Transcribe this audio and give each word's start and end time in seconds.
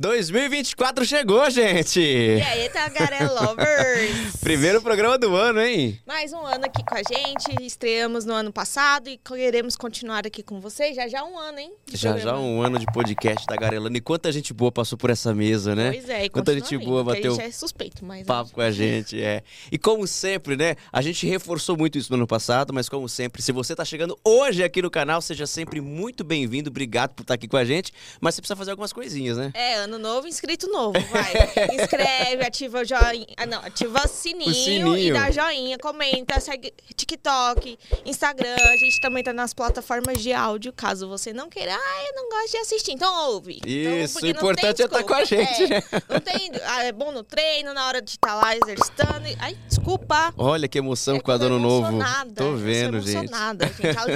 2024 0.00 1.04
chegou, 1.04 1.50
gente! 1.50 1.98
E 1.98 2.40
aí, 2.40 2.68
Tagaré 2.68 3.26
Lovers! 3.26 4.36
Primeiro 4.38 4.80
programa 4.80 5.18
do 5.18 5.34
ano, 5.34 5.60
hein? 5.60 6.00
Mais 6.06 6.32
um 6.32 6.46
ano 6.46 6.66
aqui 6.66 6.84
com 6.84 6.94
a 6.94 7.02
gente. 7.02 7.66
Estreamos 7.66 8.24
no 8.24 8.32
ano 8.32 8.52
passado 8.52 9.08
e 9.08 9.18
queremos 9.18 9.74
continuar 9.74 10.24
aqui 10.24 10.40
com 10.40 10.60
vocês. 10.60 10.94
Já 10.94 11.08
já 11.08 11.24
um 11.24 11.36
ano, 11.36 11.58
hein? 11.58 11.72
Já 11.92 12.10
já 12.10 12.14
programa. 12.14 12.38
um 12.38 12.62
ano 12.62 12.78
de 12.78 12.86
podcast 12.86 13.44
da 13.48 13.56
Garelando. 13.56 13.98
E 13.98 14.00
quanta 14.00 14.30
gente 14.30 14.54
boa 14.54 14.70
passou 14.70 14.96
por 14.96 15.10
essa 15.10 15.34
mesa, 15.34 15.74
né? 15.74 15.90
Pois 15.90 16.08
é, 16.08 16.24
e 16.26 16.28
Quanta 16.28 16.54
gente 16.54 16.78
boa 16.78 17.02
bateu 17.02 17.32
A 17.32 17.34
gente 17.34 17.46
é 17.46 17.50
suspeito, 17.50 18.04
mas... 18.04 18.24
papo 18.24 18.52
com 18.52 18.60
a 18.60 18.70
gente, 18.70 19.20
é. 19.20 19.42
E 19.72 19.76
como 19.76 20.06
sempre, 20.06 20.56
né? 20.56 20.76
A 20.92 21.02
gente 21.02 21.26
reforçou 21.26 21.76
muito 21.76 21.98
isso 21.98 22.12
no 22.12 22.18
ano 22.18 22.26
passado, 22.26 22.72
mas 22.72 22.88
como 22.88 23.08
sempre, 23.08 23.42
se 23.42 23.50
você 23.50 23.74
tá 23.74 23.84
chegando 23.84 24.16
hoje 24.22 24.62
aqui 24.62 24.80
no 24.80 24.92
canal, 24.92 25.20
seja 25.20 25.44
sempre 25.44 25.80
muito 25.80 26.22
bem-vindo. 26.22 26.70
Obrigado 26.70 27.14
por 27.14 27.22
estar 27.22 27.34
aqui 27.34 27.48
com 27.48 27.56
a 27.56 27.64
gente. 27.64 27.92
Mas 28.20 28.36
você 28.36 28.42
precisa 28.42 28.54
fazer 28.54 28.70
algumas 28.70 28.92
coisinhas, 28.92 29.36
né? 29.36 29.50
É, 29.54 29.87
ano 29.88 29.98
novo, 29.98 30.28
inscrito 30.28 30.66
novo, 30.70 30.98
vai. 31.10 31.32
Inscreve, 31.80 32.44
ativa 32.46 32.80
o 32.80 32.84
joinha. 32.84 33.26
Ah, 33.36 33.46
não, 33.46 33.58
ativa 33.60 34.02
o 34.04 34.08
sininho, 34.08 34.50
O 34.50 34.54
sininho. 34.54 34.96
e 34.98 35.12
dá 35.12 35.30
joinha, 35.30 35.78
comenta, 35.78 36.38
segue 36.40 36.72
TikTok, 36.94 37.78
Instagram. 38.04 38.54
A 38.54 38.76
gente 38.76 39.00
também 39.00 39.22
tá 39.24 39.32
nas 39.32 39.52
plataformas 39.54 40.22
de 40.22 40.32
áudio, 40.32 40.72
caso 40.72 41.08
você 41.08 41.32
não 41.32 41.48
queira. 41.48 41.74
Ah, 41.74 42.04
eu 42.08 42.14
não 42.22 42.28
gosto 42.28 42.50
de 42.52 42.56
assistir, 42.58 42.92
então 42.92 43.30
ouve. 43.30 43.58
Então, 43.64 43.98
Isso, 43.98 44.24
o 44.24 44.26
importante 44.26 44.82
é 44.82 44.84
estar 44.84 45.02
com 45.02 45.14
a 45.14 45.24
gente, 45.24 45.64
É, 45.64 45.68
né? 45.68 45.82
Não 46.08 46.20
tem. 46.20 46.50
ah, 46.64 46.84
é 46.84 46.92
bom 46.92 47.10
no 47.12 47.22
treino, 47.22 47.72
na 47.74 47.86
hora 47.86 48.00
de 48.02 48.10
estar 48.10 48.34
lá 48.34 48.54
exercitando. 48.56 49.26
Ai, 49.40 49.56
desculpa. 49.66 50.32
Olha 50.36 50.68
que 50.68 50.78
emoção 50.78 51.16
É 51.16 51.20
com 51.20 51.30
a 51.30 51.34
Ano 51.34 51.58
Novo. 51.58 51.98
Tô 52.36 52.54
vendo, 52.56 53.00
gente. 53.00 53.28
gente. 53.28 53.32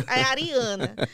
É 0.06 0.22
a 0.22 0.28
Ariana. 0.28 0.94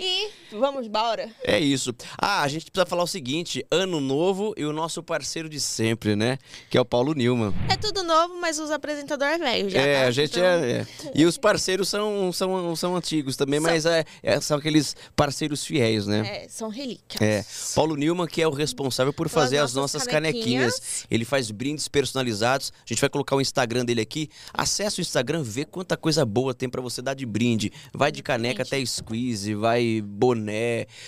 E 0.00 0.30
vamos 0.58 0.86
embora. 0.86 1.28
É 1.44 1.58
isso. 1.58 1.94
Ah, 2.18 2.42
a 2.42 2.48
gente 2.48 2.70
precisa 2.70 2.86
falar 2.86 3.02
o 3.04 3.06
seguinte: 3.06 3.64
ano 3.70 4.00
novo 4.00 4.52
e 4.56 4.64
o 4.64 4.72
nosso 4.72 5.02
parceiro 5.02 5.48
de 5.48 5.60
sempre, 5.60 6.16
né? 6.16 6.38
Que 6.68 6.76
é 6.76 6.80
o 6.80 6.84
Paulo 6.84 7.14
Nilman. 7.14 7.54
É 7.70 7.76
tudo 7.76 8.02
novo, 8.02 8.40
mas 8.40 8.58
os 8.58 8.70
apresentadores 8.70 9.36
é 9.36 9.38
velho 9.38 9.70
já. 9.70 9.80
é, 9.80 10.02
tá? 10.02 10.08
a 10.08 10.10
gente 10.10 10.38
Então, 10.38 10.44
é, 10.44 10.70
é. 10.72 10.86
E 11.14 11.24
os 11.24 11.38
parceiros 11.38 11.88
são, 11.88 12.32
são, 12.32 12.74
são 12.76 12.96
antigos 12.96 13.36
também, 13.36 13.60
São. 13.60 13.70
mas 13.70 13.86
é, 13.86 14.04
é- 14.22 14.40
são 14.40 14.56
aqueles 14.58 14.96
parceiros 15.14 15.64
fiéis, 15.64 16.06
né? 16.06 16.44
É, 16.44 16.48
são 16.48 16.68
relíquias. 16.68 17.20
É, 17.20 17.44
Paulo 17.74 17.94
Nilman 17.96 18.26
que 18.26 18.42
é 18.42 18.48
o 18.48 18.52
responsável 18.52 19.12
por 19.12 19.28
fazer 19.28 19.58
as 19.58 19.74
nossas 19.74 19.92
nossas 19.92 20.06
canequinhas. 20.06 20.74
canequinhas. 20.78 21.06
Ele 21.10 21.24
faz 21.24 21.50
brindes 21.50 21.88
personalizados. 21.88 22.72
A 22.84 22.88
gente 22.88 23.00
vai 23.00 23.10
colocar 23.10 23.36
o 23.36 23.40
Instagram 23.40 23.84
dele 23.84 24.00
aqui. 24.00 24.28
Acesse 24.52 25.00
o 25.00 25.02
Instagram, 25.02 25.42
vê 25.42 25.64
quanta 25.64 25.96
coisa 25.96 26.24
boa 26.24 26.54
tem 26.54 26.68
pra 26.68 26.80
você 26.80 27.02
dar 27.02 27.14
de 27.14 27.26
brinde. 27.26 27.72
Vai 27.92 28.10
de 28.10 28.22
caneca 28.22 28.62
até 28.62 28.84
squeeze, 28.84 29.54
vai 29.54 30.00
boné, 30.04 30.41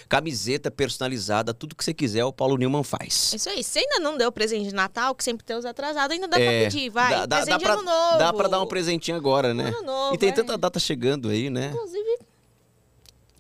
camiseta 0.09 0.71
personalizada, 0.71 1.53
tudo 1.53 1.75
que 1.75 1.85
você 1.85 1.93
quiser, 1.95 2.25
o 2.25 2.33
Paulo 2.33 2.57
Nilman 2.57 2.83
faz. 2.83 3.33
Isso 3.35 3.49
aí. 3.49 3.63
Se 3.65 3.79
ainda 3.79 3.99
não 4.01 4.17
deu 4.17 4.31
presente 4.33 4.69
de 4.69 4.75
Natal, 4.75 5.15
que 5.15 5.25
sempre 5.25 5.45
tem 5.45 5.57
os 5.57 5.65
atrasados, 5.65 6.15
ainda 6.15 6.29
dá 6.29 6.39
É, 6.41 6.45
pra 6.63 6.71
pedir, 6.71 6.91
vai. 6.91 7.11
Dá, 7.11 7.27
dá, 7.27 7.37
presente 7.37 7.53
dá 7.53 7.59
pra, 7.61 7.73
ano 7.75 7.83
novo. 7.83 8.19
dá 8.19 8.33
pra 8.33 8.49
dar 8.49 8.61
um 8.63 8.67
presentinho 8.67 9.17
agora, 9.17 9.53
né? 9.53 9.69
Ano 9.69 9.83
novo, 9.83 10.15
e 10.15 10.19
tem 10.19 10.29
é. 10.29 10.33
tanta 10.33 10.57
data 10.57 10.79
chegando 10.79 11.29
aí, 11.29 11.51
né? 11.51 11.71
Inclusive, 11.75 12.19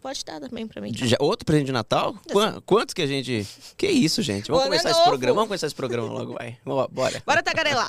pode 0.03 0.25
dar 0.25 0.41
também 0.41 0.67
pra 0.67 0.81
mim. 0.83 0.93
Já- 0.95 1.17
outro 1.21 1.47
presente 1.47 1.67
de 1.67 1.73
Natal? 1.73 2.15
Qua- 2.31 2.61
Quantos 2.67 2.93
que 2.95 3.03
a 3.03 3.07
gente. 3.07 3.47
Que 3.77 3.87
isso, 3.87 4.21
gente? 4.23 4.49
Vamos 4.49 4.65
ano 4.67 4.75
é 4.75 4.79
começar 4.79 4.91
esse 4.99 5.09
programa. 5.09 5.35
Vamos 5.35 5.49
começar 5.49 5.67
esse 5.67 5.75
programa 5.77 6.09
logo, 6.13 6.35
vai. 6.35 6.59
Bora. 6.91 7.23
Bora 7.25 7.43
tagarelar. 7.43 7.89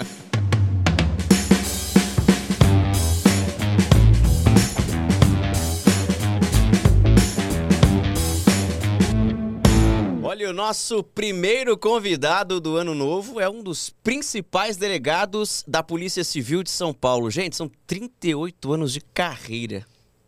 O 10.48 10.54
nosso 10.54 11.04
primeiro 11.04 11.76
convidado 11.76 12.62
do 12.62 12.76
ano 12.76 12.94
novo 12.94 13.40
é 13.40 13.50
um 13.50 13.64
dos 13.64 13.90
principais 13.90 14.78
delegados 14.78 15.64
da 15.68 15.82
Polícia 15.82 16.24
Civil 16.24 16.62
de 16.62 16.70
São 16.70 16.94
Paulo. 16.94 17.32
Gente, 17.32 17.56
são 17.56 17.70
38 17.88 18.72
anos 18.72 18.94
de 18.94 19.02
carreira. 19.02 19.88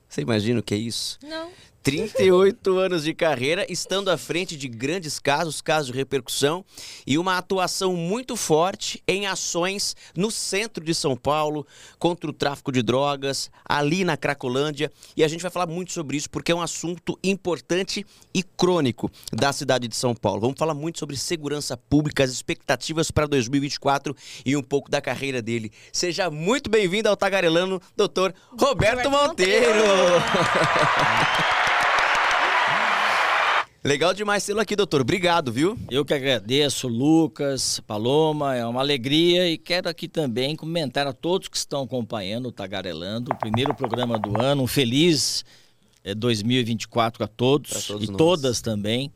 Você 0.09 0.22
imagina 0.22 0.59
o 0.59 0.63
que 0.63 0.73
é 0.73 0.77
isso? 0.77 1.19
Não. 1.22 1.51
38 1.88 2.78
anos 2.78 3.06
de 3.06 3.14
carreira, 3.14 3.66
estando 3.70 4.12
à 4.12 4.18
frente 4.18 4.58
de 4.58 4.68
grandes 4.68 5.20
casos, 5.20 5.62
casos 5.62 5.90
de 5.90 5.98
repercussão, 5.98 6.66
e 7.06 7.18
uma 7.18 7.38
atuação 7.38 7.96
muito 7.96 8.36
forte 8.36 9.02
em 9.08 9.25
ações 9.25 9.96
no 10.14 10.30
centro 10.30 10.84
de 10.84 10.94
São 10.94 11.16
Paulo, 11.16 11.66
contra 11.98 12.30
o 12.30 12.34
tráfico 12.34 12.74
de 12.74 12.81
drogas, 12.81 13.50
ali 13.64 14.03
na 14.03 14.18
Cracolândia. 14.18 14.92
E 15.16 15.24
a 15.24 15.30
gente 15.30 15.42
vai 15.42 15.50
falar 15.50 15.66
muito 15.68 15.94
sobre 15.94 16.18
isso 16.18 16.30
porque 16.30 16.52
é 16.52 16.56
um 16.56 16.62
assunto 16.62 17.18
importante 17.24 18.06
e 18.34 18.44
crônico 18.44 19.09
da 19.31 19.54
cidade 19.54 19.88
de 19.88 19.96
São 19.96 20.14
Paulo. 20.14 20.42
Vamos 20.42 20.59
falar 20.59 20.74
muito 20.74 21.00
sobre 21.00 21.16
segurança 21.16 21.78
pública, 21.78 22.22
as 22.22 22.31
expectativas 22.31 23.12
para 23.12 23.28
2024 23.28 24.14
e 24.46 24.58
um 24.58 24.62
pouco 24.62 24.92
da 24.92 25.00
carreira 25.00 25.42
dele. 25.42 25.72
Seja 25.94 26.30
muito 26.30 26.69
bem-vindo 26.69 27.08
ao 27.08 27.16
Tagarelano, 27.16 27.81
doutor 27.96 28.34
Roberto, 28.59 29.06
Roberto 29.06 29.09
Monteiro. 29.09 29.69
Monteiro. 29.69 29.88
Legal 33.83 34.13
demais 34.13 34.43
tê-lo 34.43 34.59
aqui, 34.59 34.75
doutor. 34.75 35.01
Obrigado, 35.01 35.51
viu? 35.51 35.77
Eu 35.89 36.03
que 36.03 36.13
agradeço, 36.13 36.88
Lucas, 36.88 37.79
Paloma, 37.81 38.55
é 38.55 38.65
uma 38.65 38.81
alegria 38.81 39.49
e 39.49 39.57
quero 39.57 39.88
aqui 39.88 40.07
também 40.07 40.55
comentar 40.55 41.05
a 41.05 41.13
todos 41.13 41.47
que 41.47 41.55
estão 41.55 41.83
acompanhando 41.83 42.47
o 42.47 42.51
Tagarelando, 42.51 43.31
o 43.31 43.38
primeiro 43.38 43.73
programa 43.75 44.17
do 44.17 44.41
ano, 44.41 44.63
um 44.63 44.67
feliz 44.67 45.45
eh, 46.03 46.15
2024 46.15 47.23
a 47.23 47.27
todos, 47.27 47.85
todos 47.85 48.03
e 48.03 48.07
nós. 48.11 48.17
todas 48.17 48.61
também. 48.61 49.11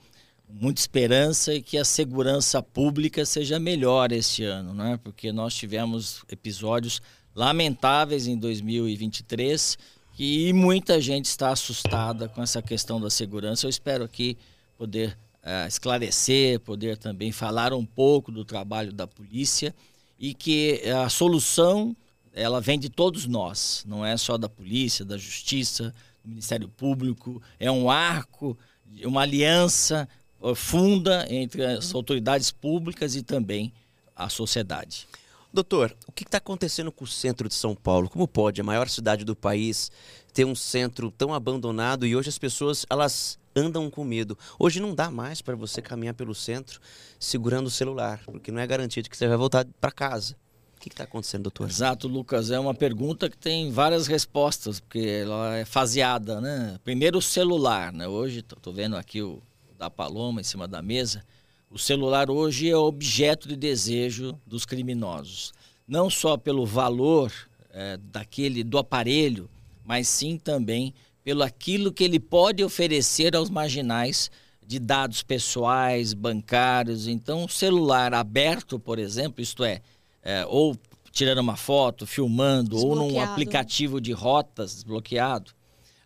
Muita 0.47 0.79
esperança 0.79 1.53
e 1.53 1.61
que 1.61 1.77
a 1.77 1.85
segurança 1.85 2.61
pública 2.61 3.25
seja 3.25 3.59
melhor 3.59 4.11
este 4.11 4.43
ano, 4.43 4.73
né? 4.73 4.99
Porque 5.03 5.31
nós 5.31 5.55
tivemos 5.55 6.23
episódios 6.29 7.01
lamentáveis 7.33 8.27
em 8.27 8.37
2023 8.37 9.77
e 10.17 10.51
muita 10.53 10.99
gente 10.99 11.25
está 11.25 11.49
assustada 11.49 12.27
com 12.27 12.43
essa 12.43 12.61
questão 12.61 12.99
da 12.99 13.09
segurança. 13.09 13.65
Eu 13.65 13.69
espero 13.69 14.03
aqui 14.03 14.37
poder 14.77 15.17
eh, 15.43 15.67
esclarecer, 15.67 16.59
poder 16.59 16.97
também 16.97 17.31
falar 17.31 17.73
um 17.73 17.85
pouco 17.85 18.31
do 18.31 18.45
trabalho 18.45 18.91
da 18.91 19.07
polícia 19.07 19.73
e 20.19 20.33
que 20.33 20.81
a 20.89 21.09
solução 21.09 21.95
ela 22.33 22.61
vem 22.61 22.79
de 22.79 22.89
todos 22.89 23.25
nós, 23.25 23.83
não 23.87 24.05
é 24.05 24.15
só 24.15 24.37
da 24.37 24.47
polícia, 24.47 25.03
da 25.03 25.17
justiça, 25.17 25.93
do 26.23 26.29
Ministério 26.29 26.69
Público, 26.69 27.41
é 27.59 27.69
um 27.69 27.89
arco, 27.89 28.57
uma 29.03 29.21
aliança 29.21 30.07
eh, 30.43 30.55
funda 30.55 31.25
entre 31.29 31.65
as 31.65 31.93
autoridades 31.93 32.51
públicas 32.51 33.15
e 33.15 33.23
também 33.23 33.73
a 34.15 34.29
sociedade. 34.29 35.07
Doutor, 35.53 35.93
o 36.07 36.13
que 36.13 36.23
está 36.23 36.37
acontecendo 36.37 36.93
com 36.93 37.03
o 37.03 37.07
centro 37.07 37.49
de 37.49 37.53
São 37.53 37.75
Paulo? 37.75 38.09
Como 38.09 38.25
pode 38.25 38.61
a 38.61 38.63
maior 38.63 38.87
cidade 38.87 39.25
do 39.25 39.35
país 39.35 39.91
ter 40.33 40.45
um 40.45 40.55
centro 40.55 41.11
tão 41.11 41.33
abandonado 41.33 42.07
e 42.07 42.15
hoje 42.15 42.29
as 42.29 42.37
pessoas 42.37 42.85
elas 42.89 43.37
andam 43.53 43.89
com 43.89 44.05
medo? 44.05 44.37
Hoje 44.57 44.79
não 44.79 44.95
dá 44.95 45.11
mais 45.11 45.41
para 45.41 45.53
você 45.53 45.81
caminhar 45.81 46.13
pelo 46.13 46.33
centro 46.33 46.79
segurando 47.19 47.67
o 47.67 47.69
celular, 47.69 48.21
porque 48.23 48.49
não 48.49 48.61
é 48.61 48.65
garantia 48.65 49.03
de 49.03 49.09
que 49.09 49.17
você 49.17 49.27
vai 49.27 49.35
voltar 49.35 49.67
para 49.81 49.91
casa. 49.91 50.37
O 50.77 50.79
que 50.79 50.87
está 50.87 51.03
acontecendo, 51.03 51.43
doutor? 51.43 51.67
Exato, 51.67 52.07
Lucas. 52.07 52.49
É 52.49 52.57
uma 52.57 52.73
pergunta 52.73 53.29
que 53.29 53.37
tem 53.37 53.71
várias 53.71 54.07
respostas, 54.07 54.79
porque 54.79 55.21
ela 55.23 55.57
é 55.57 55.65
faseada, 55.65 56.39
né? 56.39 56.79
Primeiro 56.81 57.17
o 57.17 57.21
celular, 57.21 57.91
né? 57.91 58.07
Hoje, 58.07 58.39
estou 58.39 58.71
vendo 58.71 58.95
aqui 58.95 59.21
o 59.21 59.41
da 59.77 59.89
Paloma 59.89 60.39
em 60.39 60.45
cima 60.45 60.65
da 60.65 60.81
mesa. 60.81 61.25
O 61.71 61.79
celular 61.79 62.29
hoje 62.29 62.69
é 62.69 62.75
objeto 62.75 63.47
de 63.47 63.55
desejo 63.55 64.37
dos 64.45 64.65
criminosos. 64.65 65.53
Não 65.87 66.09
só 66.09 66.35
pelo 66.35 66.65
valor 66.65 67.31
eh, 67.69 67.97
daquele 68.11 68.61
do 68.61 68.77
aparelho, 68.77 69.49
mas 69.85 70.09
sim 70.09 70.37
também 70.37 70.93
pelo 71.23 71.41
aquilo 71.41 71.93
que 71.93 72.03
ele 72.03 72.19
pode 72.19 72.61
oferecer 72.61 73.37
aos 73.37 73.49
marginais 73.49 74.29
de 74.67 74.79
dados 74.79 75.23
pessoais, 75.23 76.13
bancários. 76.13 77.07
Então, 77.07 77.45
o 77.45 77.49
celular 77.49 78.13
aberto, 78.13 78.77
por 78.77 78.99
exemplo, 78.99 79.41
isto 79.41 79.63
é, 79.63 79.81
é, 80.21 80.45
ou 80.45 80.75
tirando 81.09 81.39
uma 81.39 81.55
foto, 81.55 82.05
filmando, 82.05 82.77
ou 82.77 82.97
num 82.97 83.17
aplicativo 83.17 84.01
de 84.01 84.11
rotas 84.11 84.73
desbloqueado, 84.75 85.51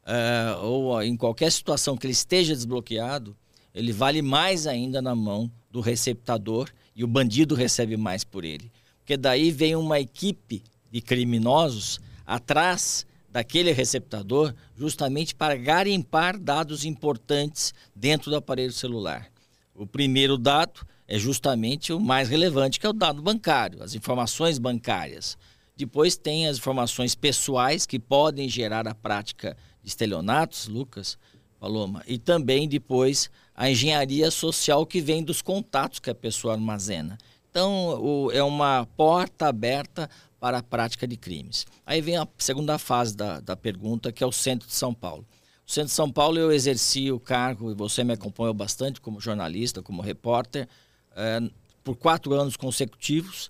é, 0.06 0.56
ou 0.62 1.02
em 1.02 1.18
qualquer 1.18 1.52
situação 1.52 1.98
que 1.98 2.06
ele 2.06 2.14
esteja 2.14 2.54
desbloqueado, 2.54 3.36
ele 3.76 3.92
vale 3.92 4.22
mais 4.22 4.66
ainda 4.66 5.02
na 5.02 5.14
mão 5.14 5.52
do 5.70 5.82
receptador 5.82 6.70
e 6.96 7.04
o 7.04 7.08
bandido 7.08 7.54
recebe 7.54 7.98
mais 7.98 8.24
por 8.24 8.46
ele. 8.46 8.72
Porque 9.00 9.18
daí 9.18 9.52
vem 9.52 9.76
uma 9.76 10.00
equipe 10.00 10.64
de 10.90 11.02
criminosos 11.02 12.00
atrás 12.26 13.06
daquele 13.30 13.74
receptador 13.74 14.56
justamente 14.78 15.36
para 15.36 15.58
garimpar 15.58 16.40
dados 16.40 16.86
importantes 16.86 17.74
dentro 17.94 18.32
do 18.32 18.38
aparelho 18.38 18.72
celular. 18.72 19.30
O 19.76 19.86
primeiro 19.86 20.38
dado 20.38 20.88
é 21.06 21.20
justamente 21.20 21.92
o 21.92 22.00
mais 22.00 22.30
relevante, 22.30 22.80
que 22.80 22.86
é 22.86 22.90
o 22.90 22.94
dado 22.94 23.22
bancário, 23.22 23.84
as 23.84 23.94
informações 23.94 24.58
bancárias. 24.58 25.38
Depois 25.76 26.16
tem 26.16 26.48
as 26.48 26.58
informações 26.58 27.14
pessoais 27.14 27.86
que 27.86 28.00
podem 28.00 28.48
gerar 28.48 28.88
a 28.88 28.96
prática 28.96 29.58
de 29.84 29.90
estelionatos, 29.90 30.70
Lucas, 30.70 31.18
Paloma, 31.60 32.04
e 32.08 32.18
também 32.18 32.70
depois 32.70 33.30
a 33.56 33.70
engenharia 33.70 34.30
social 34.30 34.86
que 34.86 35.00
vem 35.00 35.24
dos 35.24 35.42
contatos 35.42 36.00
que 36.00 36.10
a 36.10 36.16
pessoa 36.16 36.54
armazena. 36.54 37.18
Então, 37.50 38.02
o, 38.02 38.32
é 38.32 38.44
uma 38.44 38.86
porta 38.98 39.48
aberta 39.48 40.10
para 40.40 40.58
a 40.58 40.64
prática 40.64 41.08
de 41.08 41.16
crimes. 41.16 41.66
Aí 41.86 42.02
vem 42.02 42.18
a 42.18 42.28
segunda 42.38 42.78
fase 42.78 43.16
da, 43.16 43.40
da 43.40 43.56
pergunta, 43.56 44.12
que 44.12 44.24
é 44.24 44.28
o 44.28 44.32
centro 44.32 44.68
de 44.68 44.74
São 44.74 44.94
Paulo. 44.94 45.26
O 45.66 45.72
centro 45.72 45.88
de 45.88 45.94
São 45.94 46.12
Paulo 46.12 46.38
eu 46.38 46.52
exerci 46.52 47.12
o 47.12 47.20
cargo, 47.20 47.72
e 47.72 47.74
você 47.74 48.04
me 48.04 48.14
acompanhou 48.14 48.54
bastante 48.54 49.00
como 49.00 49.22
jornalista, 49.22 49.82
como 49.82 50.02
repórter, 50.02 50.68
é, 51.16 51.42
por 51.84 51.96
quatro 51.96 52.34
anos 52.34 52.58
consecutivos. 52.58 53.50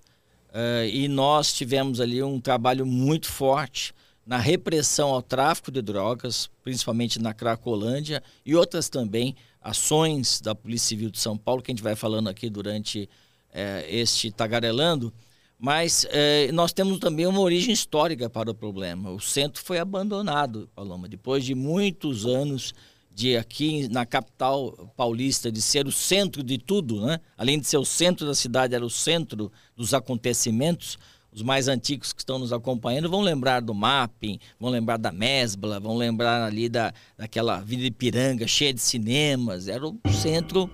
É, 0.54 0.88
e 0.88 1.08
nós 1.08 1.52
tivemos 1.52 2.00
ali 2.00 2.22
um 2.22 2.40
trabalho 2.40 2.86
muito 2.86 3.28
forte 3.28 3.92
na 4.24 4.38
repressão 4.38 5.10
ao 5.10 5.20
tráfico 5.20 5.70
de 5.70 5.82
drogas, 5.82 6.48
principalmente 6.62 7.20
na 7.20 7.34
Cracolândia, 7.34 8.22
e 8.44 8.56
outras 8.56 8.88
também 8.88 9.36
ações 9.66 10.40
da 10.40 10.54
Polícia 10.54 10.88
Civil 10.88 11.10
de 11.10 11.18
São 11.18 11.36
Paulo, 11.36 11.60
que 11.60 11.72
a 11.72 11.74
gente 11.74 11.82
vai 11.82 11.96
falando 11.96 12.28
aqui 12.28 12.48
durante 12.48 13.08
é, 13.52 13.84
este 13.88 14.30
tagarelando. 14.30 15.12
Mas 15.58 16.06
é, 16.10 16.52
nós 16.52 16.72
temos 16.72 17.00
também 17.00 17.26
uma 17.26 17.40
origem 17.40 17.72
histórica 17.72 18.30
para 18.30 18.50
o 18.50 18.54
problema. 18.54 19.10
O 19.10 19.20
centro 19.20 19.62
foi 19.64 19.78
abandonado, 19.78 20.68
Paloma, 20.74 21.08
depois 21.08 21.44
de 21.44 21.54
muitos 21.54 22.26
anos 22.26 22.74
de 23.12 23.36
aqui 23.36 23.88
na 23.88 24.06
capital 24.06 24.92
paulista 24.96 25.50
de 25.50 25.60
ser 25.60 25.86
o 25.86 25.92
centro 25.92 26.44
de 26.44 26.58
tudo, 26.58 27.04
né? 27.04 27.18
Além 27.36 27.58
de 27.58 27.66
ser 27.66 27.78
o 27.78 27.84
centro 27.84 28.26
da 28.26 28.34
cidade, 28.34 28.74
era 28.74 28.84
o 28.84 28.90
centro 28.90 29.50
dos 29.74 29.94
acontecimentos. 29.94 30.98
Os 31.36 31.42
mais 31.42 31.68
antigos 31.68 32.14
que 32.14 32.22
estão 32.22 32.38
nos 32.38 32.50
acompanhando 32.50 33.10
vão 33.10 33.20
lembrar 33.20 33.60
do 33.60 33.74
mapping, 33.74 34.38
vão 34.58 34.70
lembrar 34.70 34.96
da 34.96 35.12
Mesbla, 35.12 35.78
vão 35.78 35.94
lembrar 35.94 36.42
ali 36.42 36.66
da, 36.66 36.94
daquela 37.14 37.60
Vila 37.60 37.84
Ipiranga 37.84 38.48
cheia 38.48 38.72
de 38.72 38.80
cinemas. 38.80 39.68
Era 39.68 39.86
o 39.86 40.00
centro 40.10 40.70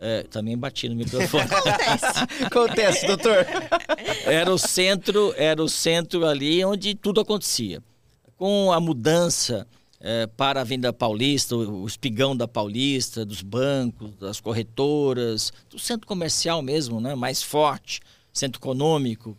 é, 0.00 0.22
também 0.22 0.56
bati 0.56 0.88
no 0.88 0.96
microfone. 0.96 1.44
Acontece. 1.52 2.06
Acontece, 2.46 3.06
doutor. 3.06 3.46
Era 4.24 4.50
o 4.50 4.56
centro, 4.56 5.34
era 5.36 5.62
o 5.62 5.68
centro 5.68 6.24
ali 6.24 6.64
onde 6.64 6.94
tudo 6.94 7.20
acontecia. 7.20 7.82
Com 8.38 8.72
a 8.72 8.80
mudança 8.80 9.66
é, 10.00 10.26
para 10.26 10.62
a 10.62 10.64
Venda 10.64 10.94
Paulista, 10.94 11.54
o 11.54 11.86
espigão 11.86 12.34
da 12.34 12.48
Paulista, 12.48 13.22
dos 13.22 13.42
bancos, 13.42 14.16
das 14.16 14.40
corretoras, 14.40 15.52
do 15.68 15.78
centro 15.78 16.06
comercial 16.06 16.62
mesmo, 16.62 17.02
né, 17.02 17.14
mais 17.14 17.42
forte, 17.42 18.00
centro 18.32 18.58
econômico. 18.58 19.36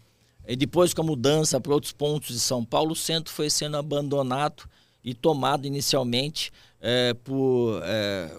E 0.48 0.56
depois 0.56 0.94
com 0.94 1.02
a 1.02 1.06
mudança 1.06 1.60
para 1.60 1.74
outros 1.74 1.92
pontos 1.92 2.30
de 2.30 2.40
São 2.40 2.64
Paulo, 2.64 2.94
o 2.94 2.96
centro 2.96 3.34
foi 3.34 3.50
sendo 3.50 3.76
abandonado 3.76 4.64
e 5.04 5.14
tomado 5.14 5.68
inicialmente 5.68 6.52
é, 6.82 7.14
por, 7.14 7.82
é, 7.84 8.30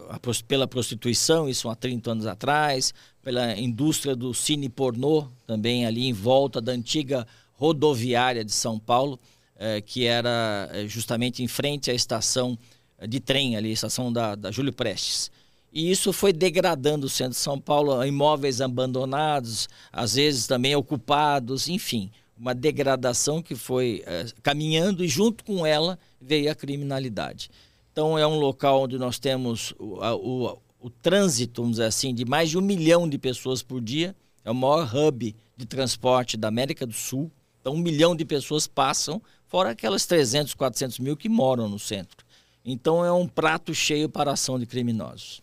pela 0.47 0.67
prostituição, 0.67 1.49
isso 1.49 1.69
há 1.69 1.75
30 1.75 2.13
anos 2.13 2.27
atrás, 2.27 2.95
pela 3.23 3.59
indústria 3.59 4.17
do 4.17 4.33
cine 4.33 4.69
pornô, 4.69 5.29
também 5.47 5.85
ali 5.85 6.07
em 6.07 6.13
volta 6.13 6.61
da 6.61 6.73
antiga 6.73 7.27
rodoviária 7.53 8.45
de 8.45 8.53
São 8.53 8.79
Paulo, 8.79 9.19
é, 9.57 9.81
que 9.81 10.07
era 10.07 10.71
é, 10.73 10.87
justamente 10.87 11.43
em 11.43 11.49
frente 11.49 11.91
à 11.91 11.95
estação 11.95 12.59
de 13.07 13.21
trem 13.21 13.57
ali, 13.57 13.71
estação 13.71 14.13
da, 14.13 14.35
da 14.35 14.51
Júlio 14.51 14.73
Prestes. 14.73 15.31
E 15.73 15.91
isso 15.91 16.13
foi 16.13 16.33
degradando 16.33 17.07
o 17.07 17.11
centro 17.11 17.33
de 17.35 17.39
São 17.39 17.61
Paulo, 17.61 18.03
imóveis 18.05 18.61
abandonados, 18.61 19.69
às 19.93 20.15
vezes 20.15 20.47
também 20.47 20.75
ocupados, 20.75 21.69
enfim, 21.69 22.11
uma 22.39 22.55
degradação 22.55 23.43
que 23.43 23.55
foi 23.55 24.03
é, 24.07 24.27
caminhando 24.43 25.05
e 25.05 25.09
junto 25.09 25.45
com 25.45 25.67
ela 25.67 25.99
veio 26.21 26.51
a 26.51 26.55
criminalidade. 26.55 27.51
Então 27.93 28.19
é 28.19 28.27
um 28.27 28.39
local 28.39 28.83
onde 28.83 28.97
nós 28.97 29.19
temos 29.19 29.75
o, 29.79 29.99
o, 30.01 30.59
o 30.81 30.91
trânsito, 30.91 31.61
vamos 31.61 31.77
dizer 31.77 31.89
assim, 31.89 32.15
de 32.15 32.25
mais 32.25 32.49
de 32.49 32.57
um 32.57 32.63
milhão 32.63 33.09
de 33.09 33.19
pessoas 33.19 33.63
por 33.63 33.81
dia. 33.81 34.17
É 34.45 34.51
o 34.51 34.55
maior 34.55 34.89
hub 34.95 35.37
de 35.57 35.67
transporte 35.67 36.37
da 36.37 36.49
América 36.49 36.87
do 36.87 36.95
Sul. 36.95 37.31
Então 37.61 37.75
um 37.75 37.79
milhão 37.79 38.17
de 38.17 38.25
pessoas 38.25 38.67
passam, 38.67 39.21
fora 39.47 39.71
aquelas 39.71 40.07
300, 40.07 40.55
400 40.55 40.99
mil 41.01 41.17
que 41.17 41.29
moram 41.29 41.69
no 41.69 41.79
centro. 41.79 42.25
Então 42.65 43.05
é 43.05 43.13
um 43.13 43.27
prato 43.27 43.75
cheio 43.75 44.09
para 44.09 44.31
a 44.31 44.35
ação 44.35 44.59
de 44.59 44.65
criminosos 44.65 45.43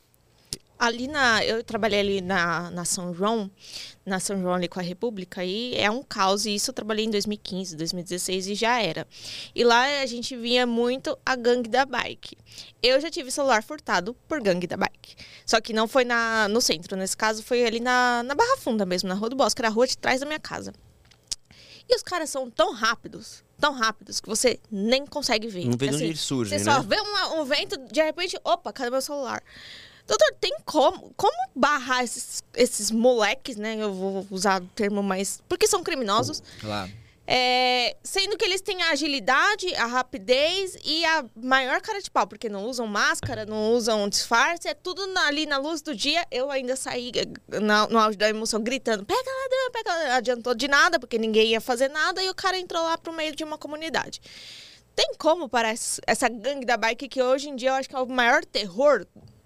ali 0.77 1.07
na. 1.07 1.43
Eu 1.43 1.63
trabalhei 1.63 1.99
ali 1.99 2.21
na, 2.21 2.69
na 2.71 2.85
São 2.85 3.13
João, 3.13 3.49
na 4.05 4.19
São 4.19 4.39
João 4.39 4.53
ali 4.53 4.67
com 4.67 4.79
a 4.79 4.83
República, 4.83 5.43
e 5.43 5.75
é 5.75 5.89
um 5.89 6.03
caos. 6.03 6.45
E 6.45 6.55
isso 6.55 6.71
eu 6.71 6.73
trabalhei 6.73 7.05
em 7.05 7.09
2015, 7.09 7.75
2016 7.75 8.47
e 8.47 8.55
já 8.55 8.81
era. 8.81 9.07
E 9.53 9.63
lá 9.63 10.01
a 10.01 10.05
gente 10.05 10.35
via 10.35 10.65
muito 10.65 11.17
a 11.25 11.35
gangue 11.35 11.69
da 11.69 11.85
bike. 11.85 12.37
Eu 12.81 12.99
já 12.99 13.09
tive 13.09 13.31
celular 13.31 13.63
furtado 13.63 14.13
por 14.27 14.41
gangue 14.41 14.67
da 14.67 14.77
bike. 14.77 15.15
Só 15.45 15.59
que 15.59 15.73
não 15.73 15.87
foi 15.87 16.05
na, 16.05 16.47
no 16.47 16.61
centro, 16.61 16.95
nesse 16.97 17.15
caso 17.15 17.43
foi 17.43 17.65
ali 17.65 17.79
na, 17.79 18.23
na 18.23 18.35
Barra 18.35 18.57
Funda 18.57 18.85
mesmo, 18.85 19.09
na 19.09 19.15
Rua 19.15 19.29
do 19.29 19.35
Bosque, 19.35 19.61
era 19.61 19.69
a 19.69 19.71
rua 19.71 19.87
de 19.87 19.97
trás 19.97 20.19
da 20.19 20.25
minha 20.25 20.39
casa. 20.39 20.73
E 21.87 21.95
os 21.95 22.01
caras 22.01 22.29
são 22.29 22.49
tão 22.49 22.73
rápidos, 22.73 23.43
tão 23.59 23.71
rápidos, 23.73 24.19
que 24.19 24.27
você 24.27 24.59
nem 24.71 25.05
consegue 25.05 25.47
ver. 25.47 25.65
Não 25.65 25.77
vê 25.77 25.87
assim, 25.87 25.97
onde 25.97 26.05
eles 26.05 26.21
surgem, 26.21 26.57
Você 26.57 26.65
né? 26.65 26.73
só 26.73 26.81
vê 26.81 26.99
um, 26.99 27.41
um 27.41 27.45
vento, 27.45 27.77
de 27.77 28.01
repente, 28.01 28.37
opa, 28.43 28.73
cadê 28.73 28.89
meu 28.89 29.01
celular? 29.01 29.41
Doutor, 30.07 30.35
tem 30.39 30.55
como, 30.65 31.11
como 31.15 31.35
barrar 31.55 32.03
esses, 32.03 32.43
esses 32.53 32.91
moleques, 32.91 33.55
né? 33.55 33.75
Eu 33.79 33.93
vou 33.93 34.27
usar 34.29 34.61
o 34.61 34.67
termo 34.67 35.01
mais. 35.01 35.41
Porque 35.49 35.67
são 35.67 35.83
criminosos. 35.83 36.43
Claro. 36.61 36.91
É, 37.27 37.97
sendo 38.03 38.37
que 38.37 38.45
eles 38.45 38.61
têm 38.61 38.83
a 38.83 38.91
agilidade, 38.91 39.73
a 39.75 39.87
rapidez 39.87 40.77
e 40.85 41.03
a 41.05 41.25
maior 41.35 41.81
cara 41.81 41.99
de 41.99 42.11
pau, 42.11 42.27
porque 42.27 42.47
não 42.47 42.65
usam 42.65 42.85
máscara, 42.85 43.47
não 43.47 43.73
usam 43.73 44.07
disfarce, 44.07 44.67
é 44.67 44.75
tudo 44.75 45.07
na, 45.07 45.25
ali 45.25 45.47
na 45.47 45.57
luz 45.57 45.81
do 45.81 45.95
dia. 45.95 46.23
Eu 46.29 46.51
ainda 46.51 46.75
saí 46.75 47.11
na, 47.47 47.87
no 47.87 47.97
auge 47.97 48.17
da 48.17 48.29
emoção 48.29 48.61
gritando: 48.61 49.03
pega 49.03 49.19
ladrão, 49.19 49.71
pega 49.71 49.91
ladrão. 49.91 50.13
Adiantou 50.13 50.53
de 50.53 50.67
nada, 50.67 50.99
porque 50.99 51.17
ninguém 51.17 51.47
ia 51.47 51.61
fazer 51.61 51.89
nada 51.89 52.21
e 52.21 52.29
o 52.29 52.35
cara 52.35 52.59
entrou 52.59 52.83
lá 52.83 52.95
pro 52.95 53.11
meio 53.11 53.35
de 53.35 53.43
uma 53.43 53.57
comunidade. 53.57 54.21
Tem 54.95 55.13
como 55.17 55.49
para 55.49 55.73
essa 56.05 56.29
gangue 56.29 56.65
da 56.65 56.77
bike 56.77 57.09
que 57.09 57.21
hoje 57.21 57.49
em 57.49 57.55
dia 57.55 57.69
eu 57.69 57.73
acho 57.73 57.89
que 57.89 57.95
é 57.95 57.99
o 57.99 58.07
maior 58.07 58.45
terror 58.45 59.05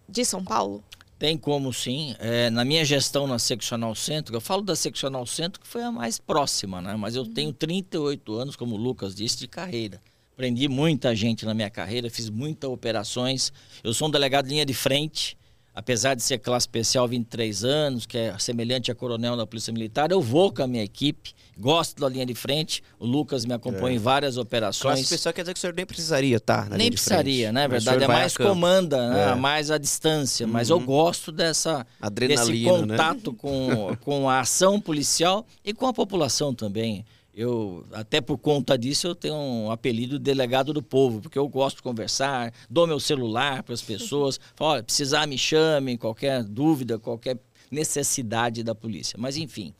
de 0.09 0.25
São 0.25 0.43
Paulo? 0.43 0.83
Tem 1.17 1.37
como 1.37 1.73
sim. 1.73 2.15
É, 2.17 2.49
na 2.49 2.63
minha 2.63 2.85
gestão 2.85 3.27
na 3.27 3.37
Seccional 3.37 3.93
Centro, 3.93 4.35
eu 4.35 4.39
falo 4.39 4.61
da 4.61 4.75
Seccional 4.75 5.25
Centro 5.25 5.59
que 5.59 5.67
foi 5.67 5.83
a 5.83 5.91
mais 5.91 6.17
próxima, 6.17 6.81
né? 6.81 6.95
Mas 6.95 7.15
eu 7.15 7.23
uhum. 7.23 7.33
tenho 7.33 7.51
38 7.51 8.33
anos, 8.35 8.55
como 8.55 8.75
o 8.75 8.77
Lucas 8.77 9.13
disse, 9.13 9.37
de 9.37 9.47
carreira. 9.47 10.01
Aprendi 10.33 10.69
muita 10.69 11.13
gente 11.13 11.45
na 11.45 11.53
minha 11.53 11.69
carreira, 11.69 12.09
fiz 12.09 12.29
muitas 12.29 12.69
operações. 12.69 13.51
Eu 13.83 13.93
sou 13.93 14.07
um 14.07 14.11
delegado 14.11 14.45
de 14.45 14.51
linha 14.51 14.65
de 14.65 14.73
frente, 14.73 15.37
apesar 15.79 16.13
de 16.13 16.21
ser 16.21 16.39
classe 16.39 16.65
especial 16.65 17.07
23 17.07 17.63
anos, 17.63 18.05
que 18.05 18.17
é 18.17 18.37
semelhante 18.37 18.91
a 18.91 18.95
coronel 18.95 19.37
da 19.37 19.47
Polícia 19.47 19.71
Militar, 19.71 20.11
eu 20.11 20.21
vou 20.21 20.51
com 20.51 20.61
a 20.61 20.67
minha 20.67 20.83
equipe, 20.83 21.33
gosto 21.57 22.01
da 22.01 22.09
linha 22.09 22.25
de 22.25 22.35
frente. 22.35 22.83
O 22.99 23.05
Lucas 23.05 23.45
me 23.45 23.53
acompanha 23.53 23.93
é. 23.93 23.95
em 23.95 23.97
várias 23.97 24.35
operações. 24.35 24.81
Classe 24.81 25.03
especial 25.03 25.33
quer 25.33 25.43
dizer 25.43 25.53
que 25.53 25.57
o 25.57 25.61
senhor 25.61 25.73
nem 25.73 25.85
precisaria 25.85 26.35
estar 26.35 26.63
tá, 26.63 26.69
na 26.71 26.75
Nem 26.77 26.91
precisaria, 26.91 27.53
né? 27.53 27.61
Na 27.61 27.67
verdade, 27.67 28.03
é 28.03 28.07
mais 28.09 28.35
comanda, 28.35 29.09
né? 29.09 29.31
é. 29.31 29.35
mais 29.35 29.71
a 29.71 29.77
distância. 29.77 30.45
Uhum. 30.45 30.51
Mas 30.51 30.69
eu 30.69 30.81
gosto 30.81 31.31
dessa, 31.31 31.87
desse 32.11 32.51
né? 32.51 32.69
contato 32.69 33.31
né? 33.31 33.37
com, 33.37 33.95
com 34.03 34.29
a 34.29 34.41
ação 34.41 34.81
policial 34.81 35.47
e 35.63 35.73
com 35.73 35.87
a 35.87 35.93
população 35.93 36.53
também. 36.53 37.05
Eu, 37.39 37.85
até 37.93 38.19
por 38.19 38.37
conta 38.37 38.77
disso, 38.77 39.07
eu 39.07 39.15
tenho 39.15 39.33
um 39.33 39.71
apelido 39.71 40.19
de 40.19 40.25
delegado 40.25 40.73
do 40.73 40.83
povo, 40.83 41.21
porque 41.21 41.39
eu 41.39 41.47
gosto 41.47 41.77
de 41.77 41.83
conversar, 41.83 42.53
dou 42.69 42.85
meu 42.85 42.99
celular 42.99 43.63
para 43.63 43.73
as 43.73 43.81
pessoas, 43.81 44.37
falo, 44.57 44.71
olha, 44.71 44.83
precisar 44.83 45.25
me 45.25 45.37
chame, 45.37 45.97
qualquer 45.97 46.43
dúvida, 46.43 46.99
qualquer 46.99 47.39
necessidade 47.71 48.61
da 48.61 48.75
polícia. 48.75 49.17
Mas 49.17 49.37
enfim, 49.37 49.73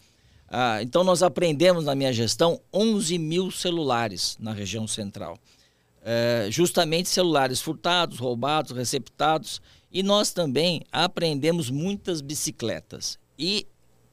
ah, 0.47 0.81
então 0.81 1.03
nós 1.03 1.21
aprendemos 1.21 1.83
na 1.83 1.93
minha 1.95 2.13
gestão 2.13 2.61
11 2.73 3.17
mil 3.17 3.51
celulares 3.51 4.37
na 4.39 4.53
região 4.53 4.87
central. 4.87 5.37
É, 6.01 6.47
justamente 6.49 7.09
celulares 7.09 7.59
furtados, 7.59 8.19
roubados, 8.19 8.71
receptados. 8.71 9.61
E 9.91 10.01
nós 10.01 10.31
também 10.31 10.81
aprendemos 10.93 11.69
muitas 11.69 12.21
bicicletas. 12.21 13.19
E 13.37 13.67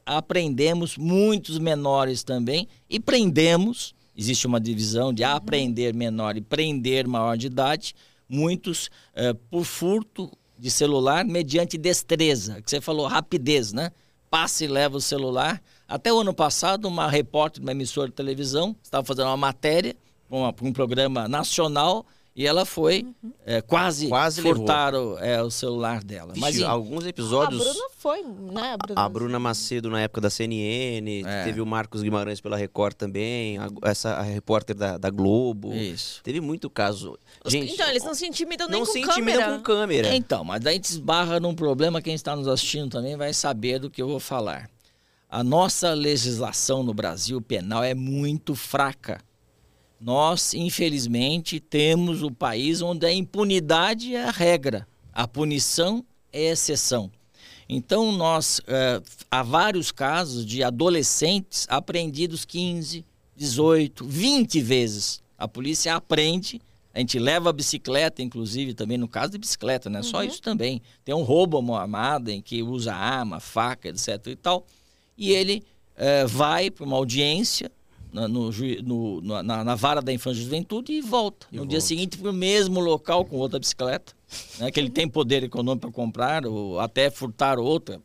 aprendemos 0.07 0.97
muitos 0.97 1.59
menores 1.59 2.23
também 2.23 2.69
e 2.89 3.01
prendemos, 3.01 3.93
existe 4.17 4.47
uma 4.47 4.61
divisão 4.61 5.13
de 5.13 5.25
aprender 5.25 5.93
menor 5.93 6.37
e 6.37 6.41
prender 6.41 7.09
maior 7.09 7.37
de 7.37 7.49
idade, 7.49 7.93
muitos 8.29 8.89
é, 9.13 9.33
por 9.35 9.65
furto 9.65 10.31
de 10.57 10.71
celular 10.71 11.25
mediante 11.25 11.77
destreza, 11.77 12.63
que 12.63 12.71
você 12.71 12.81
falou 12.81 13.07
rapidez, 13.07 13.73
né? 13.73 13.91
Passa 14.31 14.65
e 14.65 14.69
leva 14.69 14.97
o 14.97 15.01
celular. 15.01 15.63
Até 15.87 16.13
o 16.13 16.21
ano 16.21 16.33
passado, 16.35 16.87
uma 16.89 17.09
repórter 17.09 17.61
de 17.61 17.67
uma 17.67 17.73
emissora 17.73 18.09
de 18.09 18.15
televisão 18.15 18.75
estava 18.83 19.05
fazendo 19.05 19.27
uma 19.27 19.37
matéria 19.37 19.95
para 20.29 20.67
um 20.67 20.73
programa 20.73 21.29
nacional 21.29 22.07
e 22.37 22.47
ela 22.47 22.67
foi 22.67 23.07
é, 23.47 23.63
quase, 23.63 24.09
Quase 24.09 24.43
furtaram 24.43 25.19
é, 25.19 25.43
o 25.43 25.51
celular 25.51 26.05
dela. 26.05 26.29
Vixe, 26.35 26.41
Mas 26.41 26.59
em- 26.59 26.65
alguns 26.65 27.07
A 27.07 27.09
episódios. 27.09 27.63
Bruna 27.65 27.89
foi, 27.97 28.23
né? 28.23 28.73
A 28.75 28.77
Bruna, 28.77 29.01
A 29.01 29.09
Bruna 29.09 29.39
Macedo 29.39 29.89
na 29.89 30.01
época 30.03 30.21
da 30.21 30.29
CNN, 30.29 31.23
É. 31.25 31.45
teve 31.45 31.61
o 31.63 31.67
Marcos 31.67 32.03
Guimarães 32.03 32.41
pela 32.41 32.57
Record 32.57 32.95
também, 32.95 33.57
a- 33.59 33.69
essa 33.85 34.11
a 34.15 34.23
repórter 34.23 34.77
da, 34.77 34.99
da 34.99 35.09
Globo. 35.09 35.73
isso. 35.75 36.21
Teve 36.23 36.41
muito 36.41 36.69
caso. 36.69 37.19
Gente, 37.47 37.73
Então, 37.73 37.89
eles 37.89 38.05
não 38.05 38.15
se 38.15 38.27
intimidam 38.27 38.69
nem 38.69 38.81
não 38.81 38.87
com 38.87 38.93
se 38.93 38.99
intimidam 39.01 39.41
câmera. 39.41 39.57
com 39.57 39.63
câmera. 39.63 40.15
Então, 40.15 40.45
mas 40.45 40.61
daí 40.61 40.75
a 40.75 40.77
gente 40.77 40.85
esbarra 40.91 41.41
num 41.41 41.55
problema, 41.55 42.03
quem 42.03 42.15
está 42.15 42.37
nos 42.37 42.47
assistindo 42.49 42.91
também 42.91 43.17
vai 43.17 43.33
saber 43.33 43.79
do 43.79 43.89
que 43.89 44.03
eu 44.03 44.09
vou 44.09 44.21
falar. 44.21 44.69
A 45.29 45.43
nossa 45.43 45.93
legislação 45.93 46.83
no 46.83 46.95
Brasil 46.95 47.41
penal 47.41 47.83
é 47.83 47.95
muito 47.95 48.55
fraca. 48.55 49.21
Nós, 50.01 50.53
infelizmente, 50.55 51.59
temos 51.59 52.23
o 52.23 52.31
país 52.31 52.83
onde 52.83 53.07
a 53.07 53.13
impunidade 53.13 54.15
é 54.15 54.25
a 54.25 54.31
regra, 54.31 54.87
a 55.13 55.27
punição 55.27 56.05
é 56.33 56.51
a 56.51 56.53
exceção. 56.53 57.11
Então, 57.69 58.13
nós, 58.13 58.61
eh, 58.67 59.01
há 59.31 59.43
vários 59.43 59.91
casos 59.91 60.45
de 60.47 60.63
adolescentes 60.63 61.67
apreendidos 61.69 62.45
15, 62.45 63.05
18, 63.35 64.05
20 64.05 64.61
vezes. 64.61 65.23
A 65.37 65.49
polícia 65.49 65.95
aprende, 65.97 66.61
a 66.95 67.01
gente 67.01 67.19
leva 67.19 67.51
a 67.51 67.53
bicicleta, 67.53 68.23
inclusive, 68.23 68.73
também 68.73 68.97
no 68.97 69.09
caso 69.09 69.33
de 69.33 69.39
bicicleta, 69.39 69.91
não 69.91 70.01
é 70.01 70.03
só 70.03 70.23
isso 70.23 70.41
também. 70.41 70.81
Tem 71.05 71.15
um 71.15 71.23
roubo 71.23 71.75
armada 71.75 72.33
em 72.33 72.41
que 72.41 72.63
usa 72.63 72.95
arma, 72.95 73.41
faca, 73.41 73.89
etc 73.89 74.27
e 74.29 74.37
tal. 74.37 74.65
E 75.19 75.33
ele 75.33 75.65
eh, 75.97 76.27
vai 76.27 76.71
para 76.71 76.85
uma 76.85 76.97
audiência 76.97 77.71
na, 78.17 78.27
no 78.29 78.51
no- 78.83 79.43
na- 79.43 79.63
na- 79.65 79.75
vara 79.75 80.01
da 80.01 80.13
infância 80.13 80.41
e 80.41 80.45
juventude 80.45 80.93
e 80.93 81.01
volta. 81.03 81.47
E 81.53 81.57
no 81.57 81.67
dia 81.67 81.79
volta. 81.79 81.87
seguinte 81.87 82.17
para 82.17 82.31
o 82.31 82.33
mesmo 82.33 82.81
local 82.81 83.25
com 83.25 83.37
outra 83.37 83.59
bicicleta, 83.59 84.15
né, 84.59 84.71
que 84.71 84.81
ele 84.81 84.89
tem 84.91 85.07
poder 85.09 85.43
econômico 85.45 85.83
para 85.87 85.93
comprar 85.95 86.47
ou 86.47 86.81
até 86.81 87.11
furtar 87.11 87.59
outra. 87.59 88.01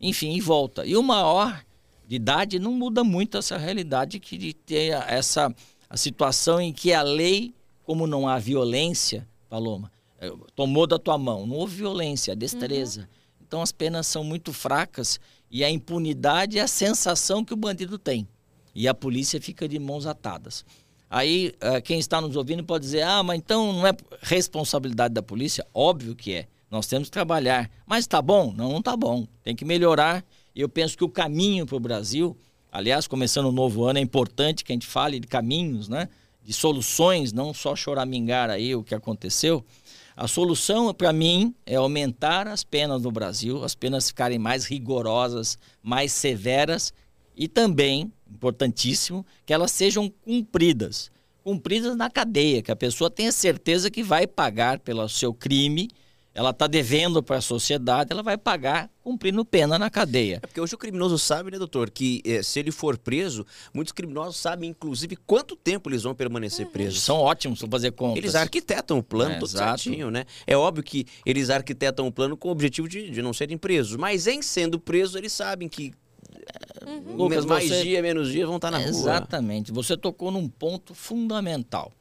Enfim, 0.00 0.32
e 0.34 0.40
volta. 0.40 0.86
E 0.86 0.96
o 0.96 1.02
maior 1.02 1.62
de 2.06 2.16
idade 2.16 2.58
não 2.58 2.72
muda 2.72 3.02
muito 3.04 3.36
essa 3.36 3.56
realidade 3.58 4.18
que 4.20 4.38
de 4.38 4.54
ter 4.54 4.92
a- 4.94 5.04
essa 5.08 5.54
a 5.88 5.96
situação 5.96 6.60
em 6.60 6.72
que 6.72 6.92
a 6.92 7.02
lei, 7.02 7.52
como 7.84 8.06
não 8.06 8.28
há 8.28 8.38
violência, 8.38 9.26
Paloma, 9.48 9.90
eh, 10.20 10.30
tomou 10.54 10.86
da 10.86 10.98
tua 11.00 11.18
mão, 11.18 11.44
não 11.46 11.56
houve 11.56 11.74
violência, 11.76 12.32
a 12.32 12.36
destreza. 12.36 13.08
Então 13.44 13.60
as 13.60 13.72
penas 13.72 14.06
são 14.06 14.22
muito 14.22 14.52
fracas 14.52 15.18
e 15.50 15.64
a 15.64 15.68
impunidade 15.70 16.56
é 16.58 16.62
a 16.62 16.68
sensação 16.68 17.44
que 17.44 17.52
o 17.52 17.56
bandido 17.56 17.98
tem. 17.98 18.28
E 18.74 18.88
a 18.88 18.94
polícia 18.94 19.40
fica 19.40 19.68
de 19.68 19.78
mãos 19.78 20.06
atadas. 20.06 20.64
Aí 21.10 21.52
eh, 21.60 21.80
quem 21.80 21.98
está 21.98 22.20
nos 22.20 22.36
ouvindo 22.36 22.62
pode 22.62 22.84
dizer: 22.84 23.02
ah, 23.02 23.22
mas 23.22 23.38
então 23.38 23.72
não 23.72 23.86
é 23.86 23.92
responsabilidade 24.22 25.12
da 25.12 25.22
polícia? 25.22 25.66
Óbvio 25.74 26.14
que 26.14 26.34
é. 26.34 26.46
Nós 26.70 26.86
temos 26.86 27.08
que 27.08 27.12
trabalhar. 27.12 27.68
Mas 27.84 28.06
tá 28.06 28.22
bom? 28.22 28.54
Não, 28.56 28.70
não 28.72 28.80
tá 28.80 28.96
bom. 28.96 29.26
Tem 29.42 29.56
que 29.56 29.64
melhorar. 29.64 30.24
Eu 30.54 30.68
penso 30.68 30.96
que 30.96 31.02
o 31.02 31.08
caminho 31.08 31.66
para 31.66 31.76
o 31.76 31.80
Brasil, 31.80 32.36
aliás, 32.70 33.08
começando 33.08 33.46
o 33.46 33.52
novo 33.52 33.84
ano, 33.84 33.98
é 33.98 34.02
importante 34.02 34.64
que 34.64 34.72
a 34.72 34.74
gente 34.74 34.86
fale 34.86 35.18
de 35.18 35.26
caminhos, 35.26 35.88
né? 35.88 36.08
De 36.44 36.52
soluções, 36.52 37.32
não 37.32 37.52
só 37.52 37.74
choramingar 37.74 38.48
aí 38.48 38.74
o 38.74 38.84
que 38.84 38.94
aconteceu. 38.94 39.64
A 40.16 40.28
solução, 40.28 40.92
para 40.94 41.12
mim, 41.12 41.54
é 41.66 41.74
aumentar 41.74 42.46
as 42.46 42.62
penas 42.62 43.02
no 43.02 43.10
Brasil, 43.10 43.64
as 43.64 43.74
penas 43.74 44.08
ficarem 44.08 44.38
mais 44.38 44.64
rigorosas, 44.64 45.58
mais 45.82 46.12
severas 46.12 46.92
e 47.40 47.48
também, 47.48 48.12
importantíssimo, 48.30 49.24
que 49.46 49.54
elas 49.54 49.72
sejam 49.72 50.12
cumpridas. 50.22 51.10
Cumpridas 51.42 51.96
na 51.96 52.10
cadeia, 52.10 52.60
que 52.60 52.70
a 52.70 52.76
pessoa 52.76 53.10
tenha 53.10 53.32
certeza 53.32 53.90
que 53.90 54.02
vai 54.02 54.26
pagar 54.26 54.78
pelo 54.78 55.08
seu 55.08 55.32
crime, 55.32 55.88
ela 56.34 56.50
está 56.50 56.66
devendo 56.66 57.22
para 57.22 57.38
a 57.38 57.40
sociedade, 57.40 58.12
ela 58.12 58.22
vai 58.22 58.36
pagar 58.36 58.90
cumprindo 59.02 59.42
pena 59.42 59.78
na 59.78 59.88
cadeia. 59.88 60.36
É 60.36 60.46
porque 60.46 60.60
hoje 60.60 60.74
o 60.74 60.78
criminoso 60.78 61.18
sabe, 61.18 61.50
né, 61.50 61.58
doutor, 61.58 61.90
que 61.90 62.22
eh, 62.26 62.42
se 62.42 62.60
ele 62.60 62.70
for 62.70 62.98
preso, 62.98 63.44
muitos 63.72 63.92
criminosos 63.92 64.36
sabem, 64.36 64.68
inclusive, 64.68 65.16
quanto 65.16 65.56
tempo 65.56 65.88
eles 65.88 66.02
vão 66.02 66.14
permanecer 66.14 66.66
presos. 66.66 67.02
São 67.02 67.16
ótimos 67.16 67.58
para 67.60 67.70
fazer 67.70 67.92
contas. 67.92 68.18
Eles 68.18 68.34
arquitetam 68.34 68.98
o 68.98 69.02
plano 69.02 69.32
É, 69.32 69.38
todo 69.38 69.48
exato. 69.48 69.82
certinho, 69.82 70.10
né? 70.10 70.26
É 70.46 70.54
óbvio 70.56 70.84
que 70.84 71.06
eles 71.24 71.48
arquitetam 71.48 72.06
o 72.06 72.12
plano 72.12 72.36
com 72.36 72.48
o 72.48 72.52
objetivo 72.52 72.86
de, 72.86 73.10
de 73.10 73.22
não 73.22 73.32
serem 73.32 73.56
presos. 73.56 73.96
Mas 73.96 74.26
em 74.26 74.42
sendo 74.42 74.78
presos, 74.78 75.16
eles 75.16 75.32
sabem 75.32 75.68
que 75.68 75.92
Uhum. 76.86 77.16
Lucas, 77.16 77.44
mais 77.44 77.68
você- 77.68 77.82
dia, 77.82 78.02
menos 78.02 78.30
dia 78.30 78.46
vão 78.46 78.56
estar 78.56 78.70
na 78.70 78.78
rua. 78.78 78.88
Exatamente. 78.88 79.70
Você 79.72 79.96
tocou 79.96 80.30
num 80.30 80.48
ponto 80.48 80.94
fundamental. 80.94 81.92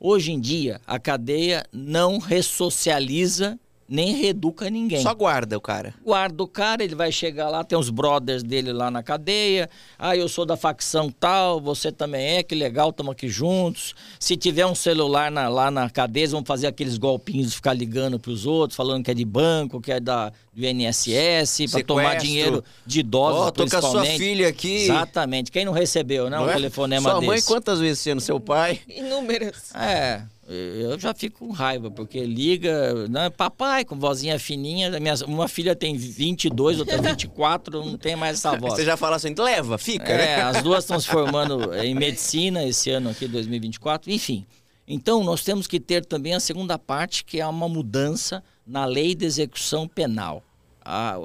Hoje 0.00 0.32
em 0.32 0.40
dia, 0.40 0.80
a 0.86 0.98
cadeia 0.98 1.64
não 1.72 2.18
ressocializa 2.18 3.58
nem 3.88 4.12
reeduca 4.14 4.68
ninguém. 4.68 5.00
Só 5.02 5.14
guarda 5.14 5.56
o 5.56 5.60
cara. 5.60 5.94
guarda 6.04 6.42
o 6.42 6.46
cara, 6.46 6.84
ele 6.84 6.94
vai 6.94 7.10
chegar 7.10 7.48
lá, 7.48 7.64
tem 7.64 7.78
os 7.78 7.88
brothers 7.90 8.42
dele 8.42 8.72
lá 8.72 8.90
na 8.90 9.02
cadeia. 9.02 9.70
Ah, 9.98 10.14
eu 10.16 10.28
sou 10.28 10.44
da 10.44 10.56
facção 10.56 11.10
tal, 11.10 11.60
você 11.60 11.90
também 11.90 12.36
é, 12.36 12.42
que 12.42 12.54
legal, 12.54 12.90
estamos 12.90 13.12
aqui 13.12 13.28
juntos. 13.28 13.94
Se 14.20 14.36
tiver 14.36 14.66
um 14.66 14.74
celular 14.74 15.30
na- 15.30 15.48
lá 15.48 15.70
na 15.70 15.88
cadeia, 15.88 16.24
eles 16.24 16.32
vão 16.32 16.44
fazer 16.44 16.66
aqueles 16.66 16.98
golpinhos 16.98 17.48
de 17.50 17.54
ficar 17.56 17.72
ligando 17.72 18.18
para 18.18 18.30
os 18.30 18.44
outros, 18.44 18.76
falando 18.76 19.02
que 19.04 19.10
é 19.10 19.14
de 19.14 19.24
banco, 19.24 19.80
que 19.80 19.90
é 19.92 19.98
da, 20.00 20.30
do 20.52 20.64
INSS, 20.66 21.70
para 21.70 21.82
tomar 21.84 22.16
dinheiro 22.16 22.62
de 22.84 23.00
idosos, 23.00 23.40
Ó, 23.40 23.50
tô 23.50 23.62
com 23.66 23.76
a 23.76 23.80
sua 23.80 23.80
principalmente. 23.80 24.18
filha 24.18 24.48
aqui. 24.48 24.74
Exatamente. 24.84 25.50
Quem 25.50 25.64
não 25.64 25.72
recebeu, 25.72 26.28
né? 26.28 26.36
Não 26.36 26.44
um 26.46 26.50
é? 26.50 26.54
telefonema 26.54 27.10
Sua 27.10 27.20
mãe, 27.20 27.36
desse. 27.36 27.46
quantas 27.46 27.78
vezes 27.80 28.00
sendo 28.00 28.20
seu 28.20 28.38
pai? 28.38 28.80
Inúmeras. 28.88 29.74
É, 29.74 30.22
eu 30.50 30.98
já 30.98 31.12
fico 31.12 31.46
com 31.46 31.52
raiva, 31.52 31.90
porque 31.90 32.24
liga, 32.24 33.06
né, 33.08 33.28
papai, 33.28 33.84
com 33.84 33.98
vozinha 33.98 34.38
fininha, 34.38 34.98
minha, 34.98 35.14
uma 35.26 35.46
filha 35.46 35.76
tem 35.76 35.96
22, 35.96 36.80
outra 36.80 36.96
24, 37.02 37.84
não 37.84 37.98
tem 37.98 38.16
mais 38.16 38.38
essa 38.38 38.56
voz. 38.56 38.74
Você 38.74 38.84
já 38.84 38.96
fala 38.96 39.16
assim, 39.16 39.34
leva, 39.36 39.76
fica, 39.76 40.10
É, 40.10 40.36
né? 40.38 40.42
as 40.42 40.62
duas 40.62 40.84
estão 40.84 40.98
se 40.98 41.06
formando 41.10 41.74
em 41.74 41.94
medicina 41.94 42.64
esse 42.64 42.90
ano 42.90 43.10
aqui, 43.10 43.28
2024, 43.28 44.10
enfim. 44.10 44.46
Então, 44.86 45.22
nós 45.22 45.44
temos 45.44 45.66
que 45.66 45.78
ter 45.78 46.04
também 46.06 46.34
a 46.34 46.40
segunda 46.40 46.78
parte, 46.78 47.22
que 47.22 47.40
é 47.40 47.46
uma 47.46 47.68
mudança 47.68 48.42
na 48.66 48.86
lei 48.86 49.14
de 49.14 49.26
execução 49.26 49.86
penal. 49.86 50.42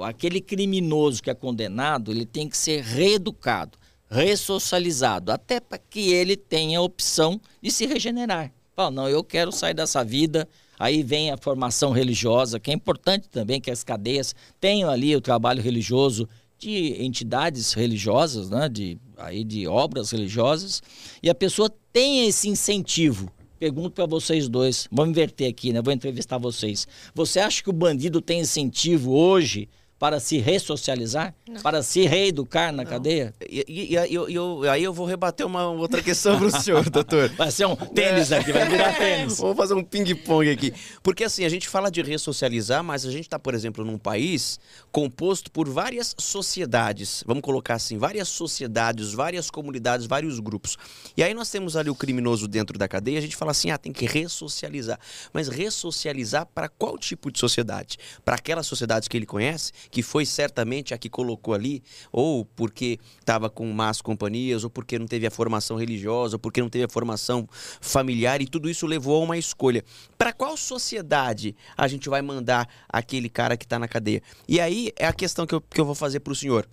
Aquele 0.06 0.42
criminoso 0.42 1.22
que 1.22 1.30
é 1.30 1.34
condenado, 1.34 2.10
ele 2.10 2.26
tem 2.26 2.46
que 2.46 2.58
ser 2.58 2.82
reeducado, 2.82 3.78
ressocializado, 4.10 5.32
até 5.32 5.58
para 5.60 5.78
que 5.78 6.12
ele 6.12 6.36
tenha 6.36 6.78
a 6.78 6.82
opção 6.82 7.40
de 7.62 7.70
se 7.70 7.86
regenerar. 7.86 8.52
Fala, 8.74 8.90
não, 8.90 9.08
eu 9.08 9.22
quero 9.22 9.52
sair 9.52 9.74
dessa 9.74 10.04
vida. 10.04 10.48
Aí 10.78 11.02
vem 11.02 11.30
a 11.30 11.36
formação 11.36 11.92
religiosa, 11.92 12.58
que 12.58 12.70
é 12.70 12.74
importante 12.74 13.28
também 13.28 13.60
que 13.60 13.70
as 13.70 13.84
cadeias 13.84 14.34
tenham 14.60 14.90
ali 14.90 15.14
o 15.14 15.20
trabalho 15.20 15.62
religioso 15.62 16.28
de 16.58 17.02
entidades 17.02 17.72
religiosas, 17.72 18.50
né, 18.50 18.68
de, 18.68 18.98
aí 19.16 19.44
de 19.44 19.66
obras 19.68 20.10
religiosas, 20.10 20.82
e 21.22 21.30
a 21.30 21.34
pessoa 21.34 21.70
tem 21.92 22.26
esse 22.26 22.48
incentivo. 22.48 23.30
Pergunto 23.58 23.90
para 23.90 24.06
vocês 24.06 24.48
dois, 24.48 24.88
vamos 24.90 25.10
inverter 25.10 25.48
aqui, 25.48 25.72
né? 25.72 25.80
Vou 25.80 25.92
entrevistar 25.92 26.38
vocês. 26.38 26.88
Você 27.14 27.38
acha 27.38 27.62
que 27.62 27.70
o 27.70 27.72
bandido 27.72 28.20
tem 28.20 28.40
incentivo 28.40 29.12
hoje 29.12 29.68
para 30.04 30.20
se 30.20 30.36
ressocializar, 30.36 31.34
para 31.62 31.82
se 31.82 32.04
reeducar 32.06 32.70
na 32.74 32.84
cadeia? 32.84 33.32
E, 33.48 33.64
e- 33.66 33.92
e 33.92 33.96
aí 33.98 34.12
eu, 34.14 34.28
eu- 34.28 34.70
aí 34.70 34.84
eu 34.84 34.92
vou 34.92 35.06
rebater 35.06 35.46
uma 35.46 35.66
outra 35.70 36.02
questão 36.02 36.36
pro 36.38 36.50
senhor, 36.60 36.90
doutor. 36.90 37.30
Vai 37.30 37.50
ser 37.50 37.64
um 37.66 37.74
tênis 37.74 38.30
aqui, 38.30 38.52
vai 38.52 38.68
virar 38.68 38.92
tênis. 38.98 39.38
Vamos 39.40 39.56
fazer 39.56 39.72
um 39.72 39.82
ping-pong 39.82 40.50
aqui. 40.50 40.74
Porque 41.02 41.24
assim, 41.24 41.46
a 41.46 41.48
gente 41.48 41.66
fala 41.70 41.90
de 41.90 42.02
ressocializar, 42.02 42.84
mas 42.84 43.06
a 43.06 43.10
gente 43.10 43.22
está, 43.22 43.38
por 43.38 43.54
exemplo, 43.54 43.82
num 43.82 43.96
país 43.96 44.60
composto 44.92 45.50
por 45.50 45.66
várias 45.70 46.14
sociedades. 46.18 47.24
Vamos 47.26 47.42
colocar 47.42 47.74
assim, 47.76 47.96
várias 47.96 48.28
sociedades, 48.28 49.14
várias 49.14 49.50
comunidades, 49.50 50.04
vários 50.06 50.38
grupos. 50.38 50.76
E 51.16 51.22
aí 51.22 51.32
nós 51.32 51.48
temos 51.48 51.76
ali 51.78 51.88
o 51.88 51.94
criminoso 51.94 52.46
dentro 52.46 52.78
da 52.78 52.86
cadeia, 52.86 53.18
a 53.18 53.22
gente 53.22 53.36
fala 53.36 53.52
assim, 53.52 53.70
ah, 53.70 53.78
tem 53.78 53.90
que 53.92 54.04
ressocializar. 54.04 54.98
Mas 55.32 55.48
ressocializar 55.48 56.46
para 56.54 56.68
qual 56.68 56.98
tipo 56.98 57.32
de 57.32 57.38
sociedade? 57.38 57.96
Para 58.22 58.34
aquelas 58.34 58.66
sociedades 58.66 59.08
que 59.08 59.16
ele 59.16 59.24
conhece, 59.24 59.72
que 59.94 60.02
foi 60.02 60.26
certamente 60.26 60.92
a 60.92 60.98
que 60.98 61.08
colocou 61.08 61.54
ali, 61.54 61.80
ou 62.10 62.44
porque 62.44 62.98
estava 63.20 63.48
com 63.48 63.72
más 63.72 64.02
companhias, 64.02 64.64
ou 64.64 64.68
porque 64.68 64.98
não 64.98 65.06
teve 65.06 65.24
a 65.24 65.30
formação 65.30 65.76
religiosa, 65.76 66.34
ou 66.34 66.40
porque 66.40 66.60
não 66.60 66.68
teve 66.68 66.84
a 66.84 66.88
formação 66.88 67.48
familiar, 67.80 68.42
e 68.42 68.46
tudo 68.48 68.68
isso 68.68 68.88
levou 68.88 69.22
a 69.22 69.24
uma 69.24 69.38
escolha. 69.38 69.84
Para 70.18 70.32
qual 70.32 70.56
sociedade 70.56 71.54
a 71.76 71.86
gente 71.86 72.08
vai 72.08 72.20
mandar 72.20 72.68
aquele 72.88 73.28
cara 73.28 73.56
que 73.56 73.64
está 73.64 73.78
na 73.78 73.86
cadeia? 73.86 74.20
E 74.48 74.58
aí 74.58 74.90
é 74.96 75.06
a 75.06 75.12
questão 75.12 75.46
que 75.46 75.54
eu, 75.54 75.60
que 75.60 75.80
eu 75.80 75.84
vou 75.84 75.94
fazer 75.94 76.18
para 76.18 76.32
o 76.32 76.36
senhor. 76.36 76.68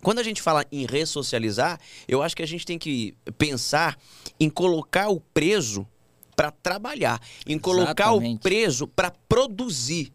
Quando 0.00 0.20
a 0.20 0.22
gente 0.22 0.40
fala 0.40 0.64
em 0.72 0.86
ressocializar, 0.86 1.78
eu 2.08 2.22
acho 2.22 2.34
que 2.34 2.42
a 2.42 2.48
gente 2.48 2.64
tem 2.64 2.78
que 2.78 3.14
pensar 3.36 3.98
em 4.40 4.48
colocar 4.48 5.10
o 5.10 5.20
preso 5.20 5.86
para 6.34 6.50
trabalhar, 6.50 7.20
em 7.46 7.58
colocar 7.58 8.12
o 8.12 8.16
Exatamente. 8.16 8.40
preso 8.40 8.88
para 8.88 9.10
produzir. 9.28 10.10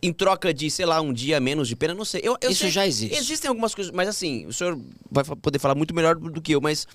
Em 0.00 0.12
troca 0.12 0.54
de, 0.54 0.70
sei 0.70 0.86
lá, 0.86 1.00
um 1.00 1.12
dia 1.12 1.40
menos 1.40 1.66
de 1.66 1.74
pena, 1.74 1.92
não 1.92 2.04
sei. 2.04 2.20
Eu, 2.22 2.36
eu 2.40 2.50
Isso 2.50 2.62
sei- 2.62 2.70
já 2.70 2.86
existe. 2.86 3.16
Existem 3.16 3.48
algumas 3.48 3.74
coisas, 3.74 3.92
mas 3.92 4.08
assim, 4.08 4.46
o 4.46 4.52
senhor 4.52 4.78
vai 5.10 5.24
poder 5.24 5.58
falar 5.58 5.74
muito 5.74 5.94
melhor 5.94 6.14
do 6.14 6.40
que 6.40 6.52
eu, 6.52 6.60
mas 6.60 6.86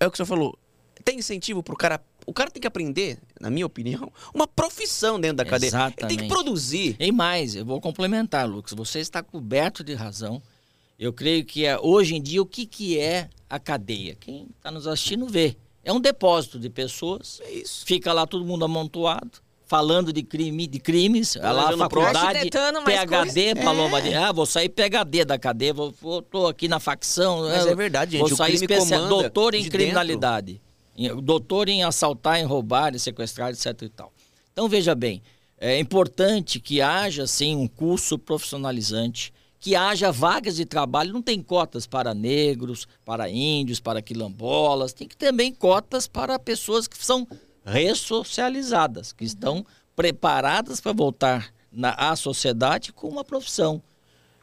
é 0.00 0.06
o 0.06 0.10
que 0.10 0.14
o 0.14 0.16
senhor 0.16 0.26
falou. 0.26 0.58
Tem 1.04 1.18
incentivo 1.18 1.62
pro 1.62 1.76
cara 1.76 2.00
o 2.26 2.32
cara 2.32 2.50
tem 2.50 2.60
que 2.60 2.66
aprender, 2.66 3.18
na 3.40 3.48
minha 3.48 3.64
opinião, 3.64 4.12
uma 4.34 4.48
profissão 4.48 5.20
dentro 5.20 5.36
da 5.36 5.44
cadeia. 5.44 5.68
Ele 5.68 5.78
tem 5.78 5.90
que 5.94 6.04
Exatamente. 6.14 6.28
produzir. 6.28 6.96
E 6.98 7.12
mais, 7.12 7.54
eu 7.54 7.64
vou 7.64 7.80
complementar, 7.80 8.48
Lucas. 8.48 8.72
Você 8.72 8.98
está 8.98 9.22
coberto 9.22 9.84
de 9.84 9.94
razão. 9.94 10.42
Eu 10.98 11.12
creio 11.12 11.44
que 11.44 11.64
é, 11.64 11.78
hoje 11.78 12.16
em 12.16 12.22
dia 12.22 12.42
o 12.42 12.46
que, 12.46 12.66
que 12.66 12.98
é 12.98 13.30
a 13.48 13.60
cadeia? 13.60 14.16
Quem 14.16 14.48
está 14.56 14.72
nos 14.72 14.86
assistindo 14.88 15.26
vê. 15.28 15.56
É 15.84 15.92
um 15.92 16.00
depósito 16.00 16.58
de 16.58 16.68
pessoas. 16.68 17.40
É 17.44 17.52
isso. 17.52 17.86
Fica 17.86 18.12
lá 18.12 18.26
todo 18.26 18.44
mundo 18.44 18.64
amontoado, 18.64 19.38
falando 19.66 20.12
de 20.12 20.22
crime, 20.22 20.66
de 20.66 20.78
crimes. 20.78 21.36
lá 21.36 21.48
a 21.50 21.70
levando 21.70 21.88
prova. 21.88 22.12
faculdade, 22.12 22.50
PHD, 22.50 23.40
É. 23.48 23.54
Paloma. 23.56 24.00
de- 24.00 24.14
Ah, 24.14 24.32
vou 24.32 24.46
sair 24.46 24.68
PHD 24.68 25.24
da 25.24 25.38
cadeia, 25.38 25.74
vou, 25.74 25.92
vou 26.00 26.22
tô 26.22 26.46
aqui 26.46 26.68
na 26.68 26.78
facção. 26.80 27.42
Mas 27.42 27.66
ah, 27.66 27.70
é 27.70 27.74
verdade, 27.74 28.12
gente, 28.12 28.20
Vou 28.20 28.32
o 28.32 28.36
sair 28.36 28.52
crime 28.58 28.64
especial, 28.64 29.00
comanda 29.02 29.22
doutor 29.22 29.54
em 29.54 29.62
de 29.62 29.70
criminalidade. 29.70 30.60
Em- 30.96 31.14
Doutor 31.20 31.68
em 31.68 31.82
assaltar, 31.82 32.40
em 32.40 32.44
roubar, 32.44 32.94
em 32.94 32.98
sequestrar, 32.98 33.50
etc 33.50 33.82
e 33.82 33.88
tal. 33.88 34.12
Então, 34.52 34.68
veja 34.68 34.94
bem, 34.94 35.20
é 35.58 35.78
importante 35.78 36.58
que 36.60 36.80
haja, 36.80 37.26
sim, 37.26 37.56
um 37.56 37.66
curso 37.66 38.18
profissionalizante, 38.18 39.32
que 39.58 39.74
haja 39.74 40.12
vagas 40.12 40.56
de 40.56 40.64
trabalho, 40.64 41.12
não 41.12 41.20
tem 41.20 41.42
cotas 41.42 41.86
para 41.86 42.14
negros, 42.14 42.86
para 43.04 43.28
índios, 43.28 43.80
para 43.80 44.00
quilombolas, 44.00 44.92
tem 44.92 45.08
que 45.08 45.16
ter 45.16 45.26
também 45.26 45.52
cotas 45.52 46.06
para 46.06 46.38
pessoas 46.38 46.86
que 46.86 46.96
são 47.04 47.26
ressocializadas, 47.66 49.12
que 49.12 49.24
estão 49.24 49.66
preparadas 49.96 50.80
para 50.80 50.92
voltar 50.92 51.52
na, 51.72 51.90
à 51.90 52.14
sociedade 52.14 52.92
com 52.92 53.08
uma 53.08 53.24
profissão. 53.24 53.82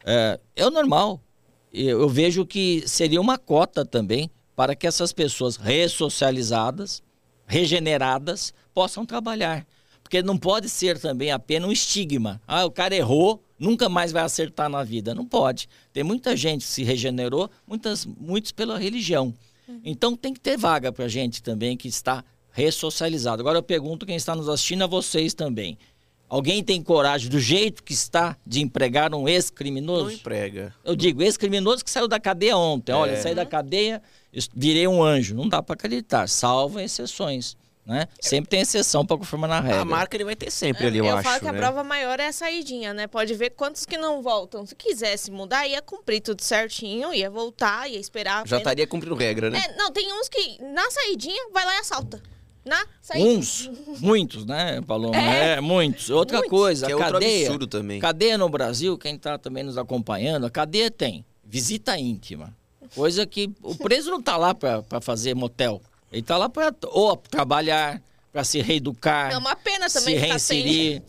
É, 0.05 0.39
é 0.55 0.67
o 0.67 0.69
normal. 0.69 1.21
Eu, 1.73 2.01
eu 2.01 2.09
vejo 2.09 2.45
que 2.45 2.83
seria 2.85 3.21
uma 3.21 3.37
cota 3.37 3.85
também 3.85 4.29
para 4.55 4.75
que 4.75 4.85
essas 4.85 5.13
pessoas 5.13 5.55
ressocializadas, 5.55 7.01
regeneradas, 7.47 8.53
possam 8.73 9.05
trabalhar. 9.05 9.65
Porque 10.03 10.21
não 10.21 10.37
pode 10.37 10.69
ser 10.69 10.99
também 10.99 11.31
apenas 11.31 11.69
um 11.69 11.71
estigma. 11.71 12.41
Ah, 12.45 12.65
o 12.65 12.71
cara 12.71 12.95
errou, 12.95 13.41
nunca 13.57 13.87
mais 13.87 14.11
vai 14.11 14.21
acertar 14.21 14.69
na 14.69 14.83
vida. 14.83 15.15
Não 15.15 15.25
pode. 15.25 15.69
Tem 15.91 16.03
muita 16.03 16.35
gente 16.35 16.65
que 16.65 16.71
se 16.71 16.83
regenerou, 16.83 17.49
muitas, 17.65 18.05
muitos 18.05 18.51
pela 18.51 18.77
religião. 18.77 19.33
Então 19.83 20.15
tem 20.15 20.33
que 20.33 20.39
ter 20.39 20.57
vaga 20.57 20.91
para 20.91 21.07
gente 21.07 21.41
também 21.41 21.77
que 21.77 21.87
está 21.87 22.23
ressocializado. 22.53 23.41
Agora 23.41 23.57
eu 23.57 23.63
pergunto 23.63 24.05
quem 24.05 24.15
está 24.15 24.33
nos 24.35 24.47
assistindo 24.47 24.83
a 24.83 24.87
vocês 24.87 25.33
também. 25.33 25.77
Alguém 26.29 26.63
tem 26.63 26.81
coragem, 26.81 27.29
do 27.29 27.39
jeito 27.39 27.83
que 27.83 27.93
está, 27.93 28.35
de 28.45 28.61
empregar 28.61 29.13
um 29.13 29.19
Não 29.21 29.29
ex-criminoso? 29.29 30.11
emprega. 30.11 30.73
Eu 30.83 30.95
digo, 30.95 31.21
ex-criminoso 31.21 31.83
que 31.83 31.91
saiu 31.91 32.07
da 32.07 32.19
cadeia 32.19 32.57
ontem. 32.57 32.91
Olha, 32.93 33.11
É. 33.11 33.15
saí 33.17 33.35
da 33.35 33.45
cadeia, 33.45 34.01
virei 34.55 34.87
um 34.87 35.03
anjo. 35.03 35.35
Não 35.35 35.47
dá 35.47 35.61
para 35.61 35.73
acreditar, 35.73 36.27
salvo 36.29 36.79
exceções. 36.79 37.55
Né? 37.85 38.07
Sempre 38.19 38.49
tem 38.49 38.61
exceção 38.61 39.05
para 39.05 39.17
confirmar 39.17 39.49
na 39.49 39.59
regra. 39.59 39.81
A 39.81 39.85
marca 39.85 40.15
ele 40.15 40.23
vai 40.23 40.37
ter 40.37 40.49
sempre 40.49 40.87
ali, 40.87 40.99
eu, 40.99 41.05
eu 41.05 41.17
acho. 41.17 41.27
falo 41.27 41.41
que 41.41 41.47
a 41.49 41.51
né? 41.51 41.57
prova 41.59 41.83
maior 41.83 42.17
é 42.17 42.27
a 42.27 42.31
saidinha, 42.31 42.93
né? 42.93 43.07
Pode 43.07 43.33
ver 43.33 43.49
quantos 43.49 43.85
que 43.85 43.97
não 43.97 44.21
voltam. 44.21 44.65
Se 44.65 44.73
quisesse 44.73 45.29
mudar, 45.29 45.67
ia 45.67 45.81
cumprir 45.81 46.21
tudo 46.21 46.41
certinho, 46.41 47.13
ia 47.13 47.29
voltar, 47.29 47.89
ia 47.91 47.99
esperar. 47.99 48.43
a 48.43 48.45
Já 48.47 48.57
estaria 48.59 48.87
cumprindo 48.87 49.13
regra, 49.15 49.49
né? 49.49 49.61
É, 49.67 49.75
não, 49.75 49.91
tem 49.91 50.11
uns 50.13 50.29
que 50.29 50.63
na 50.63 50.89
saidinha 50.89 51.49
vai 51.51 51.65
lá 51.65 51.75
e 51.75 51.79
assalta. 51.79 52.23
Na. 52.65 52.85
Uns, 53.15 53.69
muitos, 53.99 54.45
né, 54.45 54.81
Paloma? 54.81 55.17
É. 55.17 55.53
É, 55.55 55.61
muitos. 55.61 56.09
Outra 56.09 56.37
Muitos. 56.37 56.49
coisa, 56.57 56.85
Que 56.85 56.91
é 56.93 56.95
outro 56.95 57.11
cadeia. 57.13 57.45
absurdo 57.47 57.67
também. 57.67 57.99
Cadeia 57.99 58.37
no 58.37 58.47
Brasil, 58.47 58.97
quem 58.97 59.15
está 59.15 59.37
também 59.37 59.63
nos 59.63 59.77
acompanhando, 59.77 60.45
a 60.45 60.49
cadeia 60.49 60.89
tem 60.89 61.25
visita 61.43 61.97
íntima. 61.99 62.55
Coisa 62.95 63.25
que 63.25 63.49
o 63.61 63.75
preso 63.75 64.09
não 64.11 64.19
está 64.19 64.37
lá 64.37 64.53
para 64.55 65.01
fazer 65.01 65.33
motel. 65.35 65.81
Ele 66.11 66.21
está 66.21 66.37
lá 66.37 66.47
para 66.47 66.73
ou 66.87 67.17
trabalhar, 67.17 68.01
para 68.31 68.43
se 68.43 68.61
reeducar, 68.61 69.31
É 69.31 69.37
uma 69.37 69.55
pena 69.55 69.89
também 69.89 70.15
se 70.15 70.19
sem. 70.39 70.61
reinserir. 70.61 71.01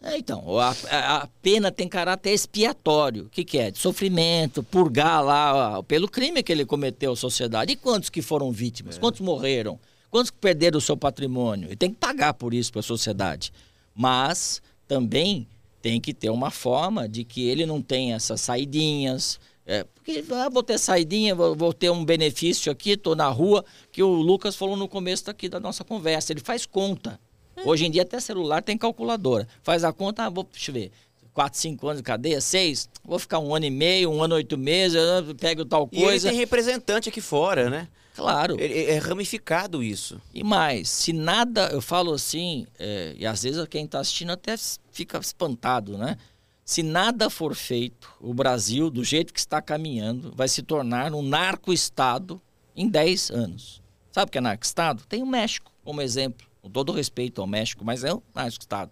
É, 0.00 0.16
então, 0.16 0.58
a, 0.58 0.74
a- 0.90 1.16
a 1.22 1.28
pena 1.42 1.70
tem 1.72 1.88
caráter 1.88 2.30
expiatório. 2.32 3.24
O 3.24 3.28
que, 3.28 3.44
que 3.44 3.58
é? 3.58 3.70
De 3.70 3.78
sofrimento, 3.78 4.62
purgar 4.62 5.22
lá 5.24 5.78
ó, 5.78 5.82
pelo 5.82 6.08
crime 6.08 6.42
que 6.42 6.52
ele 6.52 6.64
cometeu 6.64 7.12
à 7.12 7.16
sociedade. 7.16 7.72
E 7.72 7.76
quantos 7.76 8.08
que 8.08 8.22
foram 8.22 8.50
vítimas? 8.52 8.96
Quantos 8.96 9.20
morreram? 9.20 9.78
Quantos 10.10 10.30
que 10.30 10.38
perderam 10.38 10.78
o 10.78 10.80
seu 10.80 10.96
patrimônio? 10.96 11.70
E 11.70 11.76
tem 11.76 11.90
que 11.90 11.96
pagar 11.96 12.34
por 12.34 12.54
isso 12.54 12.72
para 12.72 12.80
a 12.80 12.82
sociedade. 12.82 13.52
Mas 13.94 14.62
também 14.86 15.46
tem 15.82 16.00
que 16.00 16.14
ter 16.14 16.30
uma 16.30 16.50
forma 16.50 17.08
de 17.08 17.24
que 17.24 17.46
ele 17.46 17.66
não 17.66 17.82
tenha 17.82 18.16
essas 18.16 18.40
saidinhas. 18.40 19.38
É, 19.66 19.84
porque 19.84 20.24
ah, 20.32 20.48
vou 20.48 20.62
ter 20.62 20.78
saidinha, 20.78 21.34
vou, 21.34 21.54
vou 21.54 21.72
ter 21.72 21.90
um 21.90 22.04
benefício 22.04 22.72
aqui, 22.72 22.92
estou 22.92 23.14
na 23.14 23.28
rua, 23.28 23.64
que 23.92 24.02
o 24.02 24.08
Lucas 24.08 24.56
falou 24.56 24.76
no 24.76 24.88
começo 24.88 25.30
aqui 25.30 25.48
da 25.48 25.60
nossa 25.60 25.84
conversa. 25.84 26.32
Ele 26.32 26.40
faz 26.40 26.64
conta. 26.64 27.20
Hoje 27.64 27.84
em 27.86 27.90
dia 27.90 28.02
até 28.02 28.20
celular 28.20 28.62
tem 28.62 28.78
calculadora. 28.78 29.46
Faz 29.62 29.84
a 29.84 29.92
conta, 29.92 30.24
ah, 30.24 30.30
vou, 30.30 30.46
deixa 30.50 30.70
eu 30.70 30.74
ver, 30.74 30.92
4, 31.34 31.58
5 31.58 31.86
anos 31.86 31.98
de 31.98 32.04
cadeia, 32.04 32.40
6, 32.40 32.88
vou 33.04 33.18
ficar 33.18 33.38
um 33.40 33.54
ano 33.54 33.66
e 33.66 33.70
meio, 33.70 34.10
um 34.10 34.22
ano 34.22 34.34
e 34.34 34.38
oito 34.38 34.56
meses, 34.56 34.98
pego 35.40 35.64
tal 35.64 35.88
E 35.92 35.96
ele 35.96 36.06
coisa. 36.06 36.28
tem 36.30 36.38
representante 36.38 37.08
aqui 37.08 37.20
fora, 37.20 37.68
né? 37.68 37.88
Claro. 38.18 38.56
Ele- 38.60 38.84
É 38.90 38.98
ramificado 38.98 39.80
isso. 39.80 40.20
E 40.34 40.42
mais, 40.42 40.88
se 40.88 41.12
nada, 41.12 41.68
eu 41.68 41.80
falo 41.80 42.12
assim, 42.12 42.66
é, 42.78 43.14
e 43.16 43.24
às 43.24 43.44
vezes 43.44 43.64
quem 43.68 43.84
está 43.84 44.00
assistindo 44.00 44.32
até 44.32 44.56
fica 44.90 45.18
espantado, 45.18 45.96
né? 45.96 46.16
Se 46.64 46.82
nada 46.82 47.30
for 47.30 47.54
feito, 47.54 48.10
o 48.20 48.34
Brasil, 48.34 48.90
do 48.90 49.04
jeito 49.04 49.32
que 49.32 49.38
está 49.38 49.62
caminhando, 49.62 50.32
vai 50.34 50.48
se 50.48 50.62
tornar 50.62 51.14
um 51.14 51.22
narco-estado 51.22 52.42
em 52.76 52.88
10 52.88 53.30
anos. 53.30 53.80
Sabe 54.10 54.28
o 54.28 54.32
que 54.32 54.38
é 54.38 54.40
narco-estado? 54.40 55.04
Tem 55.08 55.22
o 55.22 55.26
México 55.26 55.70
como 55.84 56.02
exemplo, 56.02 56.46
com 56.60 56.68
todo 56.68 56.92
respeito 56.92 57.40
ao 57.40 57.46
México, 57.46 57.84
mas 57.84 58.02
é 58.04 58.12
um 58.12 58.20
narco-estado. 58.34 58.90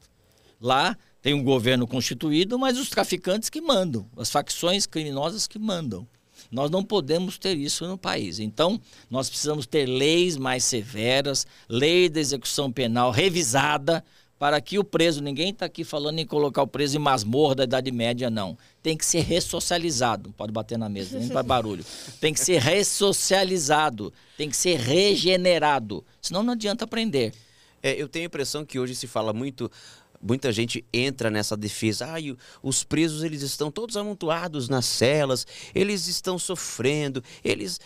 Lá 0.60 0.96
tem 1.20 1.34
um 1.34 1.42
governo 1.42 1.86
constituído, 1.86 2.58
mas 2.58 2.78
os 2.78 2.88
traficantes 2.88 3.50
que 3.50 3.60
mandam, 3.60 4.08
as 4.16 4.30
facções 4.30 4.86
criminosas 4.86 5.46
que 5.48 5.58
mandam. 5.58 6.06
Nós 6.50 6.70
não 6.70 6.82
podemos 6.82 7.38
ter 7.38 7.56
isso 7.56 7.86
no 7.86 7.98
país. 7.98 8.38
Então, 8.38 8.80
nós 9.10 9.28
precisamos 9.28 9.66
ter 9.66 9.86
leis 9.86 10.36
mais 10.36 10.64
severas, 10.64 11.46
lei 11.68 12.08
da 12.08 12.20
execução 12.20 12.70
penal 12.70 13.10
revisada, 13.10 14.04
para 14.38 14.60
que 14.60 14.78
o 14.78 14.84
preso, 14.84 15.22
ninguém 15.22 15.50
está 15.50 15.64
aqui 15.64 15.82
falando 15.82 16.18
em 16.18 16.26
colocar 16.26 16.62
o 16.62 16.66
preso 16.66 16.96
em 16.96 17.00
masmorra 17.00 17.54
da 17.54 17.64
Idade 17.64 17.90
Média, 17.90 18.28
não. 18.28 18.56
Tem 18.82 18.96
que 18.96 19.04
ser 19.04 19.20
ressocializado. 19.20 20.28
Não 20.28 20.32
pode 20.32 20.52
bater 20.52 20.76
na 20.76 20.88
mesa, 20.88 21.18
nem 21.18 21.28
faz 21.28 21.44
barulho. 21.46 21.84
Tem 22.20 22.34
que 22.34 22.40
ser 22.40 22.60
ressocializado, 22.60 24.12
tem 24.36 24.50
que 24.50 24.56
ser 24.56 24.78
regenerado. 24.78 26.04
Senão 26.20 26.42
não 26.42 26.52
adianta 26.52 26.84
aprender. 26.84 27.32
É, 27.82 27.92
eu 28.00 28.08
tenho 28.08 28.24
a 28.24 28.26
impressão 28.26 28.64
que 28.64 28.78
hoje 28.78 28.94
se 28.94 29.06
fala 29.06 29.32
muito, 29.32 29.70
muita 30.26 30.50
gente 30.52 30.84
entra 30.92 31.30
nessa 31.30 31.56
defesa. 31.56 32.06
Ah, 32.06 32.36
os 32.62 32.84
presos 32.84 33.22
eles 33.22 33.42
estão 33.42 33.70
todos 33.70 33.96
amontoados 33.96 34.68
nas 34.68 34.86
celas, 34.86 35.46
eles 35.74 36.06
estão 36.08 36.38
sofrendo, 36.38 37.22
eles 37.44 37.80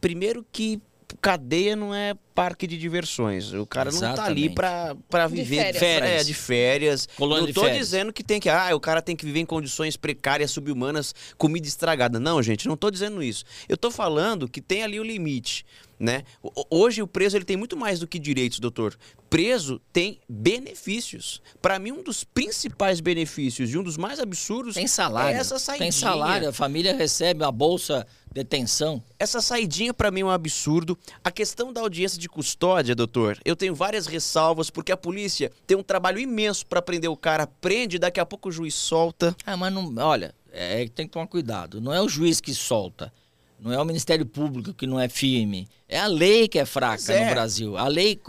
primeiro 0.00 0.44
que 0.52 0.80
cadeia 1.20 1.76
não 1.76 1.94
é 1.94 2.14
parque 2.34 2.66
de 2.66 2.76
diversões. 2.76 3.52
O 3.52 3.66
cara 3.66 3.90
não 3.90 4.00
tá 4.00 4.24
ali 4.24 4.46
Exatamente. 4.46 4.54
pra, 4.54 4.96
pra 5.08 5.28
De 5.28 5.34
viver 5.36 5.72
férias. 5.74 6.10
É, 6.10 6.24
de 6.24 6.34
férias. 6.34 7.08
Colônia 7.16 7.42
não 7.42 7.46
de 7.46 7.52
tô 7.52 7.62
férias. 7.62 7.78
dizendo 7.78 8.12
que 8.12 8.24
tem 8.24 8.40
que, 8.40 8.48
ah, 8.48 8.74
o 8.74 8.80
cara 8.80 9.00
tem 9.00 9.14
que 9.14 9.24
viver 9.24 9.40
em 9.40 9.46
condições 9.46 9.96
precárias, 9.96 10.50
subhumanas, 10.50 11.14
comida 11.38 11.66
estragada. 11.66 12.18
Não, 12.18 12.42
gente, 12.42 12.66
não 12.66 12.76
tô 12.76 12.90
dizendo 12.90 13.22
isso. 13.22 13.44
Eu 13.68 13.76
tô 13.76 13.90
falando 13.90 14.48
que 14.48 14.60
tem 14.60 14.82
ali 14.82 14.98
o 14.98 15.04
limite, 15.04 15.64
né? 15.98 16.24
Hoje 16.70 17.02
o 17.02 17.06
preso 17.06 17.36
ele 17.36 17.44
tem 17.44 17.56
muito 17.56 17.76
mais 17.76 18.00
do 18.00 18.06
que 18.06 18.18
direitos, 18.18 18.58
doutor. 18.58 18.96
Preso 19.30 19.80
tem 19.92 20.20
benefícios. 20.28 21.40
Pra 21.60 21.78
mim 21.78 21.92
um 21.92 22.02
dos 22.02 22.24
principais 22.24 23.00
benefícios 23.00 23.72
e 23.72 23.78
um 23.78 23.82
dos 23.82 23.96
mais 23.96 24.20
absurdos 24.20 24.74
Tem 24.74 24.86
salário. 24.86 25.36
é 25.36 25.40
essa 25.40 25.58
saidinha. 25.58 25.90
Tem 25.90 25.92
salário, 25.92 26.48
a 26.48 26.52
família 26.52 26.94
recebe 26.94 27.44
a 27.44 27.50
bolsa 27.50 28.06
detenção. 28.32 29.02
Essa 29.18 29.40
saidinha 29.40 29.94
pra 29.94 30.10
mim 30.10 30.20
é 30.20 30.24
um 30.26 30.30
absurdo. 30.30 30.98
A 31.24 31.30
questão 31.30 31.72
da 31.72 31.80
audiência 31.80 32.18
de 32.20 32.28
custódia, 32.28 32.94
doutor, 32.94 33.38
eu 33.44 33.56
tenho 33.56 33.74
várias 33.74 34.06
ressalvas 34.06 34.68
porque 34.68 34.92
a 34.92 34.96
polícia 34.96 35.50
tem 35.66 35.76
um 35.76 35.82
trabalho 35.82 36.18
imenso 36.18 36.66
pra 36.66 36.82
prender 36.82 37.10
o 37.10 37.16
cara, 37.16 37.46
prende, 37.46 37.98
daqui 37.98 38.20
a 38.20 38.26
pouco 38.26 38.48
o 38.48 38.52
juiz 38.52 38.74
solta. 38.74 39.34
Ah, 39.44 39.56
mas 39.56 39.72
não, 39.72 39.94
olha, 39.96 40.34
é 40.52 40.86
tem 40.88 41.06
que 41.06 41.12
tomar 41.12 41.26
cuidado. 41.26 41.80
Não 41.80 41.92
é 41.92 42.00
o 42.00 42.08
juiz 42.08 42.40
que 42.40 42.54
solta. 42.54 43.12
Não 43.58 43.72
é 43.72 43.80
o 43.80 43.84
Ministério 43.84 44.26
Público 44.26 44.74
que 44.74 44.86
não 44.86 45.00
é 45.00 45.08
firme. 45.08 45.68
É 45.88 45.98
a 45.98 46.06
lei 46.06 46.46
que 46.48 46.58
é 46.58 46.66
fraca 46.66 47.12
é. 47.12 47.24
no 47.26 47.30
Brasil. 47.32 47.76
A 47.76 47.88
lei. 47.88 48.20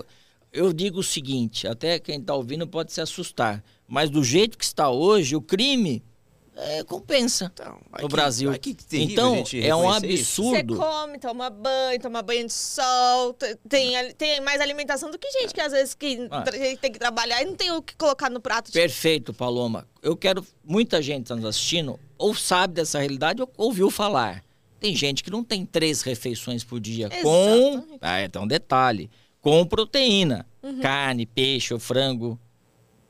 Eu 0.53 0.71
digo 0.73 0.99
o 0.99 1.03
seguinte: 1.03 1.67
até 1.67 1.99
quem 1.99 2.19
está 2.19 2.33
ouvindo 2.33 2.65
pode 2.67 2.91
se 2.93 3.01
assustar. 3.01 3.63
Mas 3.87 4.09
do 4.09 4.23
jeito 4.23 4.57
que 4.57 4.63
está 4.65 4.89
hoje, 4.89 5.35
o 5.35 5.41
crime 5.41 6.01
é, 6.55 6.83
compensa 6.83 7.51
Então, 7.53 7.77
no 7.91 8.07
que- 8.07 8.15
Brasil. 8.15 8.51
que 8.59 8.73
terrível 8.73 9.11
então, 9.11 9.35
é 9.61 9.75
um 9.75 9.81
reconhecer 9.89 10.07
isso. 10.07 10.43
Você 10.43 10.57
absurdo. 10.57 10.75
come, 10.77 11.19
toma 11.19 11.49
banho, 11.49 11.99
toma 12.01 12.21
banho 12.23 12.47
de 12.47 12.53
sol, 12.53 13.33
tem, 13.69 13.93
tem 14.15 14.41
mais 14.41 14.59
alimentação 14.59 15.11
do 15.11 15.19
que 15.19 15.29
gente 15.29 15.53
que 15.53 15.61
às 15.61 15.71
vezes 15.71 15.93
que 15.93 16.27
Ah. 16.31 16.43
tem 16.81 16.91
que 16.91 16.97
trabalhar 16.99 17.43
e 17.43 17.45
não 17.45 17.55
tem 17.55 17.69
o 17.71 17.81
que 17.81 17.95
colocar 17.95 18.29
no 18.29 18.39
prato. 18.41 18.67
de- 18.71 18.79
Perfeito, 18.79 19.33
Paloma. 19.33 19.87
Eu 20.01 20.15
quero. 20.17 20.43
Muita 20.63 21.01
gente 21.01 21.23
está 21.23 21.35
nos 21.35 21.45
assistindo, 21.45 21.99
ou 22.17 22.33
sabe 22.33 22.73
dessa 22.73 22.97
realidade, 22.99 23.41
ou 23.41 23.51
ouviu 23.57 23.91
falar. 23.91 24.43
Tem 24.79 24.95
gente 24.95 25.23
que 25.23 25.31
não 25.31 25.43
tem 25.43 25.65
três 25.65 26.01
refeições 26.01 26.63
por 26.63 26.79
dia 26.79 27.09
com. 27.21 27.69
Exatamente. 27.73 27.97
Ah, 28.01 28.23
então, 28.23 28.43
um 28.43 28.47
detalhe: 28.47 29.09
com 29.41 29.65
proteína. 29.65 30.45
carne, 30.81 31.25
peixe 31.25 31.73
ou 31.73 31.79
frango. 31.79 32.39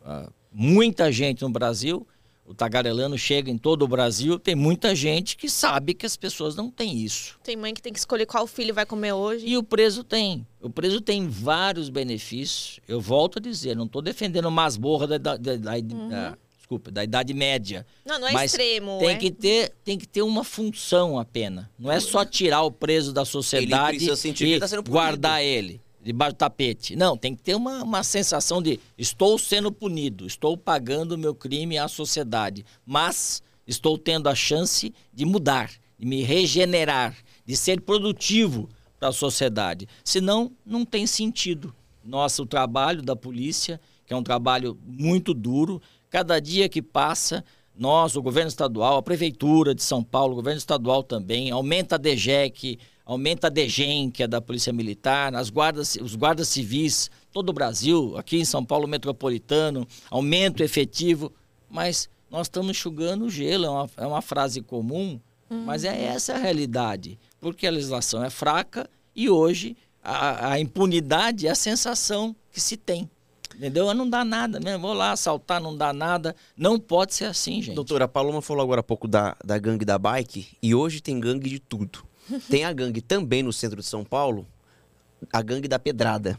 Ah, 0.05 0.29
muita 0.51 1.11
gente 1.11 1.41
no 1.41 1.49
Brasil, 1.49 2.07
o 2.45 2.53
tagarelano 2.53 3.17
chega 3.17 3.51
em 3.51 3.57
todo 3.57 3.83
o 3.83 3.87
Brasil, 3.87 4.39
tem 4.39 4.55
muita 4.55 4.95
gente 4.95 5.35
que 5.35 5.49
sabe 5.49 5.93
que 5.93 6.05
as 6.05 6.15
pessoas 6.15 6.55
não 6.55 6.69
têm 6.71 6.97
isso. 6.99 7.37
Tem 7.43 7.55
mãe 7.57 7.73
que 7.73 7.81
tem 7.81 7.91
que 7.91 7.99
escolher 7.99 8.25
qual 8.25 8.47
filho 8.47 8.73
vai 8.73 8.85
comer 8.85 9.11
hoje. 9.11 9.45
E 9.45 9.57
o 9.57 9.63
preso 9.63 10.03
tem. 10.03 10.47
O 10.61 10.69
preso 10.69 11.01
tem 11.01 11.27
vários 11.27 11.89
benefícios. 11.89 12.79
Eu 12.87 13.01
volto 13.01 13.39
a 13.39 13.41
dizer, 13.41 13.75
não 13.75 13.85
estou 13.85 14.01
defendendo 14.01 14.49
masmorra 14.49 15.07
da, 15.07 15.17
da, 15.17 15.35
da, 15.37 15.55
da, 15.57 15.79
da- 15.81 16.37
desculpa, 16.67 16.91
da 16.91 17.01
Idade 17.01 17.33
Média. 17.33 17.85
Não, 18.05 18.19
não 18.19 18.27
é 18.27 18.33
Mas 18.33 18.51
extremo. 18.51 18.99
Tem 18.99 19.09
é. 19.09 19.15
que, 19.15 19.31
ter, 19.31 19.73
tem 19.85 19.97
que 19.97 20.05
ter 20.05 20.21
uma 20.21 20.43
função 20.43 21.17
a 21.17 21.23
pena. 21.23 21.71
Não 21.79 21.89
é 21.89 21.99
só 21.99 22.25
tirar 22.25 22.61
o 22.63 22.71
preso 22.71 23.13
da 23.13 23.23
sociedade 23.23 23.97
que 23.97 24.43
e 24.43 24.51
ele 24.51 24.59
tá 24.59 24.81
guardar 24.81 25.41
ele 25.41 25.81
debaixo 26.03 26.33
do 26.33 26.37
tapete. 26.37 26.95
Não, 26.95 27.17
tem 27.17 27.33
que 27.35 27.41
ter 27.41 27.55
uma, 27.55 27.83
uma 27.83 28.03
sensação 28.03 28.61
de 28.61 28.79
estou 28.97 29.37
sendo 29.37 29.71
punido, 29.71 30.27
estou 30.27 30.57
pagando 30.57 31.13
o 31.13 31.17
meu 31.17 31.33
crime 31.33 31.77
à 31.77 31.87
sociedade, 31.87 32.65
mas 32.85 33.41
estou 33.65 33.97
tendo 33.97 34.27
a 34.29 34.35
chance 34.35 34.93
de 35.13 35.25
mudar, 35.25 35.71
de 35.97 36.05
me 36.05 36.21
regenerar, 36.23 37.15
de 37.45 37.55
ser 37.55 37.81
produtivo 37.81 38.69
para 38.99 39.09
a 39.09 39.13
sociedade. 39.13 39.87
Senão, 40.03 40.51
não 40.65 40.85
tem 40.85 41.07
sentido. 41.07 41.73
Nossa, 42.03 42.41
o 42.41 42.45
trabalho 42.45 43.01
da 43.01 43.15
polícia, 43.15 43.79
que 44.05 44.13
é 44.13 44.15
um 44.15 44.23
trabalho 44.23 44.79
muito 44.85 45.33
duro, 45.33 45.81
cada 46.09 46.39
dia 46.39 46.69
que 46.69 46.81
passa, 46.81 47.43
nós, 47.75 48.15
o 48.15 48.21
governo 48.21 48.47
estadual, 48.47 48.97
a 48.97 49.03
prefeitura 49.03 49.75
de 49.75 49.83
São 49.83 50.03
Paulo, 50.03 50.33
o 50.33 50.37
governo 50.37 50.57
estadual 50.57 51.03
também, 51.03 51.51
aumenta 51.51 51.95
a 51.95 51.97
DGEC, 51.97 52.79
aumenta 53.05 53.47
a 53.47 53.49
DGEM, 53.49 54.09
que 54.09 54.23
é 54.23 54.27
da 54.27 54.41
Polícia 54.41 54.73
Militar, 54.73 55.33
as 55.35 55.49
guardas, 55.49 55.95
os 55.95 56.15
guardas 56.15 56.49
civis, 56.49 57.09
todo 57.31 57.49
o 57.49 57.53
Brasil, 57.53 58.17
aqui 58.17 58.37
em 58.37 58.45
São 58.45 58.65
Paulo 58.65 58.87
metropolitano, 58.87 59.87
aumento 60.09 60.63
efetivo, 60.63 61.31
mas 61.69 62.09
nós 62.29 62.47
estamos 62.47 62.71
enxugando 62.71 63.25
o 63.25 63.29
gelo, 63.29 63.65
é 63.65 63.69
uma, 63.69 63.89
é 63.97 64.07
uma 64.07 64.21
frase 64.21 64.61
comum, 64.61 65.19
mas 65.49 65.83
é 65.85 66.03
essa 66.03 66.33
a 66.33 66.37
realidade, 66.37 67.17
porque 67.39 67.65
a 67.65 67.71
legislação 67.71 68.23
é 68.23 68.29
fraca 68.29 68.89
e 69.15 69.29
hoje 69.29 69.77
a, 70.03 70.51
a 70.51 70.59
impunidade 70.59 71.47
é 71.47 71.51
a 71.51 71.55
sensação 71.55 72.35
que 72.51 72.59
se 72.59 72.75
tem. 72.75 73.09
Entendeu? 73.57 73.91
Não 73.93 74.07
dá 74.07 74.23
nada 74.23 74.59
mesmo. 74.59 74.79
Vou 74.79 74.93
lá 74.93 75.11
assaltar, 75.11 75.59
não 75.59 75.75
dá 75.75 75.91
nada. 75.91 76.35
Não 76.55 76.79
pode 76.79 77.15
ser 77.15 77.25
assim, 77.25 77.61
gente. 77.61 77.73
Doutora, 77.73 78.05
a 78.05 78.07
Paloma 78.07 78.41
falou 78.41 78.61
agora 78.63 78.81
há 78.81 78.83
pouco 78.83 79.07
da, 79.07 79.35
da 79.43 79.57
gangue 79.57 79.83
da 79.83 79.97
bike 79.97 80.55
e 80.61 80.75
hoje 80.75 81.01
tem 81.01 81.19
gangue 81.19 81.49
de 81.49 81.59
tudo. 81.59 82.05
Tem 82.49 82.65
a 82.65 82.73
gangue 82.73 82.99
também 82.99 83.41
no 83.41 83.53
centro 83.53 83.79
de 83.79 83.87
São 83.87 84.03
Paulo, 84.03 84.45
a 85.31 85.41
gangue 85.41 85.65
da 85.65 85.79
pedrada. 85.79 86.37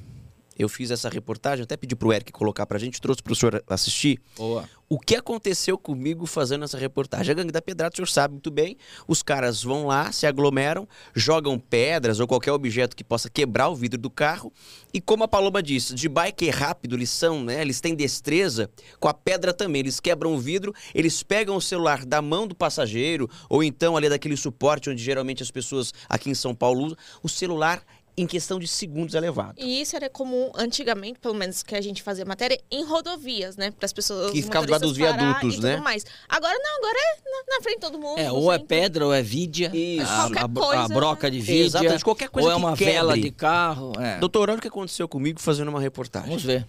Eu 0.58 0.68
fiz 0.68 0.90
essa 0.90 1.08
reportagem, 1.08 1.62
até 1.62 1.76
pedi 1.76 1.94
pro 1.94 2.12
Eric 2.12 2.32
colocar 2.32 2.66
pra 2.66 2.78
gente, 2.78 3.00
trouxe 3.00 3.22
pro 3.22 3.34
senhor 3.34 3.62
assistir. 3.68 4.20
Boa. 4.36 4.68
O 4.90 4.98
que 4.98 5.16
aconteceu 5.16 5.76
comigo 5.76 6.24
fazendo 6.24 6.64
essa 6.64 6.78
reportagem? 6.78 7.30
A 7.30 7.34
gangue 7.34 7.52
da 7.52 7.60
pedrada, 7.60 7.92
o 7.92 7.96
senhor 7.96 8.08
sabe 8.08 8.32
muito 8.32 8.50
bem. 8.50 8.74
Os 9.06 9.22
caras 9.22 9.62
vão 9.62 9.86
lá, 9.86 10.10
se 10.10 10.26
aglomeram, 10.26 10.88
jogam 11.14 11.58
pedras 11.58 12.20
ou 12.20 12.26
qualquer 12.26 12.52
objeto 12.52 12.96
que 12.96 13.04
possa 13.04 13.28
quebrar 13.28 13.68
o 13.68 13.76
vidro 13.76 14.00
do 14.00 14.08
carro. 14.08 14.50
E 14.92 14.98
como 14.98 15.24
a 15.24 15.28
Paloma 15.28 15.62
disse, 15.62 15.94
de 15.94 16.08
bike 16.08 16.48
é 16.48 16.50
rápido, 16.50 16.96
eles 16.96 17.10
são, 17.10 17.44
né? 17.44 17.60
Eles 17.60 17.82
têm 17.82 17.94
destreza. 17.94 18.70
Com 18.98 19.08
a 19.08 19.12
pedra 19.12 19.52
também, 19.52 19.80
eles 19.80 20.00
quebram 20.00 20.34
o 20.34 20.38
vidro, 20.38 20.74
eles 20.94 21.22
pegam 21.22 21.54
o 21.54 21.60
celular 21.60 22.06
da 22.06 22.22
mão 22.22 22.46
do 22.46 22.54
passageiro, 22.54 23.28
ou 23.46 23.62
então 23.62 23.94
ali 23.94 24.08
daquele 24.08 24.38
suporte 24.38 24.88
onde 24.88 25.02
geralmente 25.02 25.42
as 25.42 25.50
pessoas 25.50 25.92
aqui 26.08 26.30
em 26.30 26.34
São 26.34 26.54
Paulo 26.54 26.86
usam. 26.86 26.98
O 27.22 27.28
celular, 27.28 27.82
em 28.18 28.26
questão 28.26 28.58
de 28.58 28.66
segundos, 28.66 29.14
é 29.14 29.20
levado. 29.20 29.54
E 29.58 29.80
isso 29.80 29.94
era 29.94 30.10
comum 30.10 30.50
antigamente, 30.56 31.18
pelo 31.18 31.34
menos 31.34 31.62
que 31.62 31.74
a 31.74 31.80
gente 31.80 32.02
fazia 32.02 32.24
matéria, 32.24 32.60
em 32.70 32.84
rodovias, 32.84 33.56
né? 33.56 33.70
Para 33.70 33.86
as 33.86 33.92
pessoas. 33.92 34.32
Que 34.32 34.40
os 34.40 34.44
ficava 34.44 34.66
debaixo 34.66 34.86
dos 34.86 34.96
viadutos, 34.96 35.54
e 35.54 35.56
tudo 35.56 35.66
né? 35.66 35.76
mais. 35.78 36.04
Agora 36.28 36.58
não, 36.58 36.76
agora 36.78 36.98
é 36.98 37.30
na, 37.30 37.56
na 37.56 37.62
frente 37.62 37.76
de 37.76 37.80
todo 37.80 37.98
mundo. 37.98 38.18
É, 38.18 38.30
ou 38.30 38.52
é 38.52 38.56
centro. 38.56 38.68
pedra, 38.68 39.06
ou 39.06 39.14
é 39.14 39.22
vidia, 39.22 39.70
Isso. 39.74 40.10
a, 40.10 40.48
coisa, 40.48 40.82
a 40.82 40.88
broca 40.88 41.30
de 41.30 41.38
né? 41.38 41.44
vidia, 41.44 41.64
Exatamente, 41.64 42.04
qualquer 42.04 42.28
coisa 42.28 42.48
ou 42.48 42.52
é 42.52 42.56
uma 42.56 42.76
quebre. 42.76 42.94
vela 42.94 43.18
de 43.18 43.30
carro. 43.30 43.92
É. 44.00 44.18
Doutor, 44.18 44.50
olha 44.50 44.58
o 44.58 44.60
que 44.62 44.68
aconteceu 44.68 45.08
comigo 45.08 45.40
fazendo 45.40 45.68
uma 45.68 45.80
reportagem. 45.80 46.28
Vamos 46.28 46.42
ver. 46.42 46.66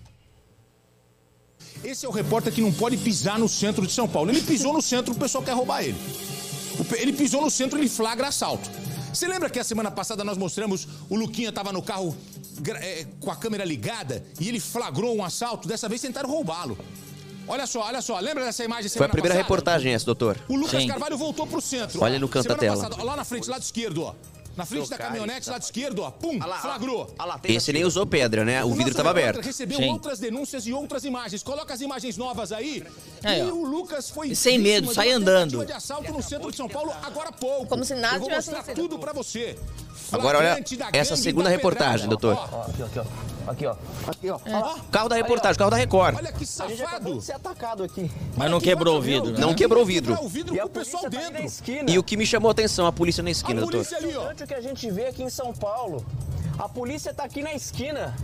Esse 1.83 2.05
é 2.05 2.09
o 2.09 2.11
repórter 2.11 2.53
que 2.53 2.61
não 2.61 2.73
pode 2.73 2.97
pisar 2.97 3.39
no 3.39 3.47
centro 3.47 3.87
de 3.87 3.93
São 3.93 4.07
Paulo. 4.07 4.29
Ele 4.29 4.41
pisou 4.41 4.73
no 4.73 4.81
centro, 4.81 5.13
o 5.13 5.17
pessoal 5.17 5.43
quer 5.43 5.53
roubar 5.53 5.83
ele. 5.83 5.97
Ele 6.97 7.13
pisou 7.13 7.41
no 7.41 7.49
centro, 7.49 7.79
ele 7.79 7.89
flagra 7.89 8.27
assalto. 8.27 8.69
Você 9.13 9.27
lembra 9.27 9.49
que 9.49 9.59
a 9.59 9.63
semana 9.63 9.89
passada 9.91 10.23
nós 10.23 10.37
mostramos 10.37 10.87
o 11.09 11.15
Luquinha 11.15 11.51
tava 11.51 11.71
no 11.71 11.81
carro 11.81 12.15
é, 12.79 13.05
com 13.19 13.31
a 13.31 13.35
câmera 13.35 13.65
ligada 13.65 14.23
e 14.39 14.47
ele 14.47 14.59
flagrou 14.59 15.15
um 15.15 15.23
assalto? 15.23 15.67
Dessa 15.67 15.89
vez 15.89 16.01
tentaram 16.01 16.29
roubá-lo. 16.29 16.77
Olha 17.47 17.65
só, 17.65 17.81
olha 17.81 18.01
só, 18.01 18.19
lembra 18.19 18.45
dessa 18.45 18.63
imagem 18.63 18.89
Foi 18.91 19.07
a 19.07 19.09
primeira 19.09 19.33
passada? 19.33 19.43
reportagem 19.43 19.93
essa, 19.93 20.05
doutor. 20.05 20.37
O 20.47 20.55
Lucas 20.55 20.81
Sim. 20.81 20.87
Carvalho 20.87 21.17
voltou 21.17 21.47
pro 21.47 21.59
centro. 21.59 22.03
Olha 22.03 22.17
ó. 22.17 22.19
no 22.19 22.29
canto 22.29 22.47
da 22.47 22.55
tela. 22.55 22.75
passada, 22.75 22.95
ó, 22.99 23.03
lá 23.03 23.15
na 23.15 23.25
frente, 23.25 23.49
lado 23.49 23.63
esquerdo, 23.63 24.03
ó. 24.03 24.13
Na 24.59 24.65
frente 24.65 24.89
da 24.89 24.97
caminhonete, 24.97 25.49
lado 25.49 25.61
esquerdo, 25.61 25.99
ó. 26.03 26.11
Pum, 26.11 26.37
flagrou. 26.61 27.15
Esse 27.45 27.71
nem 27.71 27.85
usou 27.85 28.05
pedra, 28.05 28.43
né? 28.43 28.61
O 28.61 28.67
O 28.67 28.73
vidro 28.73 28.91
estava 28.91 29.09
aberto. 29.11 29.39
recebeu 29.39 29.77
Sim. 29.77 29.89
outras 29.89 30.19
denúncias 30.19 30.67
e 30.67 30.73
outras 30.73 31.05
imagens. 31.05 31.41
Coloca 31.41 31.73
as 31.73 31.79
imagens 31.79 32.17
novas 32.17 32.51
aí. 32.51 32.83
Aí, 33.23 33.39
e 33.39 33.43
ó. 33.43 33.53
o 33.53 33.63
Lucas 33.65 34.09
foi 34.09 34.27
E 34.29 34.35
sem 34.35 34.59
medo, 34.59 34.93
sai 34.93 35.11
andando. 35.11 35.65
de 35.65 35.71
assalto 35.71 36.11
no 36.11 36.21
centro 36.21 36.51
de 36.51 36.57
São 36.57 36.67
Paulo 36.67 36.91
agora 37.03 37.31
pouco. 37.31 37.67
Como 37.67 37.85
se 37.85 37.95
nada 37.95 38.19
tivesse 38.19 38.51
tudo 38.75 38.99
pra 38.99 39.13
você. 39.13 39.57
Agora 40.11 40.39
olha 40.39 40.63
essa 40.91 41.15
segunda 41.15 41.45
da 41.45 41.55
reportagem, 41.55 42.09
doutor. 42.09 42.35
Ó, 42.35 42.61
Aqui, 42.63 42.83
aqui, 42.83 42.99
ó. 42.99 43.05
Aqui, 43.49 43.65
ó. 43.65 43.75
Aqui, 44.07 44.29
ó. 44.29 44.39
Lá. 44.45 44.75
Carro 44.91 45.09
da 45.09 45.15
reportagem, 45.15 45.57
carro 45.57 45.71
da 45.71 45.77
Record. 45.77 46.15
Olha 46.17 46.31
que 46.31 46.45
safado. 46.45 47.15
de 47.15 47.23
ser 47.25 47.33
atacado 47.33 47.83
aqui. 47.83 48.09
Mas 48.37 48.51
não 48.51 48.61
quebrou 48.61 48.97
o 48.97 49.01
vidro, 49.01 49.31
né? 49.31 49.39
Não 49.39 49.55
quebrou 49.55 49.81
o 49.81 49.85
vidro. 49.85 50.13
O 50.21 50.29
vidro 50.29 50.55
E 50.55 50.59
com 50.59 50.67
o 50.67 50.69
pessoal 50.69 51.03
tá 51.03 51.09
dentro. 51.09 51.43
E 51.87 51.97
o 51.97 52.03
que 52.03 52.15
me 52.15 52.27
chamou 52.27 52.49
a 52.49 52.51
atenção, 52.51 52.85
a 52.85 52.91
polícia 52.91 53.23
na 53.23 53.31
esquina, 53.31 53.61
A 53.61 53.65
doutor. 53.65 53.83
polícia 53.83 53.97
ali, 53.97 54.15
ó. 54.15 54.31
O 54.31 54.35
que 54.47 54.53
a 54.53 54.61
gente 54.61 54.89
vê 54.91 55.07
aqui 55.07 55.23
em 55.23 55.29
São 55.29 55.51
Paulo. 55.51 56.05
A 56.59 56.69
polícia 56.69 57.11
tá 57.11 57.23
aqui 57.23 57.41
na 57.41 57.53
esquina. 57.53 58.15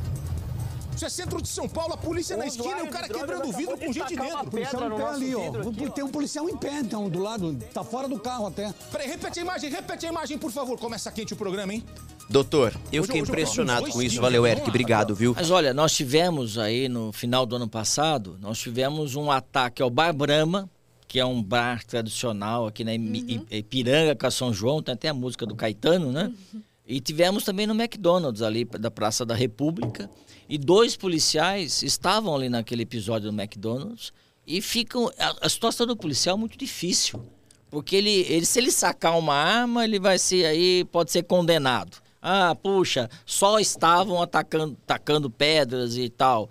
Isso 0.95 1.05
é 1.05 1.09
centro 1.09 1.41
de 1.41 1.47
São 1.49 1.67
Paulo, 1.67 1.93
a 1.93 1.97
polícia 1.97 2.37
na 2.37 2.47
esquina 2.47 2.79
e 2.79 2.83
o 2.83 2.89
cara 2.89 3.07
quebrando 3.09 3.49
o 3.49 3.51
vidro 3.51 3.77
com 3.77 3.91
gente 3.91 4.15
dentro. 4.15 4.49
policial 4.49 4.85
em 4.87 4.95
pé 4.97 5.05
ali, 5.05 5.35
ó. 5.35 5.89
Tem 5.93 6.03
um 6.03 6.09
policial 6.09 6.49
em 6.49 6.55
pé, 6.57 6.79
então, 6.79 7.09
do 7.09 7.19
lado. 7.19 7.57
Tá 7.73 7.83
fora 7.83 8.07
do 8.07 8.17
carro 8.19 8.47
até. 8.47 8.73
Peraí, 8.91 9.07
repete 9.07 9.39
a 9.39 9.41
imagem, 9.41 9.69
repete 9.69 10.05
a 10.05 10.09
imagem, 10.09 10.37
por 10.37 10.51
favor. 10.51 10.79
Começa 10.79 11.11
quente 11.11 11.33
o 11.33 11.35
programa, 11.35 11.73
hein? 11.73 11.83
Doutor, 12.29 12.73
eu 12.91 13.01
Hoje 13.03 13.07
fiquei 13.07 13.21
eu 13.21 13.25
impressionado 13.25 13.89
com 13.89 14.01
isso. 14.01 14.19
Valeu, 14.19 14.41
vamos 14.43 14.57
Eric. 14.57 14.69
Obrigado, 14.69 15.13
viu? 15.13 15.33
Mas 15.35 15.51
olha, 15.51 15.73
nós 15.73 15.93
tivemos 15.93 16.57
aí 16.57 16.89
no 16.89 17.11
final 17.11 17.45
do 17.45 17.55
ano 17.57 17.67
passado, 17.67 18.37
nós 18.41 18.57
tivemos 18.57 19.15
um 19.15 19.29
ataque 19.29 19.81
ao 19.81 19.89
Bar 19.89 20.13
Brahma, 20.13 20.69
que 21.07 21.19
é 21.19 21.25
um 21.25 21.41
bar 21.43 21.83
tradicional 21.85 22.65
aqui 22.67 22.83
na 22.83 22.91
Uhum. 22.93 23.45
Ipiranga, 23.51 24.15
com 24.15 24.25
a 24.25 24.31
São 24.31 24.51
João, 24.53 24.81
tem 24.81 24.93
até 24.93 25.09
a 25.09 25.13
música 25.13 25.45
do 25.45 25.55
Caetano, 25.55 26.11
né? 26.11 26.31
E 26.87 26.99
tivemos 26.99 27.43
também 27.43 27.65
no 27.65 27.73
McDonald's 27.73 28.41
ali 28.41 28.65
da 28.65 28.91
Praça 28.91 29.25
da 29.25 29.33
República. 29.33 30.09
E 30.47 30.57
dois 30.57 30.95
policiais 30.95 31.81
estavam 31.81 32.35
ali 32.35 32.49
naquele 32.49 32.83
episódio 32.83 33.31
do 33.31 33.41
McDonald's 33.41 34.13
e 34.45 34.61
ficam. 34.61 35.11
A, 35.17 35.45
a 35.47 35.49
situação 35.49 35.87
do 35.87 35.97
policial 35.97 36.35
é 36.35 36.39
muito 36.39 36.57
difícil. 36.57 37.21
Porque 37.71 37.95
ele, 37.95 38.11
ele, 38.29 38.45
se 38.45 38.59
ele 38.59 38.71
sacar 38.71 39.17
uma 39.17 39.33
arma, 39.33 39.83
ele 39.83 39.99
vai 39.99 40.19
ser 40.19 40.45
aí, 40.45 40.85
pode 40.91 41.11
ser 41.11 41.23
condenado. 41.23 41.97
Ah, 42.21 42.55
puxa, 42.55 43.09
só 43.25 43.59
estavam 43.59 44.21
atacando, 44.21 44.77
atacando 44.83 45.29
pedras 45.29 45.97
e 45.97 46.09
tal. 46.09 46.49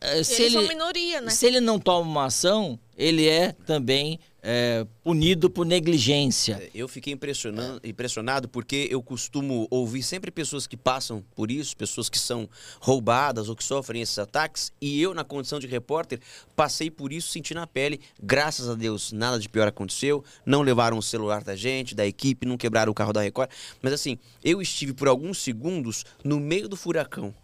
Eh, 0.00 0.22
Se 0.22 0.42
Eles 0.42 0.54
ele, 0.54 0.68
minoria, 0.68 1.20
né? 1.20 1.30
se 1.30 1.46
ele 1.46 1.60
não 1.60 1.78
toma 1.78 2.08
uma 2.08 2.24
ação, 2.26 2.78
ele 2.96 3.28
é 3.28 3.52
também 3.64 4.20
eh, 4.48 4.86
punido 5.02 5.50
por 5.50 5.66
negligência. 5.66 6.70
Eu 6.72 6.86
fiquei 6.86 7.12
impressionado, 7.12 7.80
impressionado 7.82 8.48
porque 8.48 8.86
eu 8.88 9.02
costumo 9.02 9.66
ouvir 9.68 10.04
sempre 10.04 10.30
pessoas 10.30 10.68
que 10.68 10.76
passam 10.76 11.24
por 11.34 11.50
isso, 11.50 11.76
pessoas 11.76 12.08
que 12.08 12.16
são 12.16 12.48
roubadas 12.78 13.48
ou 13.48 13.56
que 13.56 13.64
sofrem 13.64 14.00
esses 14.00 14.16
ataques, 14.20 14.72
e 14.80 15.02
eu, 15.02 15.12
na 15.12 15.24
condição 15.24 15.58
de 15.58 15.66
repórter, 15.66 16.20
passei 16.54 16.88
por 16.92 17.12
isso, 17.12 17.28
senti 17.28 17.54
na 17.54 17.66
pele. 17.66 18.00
Graças 18.22 18.68
a 18.68 18.76
Deus, 18.76 19.10
nada 19.10 19.36
de 19.40 19.48
pior 19.48 19.66
aconteceu. 19.66 20.24
Não 20.46 20.62
levaram 20.62 20.96
o 20.96 21.02
celular 21.02 21.42
da 21.42 21.56
gente, 21.56 21.92
da 21.92 22.06
equipe, 22.06 22.46
não 22.46 22.56
quebraram 22.56 22.92
o 22.92 22.94
carro 22.94 23.12
da 23.12 23.22
Record. 23.22 23.50
Mas 23.82 23.92
assim, 23.92 24.16
eu 24.44 24.62
estive 24.62 24.92
por 24.92 25.08
alguns 25.08 25.42
segundos 25.42 26.04
no 26.22 26.38
meio 26.38 26.68
do 26.68 26.76
furacão. 26.76 27.34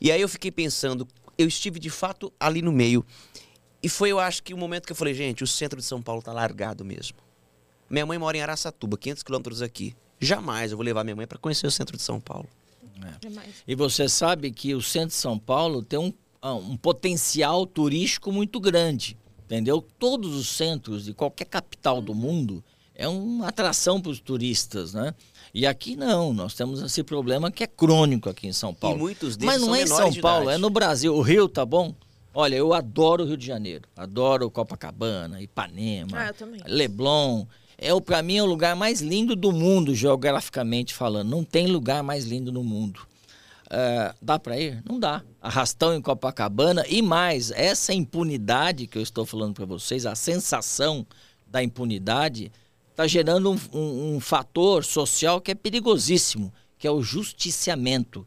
E 0.00 0.10
aí 0.10 0.22
eu 0.22 0.28
fiquei 0.30 0.50
pensando, 0.50 1.06
eu 1.36 1.46
estive 1.46 1.78
de 1.78 1.90
fato 1.90 2.32
ali 2.40 2.62
no 2.62 2.72
meio. 2.72 3.04
E 3.82 3.88
foi, 3.88 4.10
eu 4.10 4.20
acho 4.20 4.42
que 4.42 4.54
o 4.54 4.56
momento 4.56 4.86
que 4.86 4.92
eu 4.92 4.96
falei, 4.96 5.12
gente, 5.12 5.42
o 5.42 5.46
centro 5.46 5.78
de 5.78 5.84
São 5.84 6.00
Paulo 6.00 6.22
tá 6.22 6.32
largado 6.32 6.84
mesmo. 6.84 7.18
Minha 7.90 8.06
mãe 8.06 8.18
mora 8.18 8.36
em 8.36 8.40
Araçatuba, 8.40 8.96
500 8.96 9.22
quilômetros 9.22 9.60
aqui. 9.60 9.94
Jamais 10.20 10.70
eu 10.70 10.76
vou 10.76 10.84
levar 10.84 11.02
minha 11.02 11.16
mãe 11.16 11.26
para 11.26 11.38
conhecer 11.38 11.66
o 11.66 11.70
centro 11.70 11.96
de 11.96 12.02
São 12.02 12.20
Paulo. 12.20 12.48
Demais. 13.20 13.48
E 13.66 13.74
você 13.74 14.08
sabe 14.08 14.50
que 14.50 14.74
o 14.74 14.82
centro 14.82 15.08
de 15.08 15.14
São 15.14 15.38
Paulo 15.38 15.82
tem 15.82 15.98
um, 15.98 16.12
ah, 16.40 16.54
um 16.54 16.76
potencial 16.76 17.66
turístico 17.66 18.30
muito 18.30 18.60
grande, 18.60 19.16
entendeu? 19.44 19.84
Todos 19.98 20.34
os 20.36 20.48
centros 20.48 21.04
de 21.04 21.12
qualquer 21.12 21.46
capital 21.46 22.00
do 22.00 22.14
mundo 22.14 22.62
é 22.94 23.08
uma 23.08 23.48
atração 23.48 24.00
para 24.00 24.10
os 24.10 24.20
turistas, 24.20 24.94
né? 24.94 25.14
E 25.52 25.66
aqui 25.66 25.96
não, 25.96 26.32
nós 26.32 26.54
temos 26.54 26.80
esse 26.80 27.02
problema 27.02 27.50
que 27.50 27.64
é 27.64 27.66
crônico 27.66 28.30
aqui 28.30 28.46
em 28.46 28.52
São 28.52 28.72
Paulo. 28.72 28.96
E 28.96 29.00
muitos 29.00 29.36
deles 29.36 29.52
Mas 29.52 29.60
não 29.60 29.68
são 29.68 29.76
é 29.76 29.82
em 29.82 29.86
São 29.86 30.14
Paulo, 30.20 30.44
idade. 30.44 30.56
é 30.56 30.58
no 30.58 30.70
Brasil. 30.70 31.14
O 31.14 31.20
Rio 31.20 31.48
tá 31.48 31.66
bom? 31.66 31.94
Olha, 32.34 32.56
eu 32.56 32.72
adoro 32.72 33.24
o 33.24 33.26
Rio 33.26 33.36
de 33.36 33.46
Janeiro. 33.46 33.84
Adoro 33.96 34.50
Copacabana, 34.50 35.40
Ipanema, 35.42 36.18
Ah, 36.18 36.26
eu 36.28 36.34
também. 36.34 36.60
Leblon. 36.66 37.46
É 37.78 37.92
o 37.92 38.00
para 38.00 38.22
mim 38.22 38.36
é 38.36 38.42
o 38.42 38.46
lugar 38.46 38.76
mais 38.76 39.00
lindo 39.00 39.34
do 39.34 39.50
mundo 39.52 39.94
geograficamente 39.94 40.94
falando. 40.94 41.28
Não 41.28 41.42
tem 41.44 41.66
lugar 41.66 42.02
mais 42.02 42.24
lindo 42.24 42.52
no 42.52 42.62
mundo. 42.62 43.00
Ah, 43.68 44.14
dá 44.22 44.38
para 44.38 44.58
ir? 44.58 44.82
Não 44.88 44.98
dá. 45.00 45.22
Arrastão 45.40 45.94
em 45.94 46.00
Copacabana 46.00 46.84
e 46.88 47.02
mais 47.02 47.50
essa 47.50 47.92
impunidade 47.92 48.86
que 48.86 48.96
eu 48.98 49.02
estou 49.02 49.26
falando 49.26 49.54
para 49.54 49.64
vocês, 49.66 50.06
a 50.06 50.14
sensação 50.14 51.06
da 51.46 51.62
impunidade 51.62 52.52
está 52.90 53.06
gerando 53.06 53.50
um, 53.50 53.58
um- 53.72 54.14
um 54.16 54.20
fator 54.20 54.84
social 54.84 55.40
que 55.40 55.50
é 55.50 55.54
perigosíssimo, 55.54 56.52
que 56.78 56.86
é 56.86 56.90
o 56.90 57.02
justiciamento. 57.02 58.26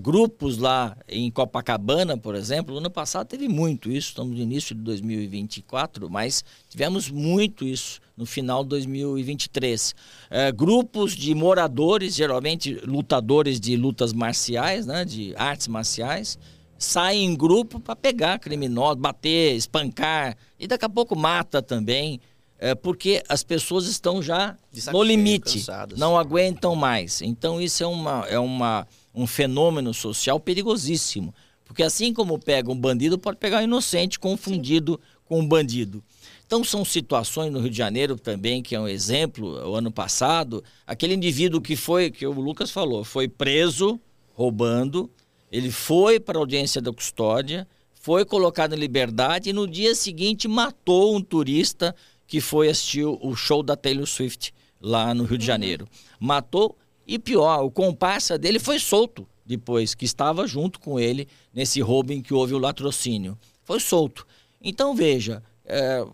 Grupos 0.00 0.58
lá 0.58 0.96
em 1.08 1.30
Copacabana, 1.30 2.18
por 2.18 2.34
exemplo, 2.34 2.78
ano 2.78 2.90
passado 2.90 3.28
teve 3.28 3.46
muito 3.46 3.88
isso, 3.88 4.08
estamos 4.08 4.36
no 4.36 4.42
início 4.42 4.74
de 4.74 4.80
2024, 4.80 6.10
mas 6.10 6.44
tivemos 6.68 7.08
muito 7.08 7.64
isso 7.64 8.00
no 8.16 8.26
final 8.26 8.64
de 8.64 8.70
2023. 8.70 9.94
É, 10.28 10.50
grupos 10.50 11.14
de 11.14 11.32
moradores, 11.34 12.16
geralmente 12.16 12.74
lutadores 12.84 13.60
de 13.60 13.76
lutas 13.76 14.12
marciais, 14.12 14.86
né, 14.86 15.04
de 15.04 15.32
artes 15.36 15.68
marciais, 15.68 16.36
saem 16.78 17.24
em 17.24 17.36
grupo 17.36 17.78
para 17.78 17.94
pegar 17.94 18.38
criminosos, 18.38 19.00
bater, 19.00 19.54
espancar, 19.54 20.36
e 20.58 20.66
daqui 20.66 20.84
a 20.84 20.88
pouco 20.88 21.16
mata 21.16 21.62
também, 21.62 22.20
é, 22.58 22.74
porque 22.74 23.22
as 23.28 23.42
pessoas 23.42 23.86
estão 23.86 24.22
já 24.22 24.56
no 24.92 25.02
limite, 25.02 25.58
cansadas. 25.58 25.98
não 25.98 26.18
aguentam 26.18 26.74
mais. 26.74 27.20
Então 27.20 27.60
isso 27.60 27.82
é, 27.82 27.86
uma, 27.86 28.26
é 28.28 28.38
uma, 28.38 28.86
um 29.16 29.26
fenômeno 29.26 29.94
social 29.94 30.38
perigosíssimo. 30.38 31.34
Porque 31.64 31.82
assim 31.82 32.12
como 32.12 32.38
pega 32.38 32.70
um 32.70 32.78
bandido, 32.78 33.18
pode 33.18 33.38
pegar 33.38 33.60
um 33.60 33.64
inocente 33.64 34.20
confundido 34.20 35.00
com 35.24 35.40
um 35.40 35.48
bandido. 35.48 36.04
Então 36.46 36.62
são 36.62 36.84
situações 36.84 37.50
no 37.50 37.58
Rio 37.58 37.70
de 37.70 37.76
Janeiro 37.76 38.16
também, 38.16 38.62
que 38.62 38.76
é 38.76 38.80
um 38.80 38.86
exemplo, 38.86 39.68
o 39.68 39.74
ano 39.74 39.90
passado, 39.90 40.62
aquele 40.86 41.14
indivíduo 41.14 41.60
que 41.60 41.74
foi, 41.74 42.10
que 42.10 42.24
o 42.24 42.40
Lucas 42.40 42.70
falou, 42.70 43.02
foi 43.02 43.26
preso 43.26 43.98
roubando, 44.32 45.10
ele 45.50 45.72
foi 45.72 46.20
para 46.20 46.38
a 46.38 46.40
audiência 46.40 46.80
da 46.80 46.92
custódia, 46.92 47.66
foi 47.94 48.24
colocado 48.24 48.74
em 48.74 48.78
liberdade 48.78 49.50
e 49.50 49.52
no 49.52 49.66
dia 49.66 49.94
seguinte 49.94 50.46
matou 50.46 51.16
um 51.16 51.20
turista 51.20 51.96
que 52.28 52.40
foi 52.40 52.68
assistir 52.68 53.04
o 53.04 53.34
show 53.34 53.62
da 53.62 53.74
Taylor 53.74 54.06
Swift 54.06 54.54
lá 54.80 55.12
no 55.14 55.24
Rio 55.24 55.38
de 55.38 55.46
Janeiro. 55.46 55.88
Matou 56.20 56.76
e 57.06 57.18
pior, 57.18 57.62
o 57.62 57.70
comparsa 57.70 58.36
dele 58.36 58.58
foi 58.58 58.78
solto 58.78 59.26
depois, 59.44 59.94
que 59.94 60.04
estava 60.04 60.46
junto 60.46 60.80
com 60.80 60.98
ele 60.98 61.28
nesse 61.54 61.80
roubo 61.80 62.12
em 62.12 62.20
que 62.20 62.34
houve 62.34 62.52
o 62.52 62.58
latrocínio. 62.58 63.38
Foi 63.62 63.78
solto. 63.78 64.26
Então 64.60 64.94
veja, 64.94 65.42
é, 65.64 66.04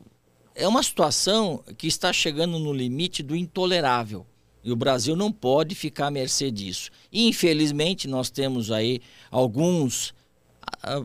é 0.55 0.68
uma 0.68 0.83
situação 0.83 1.64
que 1.78 1.87
está 1.87 2.12
chegando 2.12 2.59
no 2.59 2.72
limite 2.72 3.22
do 3.22 3.35
intolerável. 3.35 4.26
E 4.62 4.70
o 4.70 4.76
Brasil 4.76 5.16
não 5.16 5.33
pode 5.33 5.74
ficar 5.74 6.09
à 6.09 6.11
mercê 6.11 6.50
disso. 6.50 6.90
E, 7.11 7.26
infelizmente, 7.26 8.07
nós 8.07 8.31
temos 8.31 8.70
aí 8.70 9.00
alguns 9.31 10.14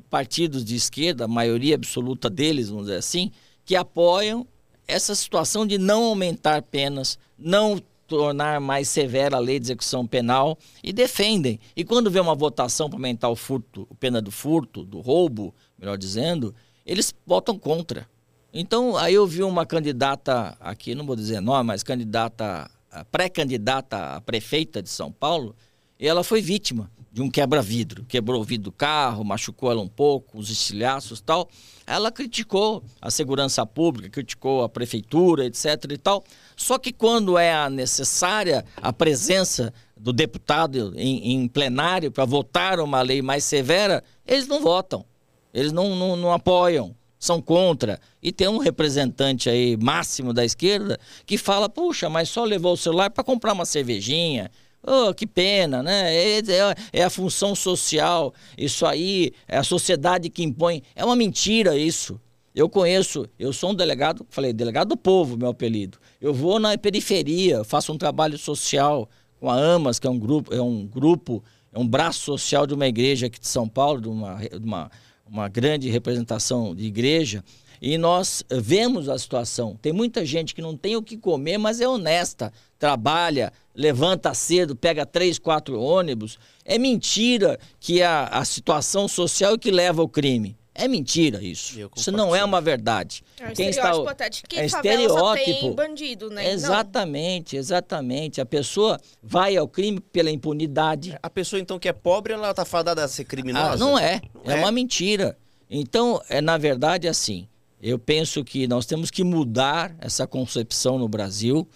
partidos 0.10 0.64
de 0.64 0.76
esquerda, 0.76 1.26
a 1.26 1.28
maioria 1.28 1.76
absoluta 1.76 2.30
deles, 2.30 2.70
vamos 2.70 2.86
dizer 2.86 2.98
assim, 2.98 3.32
que 3.66 3.76
apoiam 3.76 4.46
essa 4.88 5.16
situação 5.16 5.66
de 5.66 5.78
não 5.78 6.04
aumentar 6.04 6.62
penas, 6.62 7.18
não 7.38 7.82
tornar 8.08 8.60
mais 8.62 8.88
severa 8.88 9.38
a 9.38 9.40
lei 9.40 9.60
de 9.60 9.66
execução 9.66 10.08
penal 10.08 10.58
e 10.84 10.94
defendem. 10.94 11.60
E 11.76 11.84
quando 11.84 12.10
vê 12.10 12.20
uma 12.20 12.34
votação 12.34 12.90
para 12.90 12.98
aumentar 12.98 13.30
o 13.30 13.36
furto, 13.36 13.88
pena 14.00 14.22
do 14.22 14.32
furto, 14.32 14.84
do 14.84 15.00
roubo, 15.00 15.54
melhor 15.78 15.98
dizendo, 15.98 16.56
eles 16.86 17.14
votam 17.26 17.60
contra. 17.60 18.08
Então, 18.54 18.96
aí 18.96 19.14
eu 19.14 19.28
vi 19.28 19.44
uma 19.44 19.66
candidata 19.66 20.58
aqui, 20.60 20.96
não 20.96 21.06
vou 21.06 21.16
dizer 21.16 21.42
nome, 21.42 21.68
mas 21.68 21.84
candidata, 21.84 22.72
pré-candidata 23.12 24.16
a 24.16 24.22
prefeita 24.22 24.82
de 24.82 24.90
São 24.90 25.12
Paulo, 25.12 25.56
e 26.00 26.08
ela 26.08 26.24
foi 26.24 26.42
vítima 26.42 26.90
de 27.18 27.24
um 27.24 27.32
quebra-vidro. 27.32 28.06
Quebrou 28.06 28.40
o 28.40 28.44
vidro 28.44 28.66
do 28.66 28.72
carro, 28.72 29.24
machucou 29.24 29.72
ela 29.72 29.82
um 29.82 29.88
pouco, 29.88 30.38
os 30.38 30.52
estilhaços 30.52 31.20
tal. 31.20 31.50
Ela 31.88 32.12
criticou 32.12 32.84
a 33.02 33.10
segurança 33.10 33.66
pública, 33.66 34.12
criticou 34.12 34.64
a 34.64 34.70
prefeitura, 34.70 35.44
etc 35.44 35.84
e 35.90 35.98
tal. 35.98 36.24
Só 36.56 36.78
que 36.78 36.94
quando 36.94 37.36
é 37.36 37.68
necessária 37.72 38.64
a 38.76 38.94
presença 38.94 39.74
do 40.00 40.14
deputado 40.14 40.94
em, 40.96 41.34
em 41.34 41.48
plenário 41.48 42.12
para 42.12 42.24
votar 42.24 42.80
uma 42.80 43.02
lei 43.02 43.24
mais 43.24 43.44
severa, 43.44 44.04
eles 44.24 44.48
não 44.48 44.62
votam. 44.62 45.04
Eles 45.52 45.72
não, 45.72 45.96
não, 45.96 46.16
não 46.16 46.32
apoiam, 46.32 46.96
são 47.18 47.42
contra. 47.42 48.00
E 48.22 48.32
tem 48.32 48.48
um 48.48 48.60
representante 48.60 49.50
aí 49.50 49.76
máximo 49.76 50.34
da 50.34 50.46
esquerda 50.46 51.00
que 51.26 51.36
fala: 51.36 51.68
puxa, 51.68 52.12
mas 52.12 52.30
só 52.30 52.44
levou 52.44 52.74
o 52.74 52.78
celular 52.78 53.10
para 53.10 53.24
comprar 53.24 53.54
uma 53.54 53.66
cervejinha. 53.66 54.52
Oh, 54.84 55.14
que 55.14 55.28
pena, 55.28 55.84
né? 55.84 56.14
É, 56.16 56.38
é- 56.40 56.76
é 56.94 57.04
a 57.04 57.10
função 57.10 57.54
social, 57.56 58.34
isso 58.58 58.86
aí, 58.86 59.32
é 59.48 59.58
a 59.58 59.64
sociedade 59.64 60.30
que 60.30 60.44
impõe. 60.44 60.82
É 60.96 61.04
uma 61.04 61.16
mentira 61.16 61.78
isso. 61.78 62.20
Eu 62.56 62.68
conheço, 62.70 63.28
eu 63.38 63.54
sou 63.54 63.72
um 63.72 63.76
delegado, 63.76 64.26
falei, 64.30 64.52
delegado 64.54 64.90
do 64.90 64.98
povo, 64.98 65.38
meu 65.38 65.50
apelido. 65.50 65.98
Eu 66.20 66.34
vou 66.34 66.58
na 66.60 66.76
periferia, 66.78 67.64
faço 67.64 67.94
um 67.94 67.98
trabalho 67.98 68.38
social 68.38 69.08
com 69.40 69.50
a 69.50 69.56
AMAS, 69.56 70.00
que 70.00 70.08
é 70.08 70.10
um 70.10 70.18
grupo, 70.18 70.54
é 70.54 70.62
um 70.62 70.86
grupo, 70.88 71.44
é 71.72 71.78
um 71.78 71.88
braço 71.88 72.22
social 72.22 72.66
de 72.66 72.74
uma 72.74 72.88
igreja 72.88 73.28
aqui 73.28 73.40
de 73.40 73.48
São 73.48 73.68
Paulo, 73.68 74.02
de 74.02 74.08
uma, 74.08 74.40
uma, 74.64 74.92
uma 75.30 75.48
grande 75.48 75.88
representação 75.90 76.74
de 76.74 76.86
igreja, 76.86 77.44
e 77.82 77.98
nós 77.98 78.44
vemos 78.50 79.10
a 79.10 79.18
situação. 79.18 79.78
Tem 79.82 79.92
muita 79.94 80.26
gente 80.26 80.54
que 80.56 80.62
não 80.62 80.76
tem 80.76 80.96
o 80.96 81.02
que 81.04 81.18
comer, 81.18 81.58
mas 81.58 81.80
é 81.82 81.88
honesta, 81.88 82.52
trabalha, 82.80 83.52
levanta 83.76 84.34
cedo, 84.34 84.76
pega 84.76 85.06
três, 85.06 85.38
quatro 85.40 85.80
ônibus. 85.80 86.38
É 86.66 86.78
mentira 86.78 87.60
que 87.80 88.02
a, 88.02 88.26
a 88.26 88.46
situação 88.46 89.08
social 89.08 89.54
é 89.56 89.58
que 89.58 89.72
leva 89.72 90.02
ao 90.02 90.08
crime. 90.10 90.56
É 90.80 90.88
mentira 90.88 91.44
isso. 91.44 91.76
Isso 91.96 92.12
não 92.12 92.36
é 92.36 92.46
uma 92.46 92.62
verdade. 92.62 93.24
É 93.40 93.52
Quem 93.52 93.70
estereótipo 93.70 94.10
até 94.10 94.30
de 94.30 94.44
que 94.44 94.60
é 94.60 94.68
só 94.70 94.80
tem 94.80 94.92
estereótipo. 94.92 95.74
bandido, 95.74 96.30
né? 96.30 96.44
Não. 96.44 96.52
Exatamente, 96.52 97.58
exatamente. 97.58 98.40
A 98.40 98.46
pessoa 98.46 99.00
vai 99.24 99.58
ao 99.58 99.68
crime 99.68 100.00
pela 100.00 100.30
impunidade. 100.30 101.18
A 101.24 101.32
pessoa, 101.32 101.60
então, 101.60 101.80
que 101.80 101.90
é 101.90 101.94
pobre, 101.94 102.34
ela 102.34 102.54
tá 102.54 102.64
fadada 102.64 103.04
a 103.04 103.08
ser 103.08 103.26
criminosa? 103.26 103.72
Ah, 103.74 103.76
não 103.76 103.98
é. 103.98 104.22
É, 104.46 104.52
É? 104.52 104.56
uma 104.58 104.72
mentira. 104.72 105.36
Então, 105.68 106.22
é 106.30 106.42
na 106.42 106.60
verdade 106.60 107.08
assim. 107.08 107.48
Eu 107.82 108.00
penso 108.00 108.44
que 108.44 108.68
nós 108.68 108.86
temos 108.86 109.12
que 109.12 109.24
mudar 109.24 109.96
essa 110.00 110.26
concepção 110.26 110.98
no 110.98 111.08
Brasil. 111.08 111.68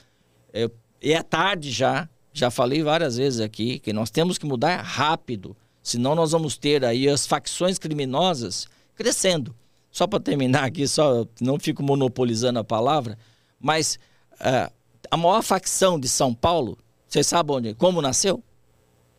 E 1.01 1.13
é 1.13 1.21
tarde 1.21 1.71
já. 1.71 2.09
Já 2.33 2.49
falei 2.49 2.81
várias 2.81 3.17
vezes 3.17 3.39
aqui 3.39 3.79
que 3.79 3.91
nós 3.91 4.09
temos 4.09 4.37
que 4.37 4.45
mudar 4.45 4.81
rápido. 4.81 5.55
Senão 5.83 6.15
nós 6.15 6.31
vamos 6.31 6.57
ter 6.57 6.85
aí 6.85 7.07
as 7.07 7.27
facções 7.27 7.77
criminosas 7.77 8.67
crescendo. 8.95 9.55
Só 9.91 10.07
para 10.07 10.19
terminar 10.19 10.63
aqui, 10.63 10.87
só 10.87 11.25
não 11.39 11.59
fico 11.59 11.83
monopolizando 11.83 12.59
a 12.59 12.63
palavra, 12.63 13.17
mas 13.59 13.99
ah, 14.39 14.71
a 15.09 15.17
maior 15.17 15.41
facção 15.43 15.99
de 15.99 16.07
São 16.07 16.33
Paulo, 16.33 16.77
vocês 17.07 17.27
sabem 17.27 17.57
onde, 17.57 17.73
como 17.73 18.01
nasceu? 18.01 18.41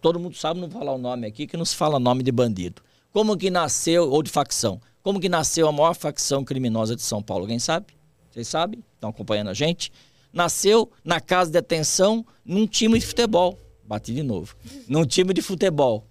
Todo 0.00 0.18
mundo 0.18 0.36
sabe, 0.36 0.60
não 0.60 0.68
vou 0.68 0.80
falar 0.80 0.94
o 0.94 0.98
nome 0.98 1.26
aqui, 1.26 1.46
que 1.46 1.56
não 1.56 1.64
se 1.64 1.76
fala 1.76 2.00
nome 2.00 2.22
de 2.22 2.32
bandido. 2.32 2.80
Como 3.12 3.36
que 3.36 3.50
nasceu, 3.50 4.10
ou 4.10 4.22
de 4.22 4.30
facção, 4.30 4.80
como 5.02 5.20
que 5.20 5.28
nasceu 5.28 5.68
a 5.68 5.72
maior 5.72 5.94
facção 5.94 6.44
criminosa 6.44 6.94
de 6.94 7.02
São 7.02 7.22
Paulo? 7.22 7.44
Alguém 7.44 7.58
sabe? 7.58 7.86
Vocês 8.30 8.48
sabem? 8.48 8.82
Estão 8.94 9.10
acompanhando 9.10 9.50
a 9.50 9.54
gente? 9.54 9.92
Nasceu 10.32 10.90
na 11.04 11.20
casa 11.20 11.50
de 11.50 11.54
detenção 11.54 12.24
num 12.44 12.66
time 12.66 12.98
de 12.98 13.06
futebol. 13.06 13.58
Bati 13.84 14.14
de 14.14 14.22
novo. 14.22 14.56
Num 14.88 15.04
time 15.04 15.34
de 15.34 15.42
futebol. 15.42 16.06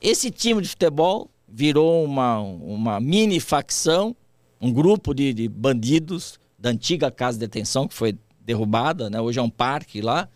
Esse 0.00 0.30
time 0.30 0.60
de 0.60 0.68
futebol 0.68 1.30
virou 1.46 2.04
uma, 2.04 2.40
uma 2.40 2.98
mini 2.98 3.38
facção, 3.38 4.16
um 4.60 4.72
grupo 4.72 5.14
de, 5.14 5.32
de 5.32 5.48
bandidos 5.48 6.40
da 6.58 6.70
antiga 6.70 7.10
casa 7.10 7.38
de 7.38 7.46
detenção 7.46 7.86
que 7.86 7.94
foi 7.94 8.16
derrubada, 8.40 9.10
né? 9.10 9.20
hoje 9.20 9.38
é 9.38 9.42
um 9.42 9.50
parque 9.50 10.00
lá. 10.00 10.28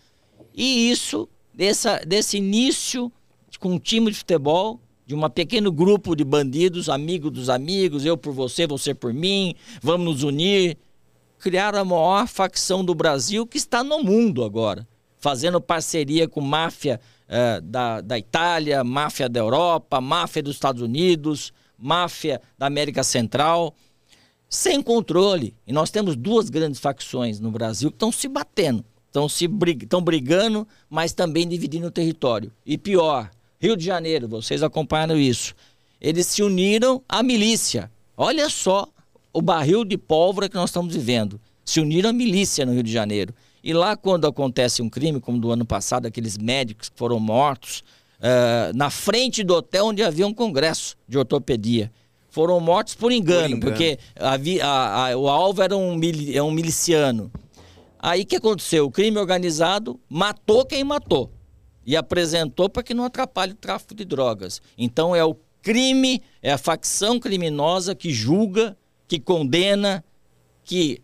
E 0.55 0.91
isso, 0.91 1.29
dessa, 1.53 1.99
desse 2.07 2.37
início 2.37 3.11
com 3.59 3.73
um 3.73 3.79
time 3.79 4.11
de 4.11 4.19
futebol, 4.19 4.79
de 5.07 5.15
um 5.15 5.31
pequeno 5.31 5.71
grupo 5.71 6.17
de 6.17 6.25
bandidos, 6.25 6.89
amigos 6.89 7.31
dos 7.31 7.49
amigos, 7.49 8.05
eu 8.05 8.17
por 8.17 8.33
você, 8.33 8.67
você 8.67 8.93
por 8.93 9.15
mim, 9.15 9.55
vamos 9.81 10.07
nos 10.07 10.23
unir. 10.25 10.77
Criaram 11.39 11.79
a 11.79 11.85
maior 11.85 12.27
facção 12.27 12.85
do 12.85 12.95
Brasil 12.95 13.47
que 13.47 13.57
está 13.57 13.85
no 13.85 14.03
mundo 14.03 14.43
agora, 14.43 14.87
fazendo 15.19 15.61
parceria 15.61 16.27
com 16.27 16.41
máfia 16.41 17.01
eh, 17.29 17.61
da, 17.63 18.01
da 18.01 18.19
Itália, 18.19 18.83
máfia 18.83 19.29
da 19.29 19.39
Europa, 19.39 20.01
máfia 20.01 20.43
dos 20.43 20.57
Estados 20.57 20.83
Unidos, 20.83 21.53
máfia 21.79 22.41
da 22.59 22.67
América 22.67 23.05
Central 23.05 23.75
sem 24.49 24.83
controle. 24.83 25.55
E 25.67 25.73
nós 25.73 25.91
temos 25.91 26.17
duas 26.17 26.49
grandes 26.49 26.81
facções 26.81 27.41
no 27.41 27.51
Brasil 27.51 27.91
que 27.91 27.97
estão 27.97 28.13
se 28.13 28.29
batendo, 28.29 28.85
estão 29.07 29.29
se 29.29 29.49
estão 29.83 30.01
brigando, 30.01 30.67
mas 30.89 31.13
também 31.13 31.47
dividindo 31.47 31.87
o 31.87 31.91
território. 31.91 32.53
E 32.65 32.79
pior, 32.79 33.31
Rio 33.59 33.77
de 33.77 33.85
Janeiro, 33.85 34.29
vocês 34.29 34.63
acompanharam 34.63 35.19
isso. 35.19 35.55
Eles 36.01 36.27
se 36.27 36.43
uniram 36.43 37.03
à 37.09 37.23
milícia. 37.23 37.91
Olha 38.17 38.49
só 38.51 38.87
o 39.33 39.41
barril 39.41 39.85
de 39.85 39.97
pólvora 39.97 40.49
que 40.49 40.55
nós 40.55 40.71
estamos 40.71 40.95
vivendo. 40.95 41.41
Se 41.65 41.81
uniram 41.81 42.11
à 42.11 42.13
milícia 42.13 42.67
no 42.67 42.73
Rio 42.73 42.83
de 42.83 42.93
Janeiro. 42.93 43.35
E 43.65 43.73
lá, 43.73 43.97
quando 43.97 44.27
acontece 44.27 44.83
um 44.83 44.89
crime, 44.89 45.21
como 45.21 45.39
do 45.39 45.51
ano 45.51 45.65
passado, 45.65 46.07
aqueles 46.07 46.37
médicos 46.39 46.89
que 46.89 46.99
foram 46.99 47.19
mortos, 47.19 47.83
uh, 48.21 48.77
na 48.77 48.91
frente 48.91 49.43
do 49.43 49.55
hotel 49.55 49.87
onde 49.87 50.03
havia 50.03 50.27
um 50.27 50.35
congresso 50.35 50.97
de 51.09 51.19
ortopedia. 51.19 51.91
Foram 52.29 52.61
mortos 52.61 52.95
por 52.95 53.11
engano, 53.11 53.41
por 53.41 53.47
engano. 53.49 53.61
porque 53.63 53.99
havia, 54.15 54.65
a, 54.65 55.09
a, 55.09 55.17
o 55.17 55.29
alvo 55.29 55.63
era 55.63 55.77
um, 55.77 55.97
mili, 55.97 56.37
é 56.37 56.43
um 56.43 56.51
miliciano. 56.51 57.33
Aí 57.99 58.23
o 58.23 58.27
que 58.27 58.37
aconteceu? 58.37 58.85
O 58.85 58.91
crime 58.91 59.19
organizado 59.19 59.99
matou 60.09 60.65
quem 60.65 60.85
matou 60.85 61.31
e 61.87 61.97
apresentou 61.97 62.69
para 62.69 62.83
que 62.83 62.93
não 62.93 63.05
atrapalhe 63.05 63.53
o 63.53 63.57
tráfico 63.57 63.95
de 63.95 64.05
drogas. 64.05 64.61
Então 64.77 65.15
é 65.15 65.25
o 65.25 65.37
crime, 65.63 66.21
é 66.43 66.53
a 66.53 66.59
facção 66.59 67.19
criminosa 67.21 67.95
que 67.95 68.13
julga, 68.13 68.77
que 69.07 69.21
condena, 69.21 70.05
que 70.65 71.01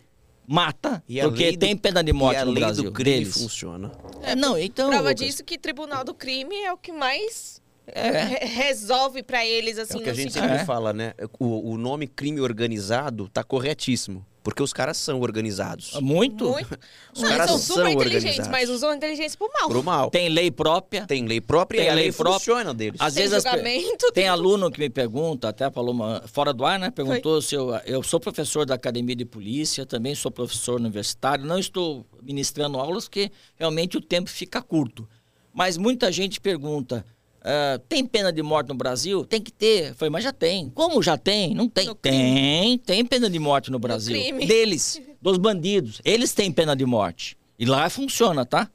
mata, 0.47 1.03
e 1.09 1.21
porque 1.23 1.57
tem 1.57 1.77
pena 1.77 2.03
de 2.03 2.12
morte 2.12 2.38
e 2.38 2.42
a 2.42 2.45
no 2.45 2.51
lei 2.51 2.64
Brasil. 2.64 2.85
do 2.85 2.92
crime 2.92 3.18
deles. 3.21 3.35
funciona. 3.35 3.92
É, 4.23 4.35
não, 4.35 4.59
então. 4.59 4.88
Prova 4.90 5.11
Lucas, 5.11 5.27
disso 5.27 5.45
que 5.45 5.57
Tribunal 5.57 6.05
do 6.05 6.12
Crime 6.12 6.55
é 6.57 6.73
o 6.73 6.77
que 6.77 6.92
mais 6.92 7.62
é. 7.87 8.45
resolve 8.45 9.23
para 9.23 9.47
eles 9.47 9.79
assim. 9.79 9.99
É 9.99 10.01
o 10.01 10.03
que 10.03 10.11
a 10.11 10.14
gente 10.14 10.33
sempre 10.33 10.57
é. 10.57 10.64
fala, 10.64 10.92
né? 10.92 11.14
O, 11.38 11.73
o 11.73 11.79
nome 11.79 12.07
crime 12.07 12.40
organizado 12.40 13.29
tá 13.29 13.42
corretíssimo. 13.42 14.27
Porque 14.43 14.63
os 14.63 14.73
caras 14.73 14.97
são 14.97 15.21
organizados. 15.21 15.93
Muito? 16.01 16.49
Muito. 16.49 16.79
Os 17.15 17.23
caras 17.23 17.51
são 17.51 17.59
super 17.59 17.83
são 17.83 17.89
inteligentes, 17.89 18.49
mas 18.49 18.69
usam 18.69 18.91
a 18.91 18.97
inteligência 18.97 19.39
pro 19.39 19.49
mal. 19.53 19.69
Pro 19.69 19.83
mal. 19.83 20.11
Tem 20.11 20.29
lei 20.29 20.51
própria. 20.51 21.07
Tem 21.07 21.27
lei 21.27 21.41
própria 21.41 21.79
tem 21.79 21.87
e 21.87 21.91
a 21.91 21.95
lei, 21.95 22.05
lei 22.05 22.13
própria. 22.13 22.39
funciona 22.39 22.75
deles. 22.75 23.01
Às 23.01 23.15
tem 23.15 23.23
vezes 23.23 23.43
julgamento. 23.45 24.07
As... 24.07 24.13
Tem 24.13 24.29
aluno 24.29 24.71
que 24.71 24.81
me 24.81 24.91
pergunta, 24.91 25.49
até 25.49 25.71
falou 25.71 25.93
uma, 25.93 26.23
fora 26.27 26.53
do 26.53 26.65
ar, 26.65 26.79
né? 26.79 26.91
Perguntou 26.91 27.41
Foi. 27.41 27.43
se 27.43 27.55
eu, 27.55 27.71
eu 27.87 28.03
sou 28.03 28.19
professor 28.19 28.67
da 28.67 28.75
Academia 28.75 29.15
de 29.15 29.25
Polícia, 29.25 29.87
também 29.87 30.15
sou 30.15 30.31
professor 30.31 30.81
universitário. 30.81 31.45
Não 31.45 31.59
estou 31.59 32.05
ministrando 32.21 32.79
aulas 32.79 33.05
porque 33.05 33.31
realmente 33.57 33.97
o 33.97 34.01
tempo 34.01 34.29
fica 34.29 34.61
curto. 34.61 35.09
Mas 35.55 35.77
muita 35.77 36.11
gente 36.11 36.41
pergunta, 36.41 37.05
Uh, 37.43 37.79
tem 37.89 38.07
pena 38.07 38.33
de 38.33 38.41
morte 38.41 38.69
no 38.69 38.75
Brasil? 38.77 39.25
Tem 39.27 39.41
que 39.41 39.51
ter. 39.51 39.95
Falei, 39.95 40.11
mas 40.11 40.23
já 40.23 40.33
tem. 40.33 40.71
Como 40.71 41.03
já 41.03 41.19
tem? 41.19 41.55
Não 41.55 41.69
tem. 41.69 41.93
Tem, 41.97 42.79
tem 42.79 43.05
pena 43.05 43.29
de 43.29 43.39
morte 43.39 43.71
no 43.71 43.81
Brasil. 43.81 44.17
No 44.33 44.47
Deles, 44.47 45.03
dos 45.21 45.39
bandidos. 45.39 46.01
Eles 46.05 46.33
têm 46.33 46.53
pena 46.53 46.77
de 46.77 46.87
morte. 46.87 47.37
E 47.59 47.67
lá 47.67 47.91
funciona, 47.91 48.47
tá? 48.47 48.71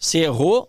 Se 0.00 0.18
errou, 0.18 0.68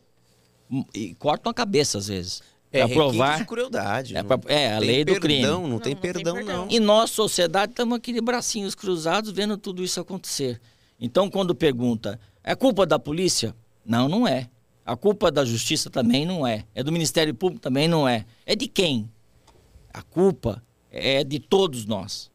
e 0.94 1.16
cortam 1.16 1.50
a 1.50 1.54
cabeça 1.54 1.98
às 1.98 2.08
vezes. 2.08 2.42
É 2.70 2.86
pra 2.86 2.96
provar. 2.96 3.38
de 3.38 3.46
crueldade. 3.46 4.18
É, 4.18 4.22
pra, 4.22 4.38
é 4.48 4.74
a 4.74 4.80
lei 4.80 5.06
perdão, 5.06 5.14
do 5.14 5.22
crime. 5.22 5.42
Não, 5.42 5.68
não, 5.68 5.80
tem, 5.80 5.94
não 5.94 6.02
perdão, 6.02 6.36
tem 6.36 6.46
perdão, 6.46 6.66
não. 6.66 6.72
E 6.72 6.80
nós, 6.82 7.12
sociedade, 7.12 7.72
estamos 7.72 7.98
aqui 7.98 8.12
de 8.12 8.20
bracinhos 8.20 8.76
cruzados 8.76 9.32
vendo 9.32 9.58
tudo 9.58 9.82
isso 9.82 10.02
acontecer. 10.02 10.60
Então, 11.00 11.30
quando 11.30 11.56
pergunta, 11.56 12.20
é 12.44 12.56
culpa 12.56 12.86
da 12.86 13.00
polícia? 13.00 13.56
Não, 13.86 14.10
não 14.10 14.28
é. 14.28 14.50
A 14.88 14.96
culpa 14.96 15.30
da 15.30 15.44
justiça 15.44 15.90
também 15.90 16.26
não 16.26 16.48
é. 16.48 16.64
É 16.74 16.82
do 16.82 16.94
Ministério 16.94 17.36
Público 17.36 17.62
também 17.62 17.90
não 17.90 18.08
é. 18.08 18.26
É 18.46 18.56
de 18.56 18.70
quem? 18.70 19.12
A 19.94 20.02
culpa 20.02 20.64
é 20.90 21.26
de 21.26 21.40
todos 21.40 21.86
nós. 21.86 22.32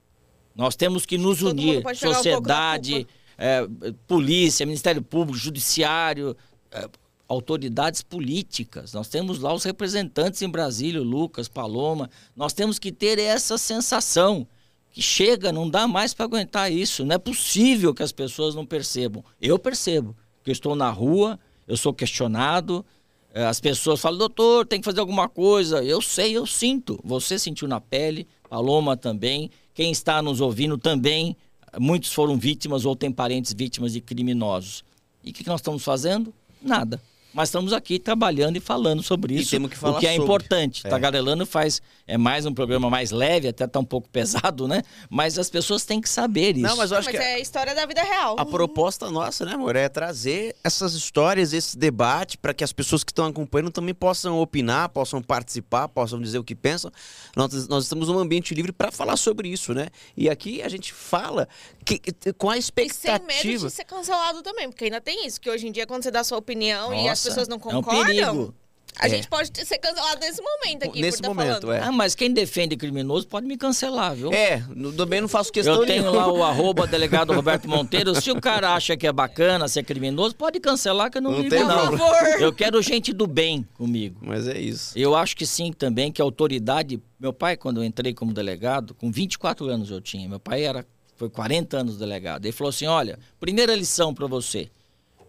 Nós 0.55 0.77
temos 0.77 1.07
que 1.07 1.17
nos 1.17 1.39
Todo 1.39 1.53
unir. 1.53 1.83
Sociedade, 1.97 3.07
um 3.09 3.43
é, 3.43 3.67
polícia, 4.07 4.67
Ministério 4.67 5.01
Público, 5.01 5.39
Judiciário, 5.39 6.37
é, 6.71 6.91
autoridades 7.27 8.03
políticas. 8.03 8.93
Nós 8.93 9.09
temos 9.09 9.39
lá 9.39 9.55
os 9.55 9.65
representantes 9.65 10.43
em 10.43 10.49
Brasília, 10.51 11.01
Lucas, 11.01 11.49
Paloma. 11.49 12.11
Nós 12.37 12.53
temos 12.53 12.79
que 12.79 12.93
ter 12.93 13.19
essa 13.19 13.57
sensação 13.57 14.47
que 14.91 15.01
chega, 15.01 15.51
não 15.51 15.71
dá 15.71 15.89
mais 15.89 16.13
para 16.13 16.27
aguentar 16.27 16.71
isso. 16.71 17.03
Não 17.03 17.15
é 17.15 17.19
possível 17.19 17.95
que 17.95 18.03
as 18.03 18.13
pessoas 18.13 18.55
não 18.55 18.67
percebam. 18.67 19.25
Eu 19.41 19.59
percebo 19.59 20.15
que 20.45 20.51
eu 20.51 20.53
estou 20.53 20.77
na 20.77 20.91
rua 20.91 21.41
eu 21.73 21.77
sou 21.79 21.95
questionado. 21.95 22.85
Eh, 23.33 23.47
as 23.47 23.59
pessoas 23.59 23.99
falam, 23.99 24.19
doutor, 24.19 24.67
tem 24.67 24.79
que 24.79 24.85
fazer 24.85 25.01
alguma 25.01 25.27
coisa. 25.27 25.83
Eu 25.83 26.03
sei, 26.03 26.37
eu 26.37 26.47
sinto. 26.47 27.01
Você 27.03 27.39
sentiu 27.39 27.67
na 27.67 27.81
pele, 27.81 28.29
Paloma 28.47 28.95
também. 28.95 29.51
Quem 29.73 29.91
está 29.91 30.21
nos 30.21 30.43
ouvindo 30.43 30.77
também. 30.77 31.35
Muitos 31.81 32.13
foram 32.13 32.37
vítimas 32.37 32.85
ou 32.85 32.95
têm 32.95 33.11
parentes 33.11 33.55
vítimas 33.55 33.95
de 33.95 34.03
criminosos. 34.03 34.85
E 35.25 35.31
o 35.31 35.33
que 35.33 35.47
nós 35.47 35.61
estamos 35.61 35.83
fazendo? 35.83 36.35
Nada. 36.61 37.01
Mas 37.33 37.49
estamos 37.49 37.73
aqui 37.73 37.99
trabalhando 37.99 38.57
e 38.57 38.61
falando 38.61 39.03
sobre 39.03 39.35
isso. 39.35 39.49
E 39.49 39.51
temos 39.51 39.71
que 39.71 39.77
falar 39.77 39.97
o 39.97 40.01
que 40.01 40.07
é 40.07 40.11
sobre. 40.11 40.25
importante. 40.25 40.87
É. 40.87 40.91
Tagarelando 40.91 41.47
faz 41.47 41.81
é 42.07 42.19
mais 42.19 42.45
um 42.45 42.53
programa 42.53 42.91
mais 42.91 43.11
leve, 43.11 43.49
até 43.49 43.67
tá 43.67 43.79
um 43.79 43.85
pouco 43.85 44.09
pesado, 44.13 44.69
né? 44.69 44.83
Mas 45.09 45.39
as 45.39 45.49
pessoas 45.49 45.85
têm 45.85 46.01
que 46.01 46.09
saber 46.09 46.57
isso. 46.57 46.67
Não, 46.67 46.77
mas 46.77 46.91
eu 46.91 46.99
acho 46.99 47.09
mas 47.09 47.17
que 47.17 47.23
é 47.23 47.35
a 47.35 47.39
história 47.39 47.75
da 47.75 47.87
vida 47.87 48.03
real. 48.03 48.37
A 48.39 48.45
proposta 48.45 49.11
nossa, 49.11 49.45
né, 49.45 49.55
amor, 49.55 49.77
é 49.77 49.89
trazer 49.89 50.55
essas 50.63 50.95
histórias, 50.95 51.53
esse 51.53 51.77
debate 51.77 52.37
para 52.37 52.53
que 52.53 52.63
as 52.63 52.73
pessoas 52.73 53.03
que 53.03 53.11
estão 53.11 53.27
acompanhando 53.27 53.71
também 53.71 53.95
possam 53.95 54.39
opinar, 54.39 54.89
possam 54.91 55.23
participar, 55.23 55.89
possam 55.89 56.21
dizer 56.21 56.39
o 56.39 56.45
que 56.45 56.55
pensam. 56.55 56.91
Nós, 57.35 57.69
nós 57.69 57.85
estamos 57.85 58.09
num 58.09 58.19
ambiente 58.19 58.55
livre 58.55 58.73
para 58.73 58.93
falar 58.93 59.17
sobre 59.17 59.49
isso, 59.49 59.73
né? 59.73 59.89
E 60.17 60.29
aqui 60.29 60.63
a 60.63 60.69
gente 60.69 60.93
fala 60.93 61.49
que, 61.85 62.01
com 62.37 62.51
a 62.51 62.59
expectativa. 62.59 63.25
E 63.29 63.35
sem 63.35 63.53
medo 63.53 63.67
de 63.69 63.73
ser 63.73 63.85
cancelado 63.85 64.43
também, 64.43 64.69
porque 64.69 64.85
ainda 64.85 65.01
tem 65.01 65.27
isso, 65.27 65.41
que 65.41 65.49
hoje 65.49 65.67
em 65.67 65.73
dia 65.73 65.87
quando 65.87 66.03
você 66.03 66.11
dá 66.11 66.21
a 66.21 66.25
sua 66.25 66.39
opinião 66.39 66.91
Nossa, 66.91 67.03
e 67.03 67.09
as 67.09 67.22
pessoas 67.23 67.49
não 67.49 67.59
concordam. 67.59 68.01
É 68.01 68.03
um 68.03 68.07
perigo. 68.07 68.55
A 68.99 69.07
é. 69.07 69.11
gente 69.11 69.27
pode 69.27 69.51
ser 69.67 69.79
cancelado 69.79 70.21
nesse 70.21 70.43
momento 70.43 70.85
aqui. 70.85 71.01
Nesse 71.01 71.23
tá 71.23 71.29
momento, 71.29 71.63
falando. 71.63 71.73
é. 71.73 71.81
Ah, 71.81 71.91
mas 71.91 72.15
quem 72.15 72.31
defende 72.31 72.77
criminoso 72.77 73.27
pode 73.27 73.47
me 73.47 73.57
cancelar, 73.57 74.15
viu? 74.15 74.31
É, 74.33 74.63
também 74.97 75.21
não 75.21 75.29
faço 75.29 75.51
questão 75.51 75.77
Eu 75.77 75.87
tenho 75.87 76.13
lá 76.13 76.31
o 76.31 76.43
arroba 76.45 76.87
delegado 76.87 77.33
Roberto 77.33 77.67
Monteiro. 77.69 78.15
Se 78.21 78.31
o 78.31 78.39
cara 78.39 78.75
acha 78.75 78.97
que 78.97 79.07
é 79.07 79.13
bacana 79.13 79.67
ser 79.67 79.83
criminoso, 79.83 80.35
pode 80.35 80.61
cancelar 80.61 81.11
que 81.11 81.19
eu 81.19 81.23
não, 81.23 81.33
não 81.33 81.41
ligo, 81.41 81.55
não. 81.57 81.89
Por 81.89 81.99
favor. 81.99 82.41
Eu 82.41 82.53
quero 82.53 82.83
gente 82.83 83.15
do 83.15 83.27
bem 83.27 83.67
comigo. 83.75 84.19
Mas 84.21 84.47
é 84.47 84.59
isso. 84.59 84.97
Eu 84.97 85.17
acho 85.17 85.37
que 85.37 85.47
sim 85.47 85.73
também, 85.73 86.13
que 86.13 86.21
a 86.21 86.25
autoridade... 86.25 87.03
Meu 87.19 87.33
pai, 87.33 87.57
quando 87.57 87.79
eu 87.79 87.85
entrei 87.85 88.13
como 88.13 88.33
delegado, 88.35 88.95
com 88.95 89.11
24 89.11 89.69
anos 89.69 89.91
eu 89.91 90.01
tinha. 90.01 90.29
Meu 90.29 90.41
pai 90.41 90.65
era 90.65 90.85
foi 91.17 91.31
40 91.31 91.79
anos 91.79 91.97
delegado. 91.99 92.45
Ele 92.45 92.53
falou 92.53 92.71
assim, 92.71 92.87
olha, 92.87 93.19
primeira 93.39 93.75
lição 93.75 94.13
para 94.13 94.27
você. 94.27 94.69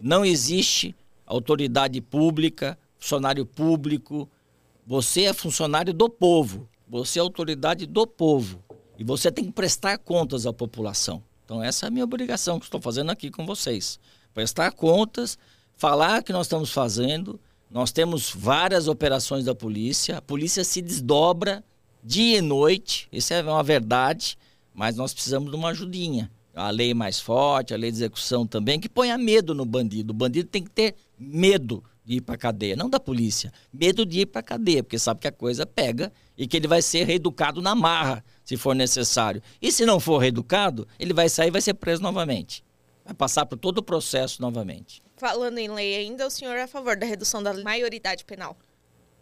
Não 0.00 0.24
existe 0.24 0.94
autoridade 1.26 2.00
pública, 2.00 2.78
funcionário 2.98 3.44
público, 3.44 4.28
você 4.86 5.24
é 5.24 5.32
funcionário 5.32 5.92
do 5.92 6.08
povo, 6.08 6.68
você 6.86 7.18
é 7.18 7.22
autoridade 7.22 7.86
do 7.86 8.06
povo 8.06 8.62
e 8.98 9.04
você 9.04 9.30
tem 9.32 9.44
que 9.44 9.52
prestar 9.52 9.98
contas 9.98 10.46
à 10.46 10.52
população. 10.52 11.22
Então 11.44 11.62
essa 11.62 11.86
é 11.86 11.88
a 11.88 11.90
minha 11.90 12.04
obrigação 12.04 12.58
que 12.58 12.66
estou 12.66 12.80
fazendo 12.80 13.10
aqui 13.10 13.30
com 13.30 13.44
vocês. 13.46 13.98
Prestar 14.32 14.72
contas, 14.72 15.38
falar 15.76 16.20
o 16.20 16.24
que 16.24 16.32
nós 16.32 16.46
estamos 16.46 16.70
fazendo. 16.70 17.40
Nós 17.70 17.90
temos 17.90 18.30
várias 18.30 18.88
operações 18.88 19.44
da 19.44 19.54
polícia, 19.54 20.18
a 20.18 20.22
polícia 20.22 20.62
se 20.62 20.80
desdobra 20.80 21.64
dia 22.02 22.38
e 22.38 22.42
noite, 22.42 23.08
isso 23.10 23.32
é 23.32 23.42
uma 23.42 23.62
verdade, 23.62 24.36
mas 24.74 24.94
nós 24.96 25.14
precisamos 25.14 25.50
de 25.50 25.56
uma 25.56 25.70
ajudinha. 25.70 26.30
A 26.54 26.70
lei 26.70 26.94
mais 26.94 27.18
forte, 27.18 27.74
a 27.74 27.76
lei 27.76 27.90
de 27.90 27.96
execução 27.96 28.46
também, 28.46 28.78
que 28.78 28.88
ponha 28.88 29.18
medo 29.18 29.54
no 29.54 29.64
bandido. 29.64 30.12
O 30.12 30.14
bandido 30.14 30.48
tem 30.48 30.62
que 30.62 30.70
ter 30.70 30.94
medo 31.18 31.82
de 32.04 32.16
ir 32.16 32.20
para 32.20 32.36
cadeia, 32.36 32.76
não 32.76 32.88
da 32.88 33.00
polícia, 33.00 33.52
medo 33.72 34.04
de 34.04 34.20
ir 34.20 34.26
para 34.26 34.42
cadeia, 34.42 34.82
porque 34.82 34.98
sabe 34.98 35.20
que 35.20 35.28
a 35.28 35.32
coisa 35.32 35.64
pega 35.64 36.12
e 36.36 36.46
que 36.46 36.56
ele 36.56 36.68
vai 36.68 36.82
ser 36.82 37.04
reeducado 37.04 37.62
na 37.62 37.74
marra, 37.74 38.22
se 38.44 38.56
for 38.56 38.74
necessário. 38.74 39.42
E 39.60 39.72
se 39.72 39.86
não 39.86 39.98
for 39.98 40.18
reeducado, 40.18 40.86
ele 40.98 41.14
vai 41.14 41.28
sair 41.28 41.48
e 41.48 41.50
vai 41.50 41.62
ser 41.62 41.74
preso 41.74 42.02
novamente. 42.02 42.62
Vai 43.04 43.14
passar 43.14 43.46
por 43.46 43.58
todo 43.58 43.78
o 43.78 43.82
processo 43.82 44.40
novamente. 44.40 45.02
Falando 45.16 45.58
em 45.58 45.68
lei 45.68 45.96
ainda, 45.96 46.26
o 46.26 46.30
senhor 46.30 46.56
é 46.56 46.62
a 46.62 46.68
favor 46.68 46.96
da 46.96 47.06
redução 47.06 47.42
da 47.42 47.54
maioridade 47.54 48.24
penal? 48.24 48.56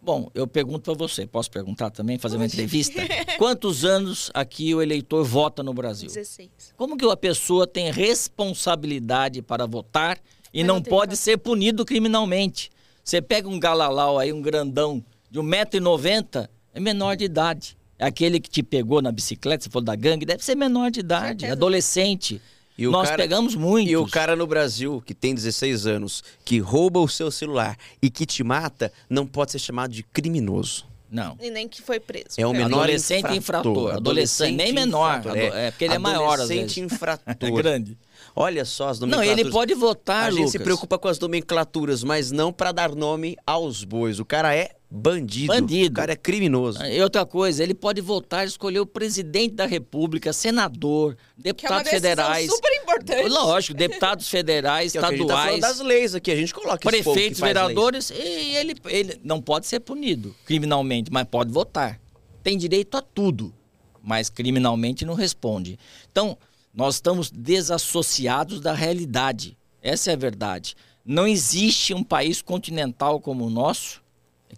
Bom, 0.04 0.28
eu 0.34 0.48
pergunto 0.48 0.80
para 0.80 0.94
você, 0.94 1.24
posso 1.28 1.48
perguntar 1.48 1.90
também, 1.90 2.18
fazer 2.18 2.34
uma 2.34 2.46
entrevista? 2.46 3.00
Quantos 3.38 3.84
anos 3.84 4.32
aqui 4.34 4.74
o 4.74 4.82
eleitor 4.82 5.24
vota 5.24 5.62
no 5.62 5.72
Brasil? 5.72 6.08
16. 6.08 6.50
Como 6.76 6.96
que 6.96 7.04
uma 7.04 7.16
pessoa 7.16 7.68
tem 7.68 7.92
responsabilidade 7.92 9.42
para 9.42 9.64
votar 9.64 10.18
e 10.52 10.64
não, 10.64 10.76
não 10.76 10.82
pode 10.82 11.16
ser 11.16 11.38
punido 11.38 11.84
criminalmente. 11.84 12.68
Você 13.04 13.22
pega 13.22 13.48
um 13.48 13.60
galalau 13.60 14.18
aí, 14.18 14.32
um 14.32 14.42
grandão 14.42 15.04
de 15.30 15.38
1,90m, 15.38 16.48
é 16.74 16.80
menor 16.80 17.16
de 17.16 17.24
idade. 17.24 17.76
É 17.96 18.04
aquele 18.04 18.40
que 18.40 18.50
te 18.50 18.62
pegou 18.62 19.00
na 19.00 19.12
bicicleta, 19.12 19.62
você 19.62 19.70
falou 19.70 19.84
da 19.84 19.94
gangue, 19.94 20.26
deve 20.26 20.44
ser 20.44 20.56
menor 20.56 20.90
de 20.90 20.98
idade, 20.98 21.46
adolescente. 21.46 22.42
E 22.78 22.86
Nós 22.86 23.08
cara, 23.10 23.22
pegamos 23.22 23.54
muito. 23.54 23.90
E 23.90 23.96
o 23.96 24.06
cara 24.06 24.34
no 24.34 24.46
Brasil, 24.46 25.02
que 25.04 25.14
tem 25.14 25.34
16 25.34 25.86
anos, 25.86 26.22
que 26.44 26.58
rouba 26.58 27.00
o 27.00 27.08
seu 27.08 27.30
celular 27.30 27.76
e 28.00 28.08
que 28.10 28.24
te 28.24 28.42
mata, 28.42 28.92
não 29.10 29.26
pode 29.26 29.52
ser 29.52 29.58
chamado 29.58 29.92
de 29.92 30.02
criminoso. 30.02 30.86
Não. 31.10 31.36
E 31.42 31.50
nem 31.50 31.68
que 31.68 31.82
foi 31.82 32.00
preso. 32.00 32.28
É 32.38 32.46
o 32.46 32.50
Foi 32.50 32.58
menor 32.58 32.78
Adolescente 32.84 33.34
infrator. 33.36 33.94
Adolescente, 33.96 34.56
nem 34.56 34.72
menor. 34.72 35.18
infrator, 35.18 35.38
Ado- 35.46 35.56
é, 35.56 35.70
porque 35.70 35.84
ele 35.84 35.94
é 35.94 35.98
maior, 35.98 36.32
Adolescente 36.40 36.80
infrator. 36.80 37.36
É 37.38 37.50
grande. 37.50 37.98
Olha 38.34 38.64
só 38.64 38.88
as 38.88 38.98
Não, 38.98 39.06
nomenclaturas. 39.08 39.38
ele 39.44 39.50
pode 39.52 39.74
votar, 39.74 40.28
A 40.28 40.30
gente 40.30 40.50
se 40.50 40.56
Lucas. 40.56 40.62
preocupa 40.62 40.98
com 40.98 41.08
as 41.08 41.18
nomenclaturas, 41.18 42.02
mas 42.02 42.30
não 42.30 42.50
pra 42.50 42.72
dar 42.72 42.94
nome 42.94 43.36
aos 43.46 43.84
bois. 43.84 44.18
O 44.18 44.24
cara 44.24 44.56
é 44.56 44.70
bandido. 44.92 45.46
Bandido. 45.46 45.92
O 45.92 45.96
cara 45.96 46.12
é 46.12 46.16
criminoso. 46.16 46.84
E 46.84 47.00
outra 47.00 47.24
coisa, 47.24 47.62
ele 47.62 47.72
pode 47.72 48.02
votar 48.02 48.44
e 48.44 48.48
escolher 48.48 48.80
o 48.80 48.86
presidente 48.86 49.54
da 49.54 49.64
República, 49.64 50.32
senador, 50.34 51.16
Que 51.42 51.48
é 51.48 51.70
uma 51.70 51.82
deputados 51.82 51.90
federais. 51.90 52.50
super 52.50 52.72
importante. 52.74 53.28
Lógico, 53.28 53.74
deputados 53.74 54.28
federais, 54.28 54.92
Que 54.92 54.98
é 54.98 55.00
o 55.00 55.08
que 55.08 55.14
a 55.14 55.16
gente 55.16 55.26
tá 55.26 55.34
falando 55.34 55.54
estaduais, 55.54 55.78
das 55.78 55.86
leis 55.86 56.14
aqui. 56.14 56.30
A 56.30 56.36
gente 56.36 56.52
coloca 56.52 56.74
esse 56.74 57.02
povo 57.02 57.14
que 57.16 57.20
prefeitos, 57.20 57.40
vereadores, 57.40 58.10
e 58.10 58.56
ele, 58.56 58.74
ele 58.84 59.20
não 59.24 59.40
pode 59.40 59.66
ser 59.66 59.80
punido 59.80 60.36
criminalmente, 60.44 61.10
mas 61.10 61.24
pode 61.24 61.50
votar. 61.50 61.98
Tem 62.42 62.58
direito 62.58 62.94
a 62.96 63.00
tudo, 63.00 63.54
mas 64.02 64.28
criminalmente 64.28 65.06
não 65.06 65.14
responde. 65.14 65.78
Então, 66.10 66.36
nós 66.74 66.96
estamos 66.96 67.30
desassociados 67.30 68.60
da 68.60 68.74
realidade. 68.74 69.56
Essa 69.80 70.10
é 70.10 70.14
a 70.14 70.16
verdade. 70.16 70.74
Não 71.04 71.26
existe 71.26 71.94
um 71.94 72.04
país 72.04 72.42
continental 72.42 73.20
como 73.20 73.46
o 73.46 73.50
nosso 73.50 74.01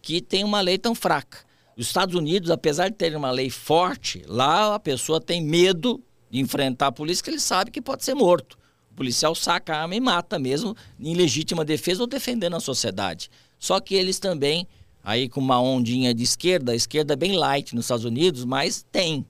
que 0.01 0.21
tem 0.21 0.45
uma 0.45 0.61
lei 0.61 0.79
tão 0.79 0.95
fraca. 0.95 1.39
Os 1.77 1.87
Estados 1.87 2.15
Unidos, 2.15 2.51
apesar 2.51 2.89
de 2.89 2.95
terem 2.95 3.19
uma 3.19 3.31
lei 3.31 3.51
forte, 3.51 4.23
lá 4.27 4.75
a 4.75 4.79
pessoa 4.79 5.21
tem 5.21 5.43
medo 5.43 6.01
de 6.31 6.39
enfrentar 6.39 6.89
a 6.89 6.93
polícia, 6.93 7.23
que 7.23 7.31
ele 7.31 7.41
sabe 7.41 7.71
que 7.71 7.81
pode 7.81 8.05
ser 8.05 8.15
morto. 8.15 8.57
O 8.93 8.95
policial 8.95 9.35
saca 9.35 9.75
a 9.75 9.83
arma 9.83 9.97
e 9.97 10.01
mata 10.01 10.39
mesmo 10.39 10.77
em 11.01 11.15
legítima 11.15 11.65
defesa 11.65 12.03
ou 12.03 12.07
defendendo 12.07 12.55
a 12.55 12.61
sociedade. 12.61 13.29
Só 13.59 13.81
que 13.81 13.95
eles 13.95 14.21
também, 14.21 14.69
aí 15.03 15.29
com 15.29 15.41
uma 15.41 15.61
ondinha 15.61 16.15
de 16.15 16.23
esquerda, 16.23 16.73
a 16.73 16.77
esquerda 16.77 17.15
é 17.15 17.17
bem 17.17 17.33
light 17.33 17.75
nos 17.75 17.87
Estados 17.87 18.05
Unidos, 18.05 18.45
mas 18.45 18.87
tem. 18.93 19.27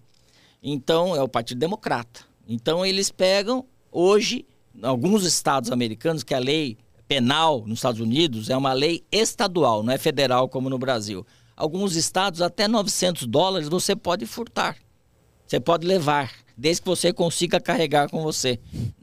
Então, 0.62 1.16
é 1.16 1.22
o 1.22 1.28
Partido 1.28 1.58
Democrata. 1.58 2.20
Então, 2.46 2.84
eles 2.84 3.10
pegam, 3.10 3.64
hoje, 3.90 4.44
alguns 4.82 5.24
estados 5.24 5.70
americanos, 5.70 6.22
que 6.22 6.34
a 6.34 6.38
lei 6.38 6.76
penal 7.06 7.64
nos 7.66 7.78
Estados 7.78 8.00
Unidos 8.00 8.50
é 8.50 8.56
uma 8.56 8.72
lei 8.72 9.04
estadual, 9.10 9.82
não 9.82 9.92
é 9.92 9.98
federal 9.98 10.48
como 10.48 10.70
no 10.70 10.78
Brasil. 10.78 11.26
Alguns 11.56 11.94
estados, 11.94 12.42
até 12.42 12.66
900 12.66 13.26
dólares, 13.26 13.68
você 13.68 13.94
pode 13.94 14.26
furtar. 14.26 14.76
Você 15.46 15.60
pode 15.60 15.86
levar, 15.86 16.32
desde 16.56 16.82
que 16.82 16.88
você 16.88 17.12
consiga 17.12 17.60
carregar 17.60 18.08
com 18.08 18.22
você. 18.22 18.58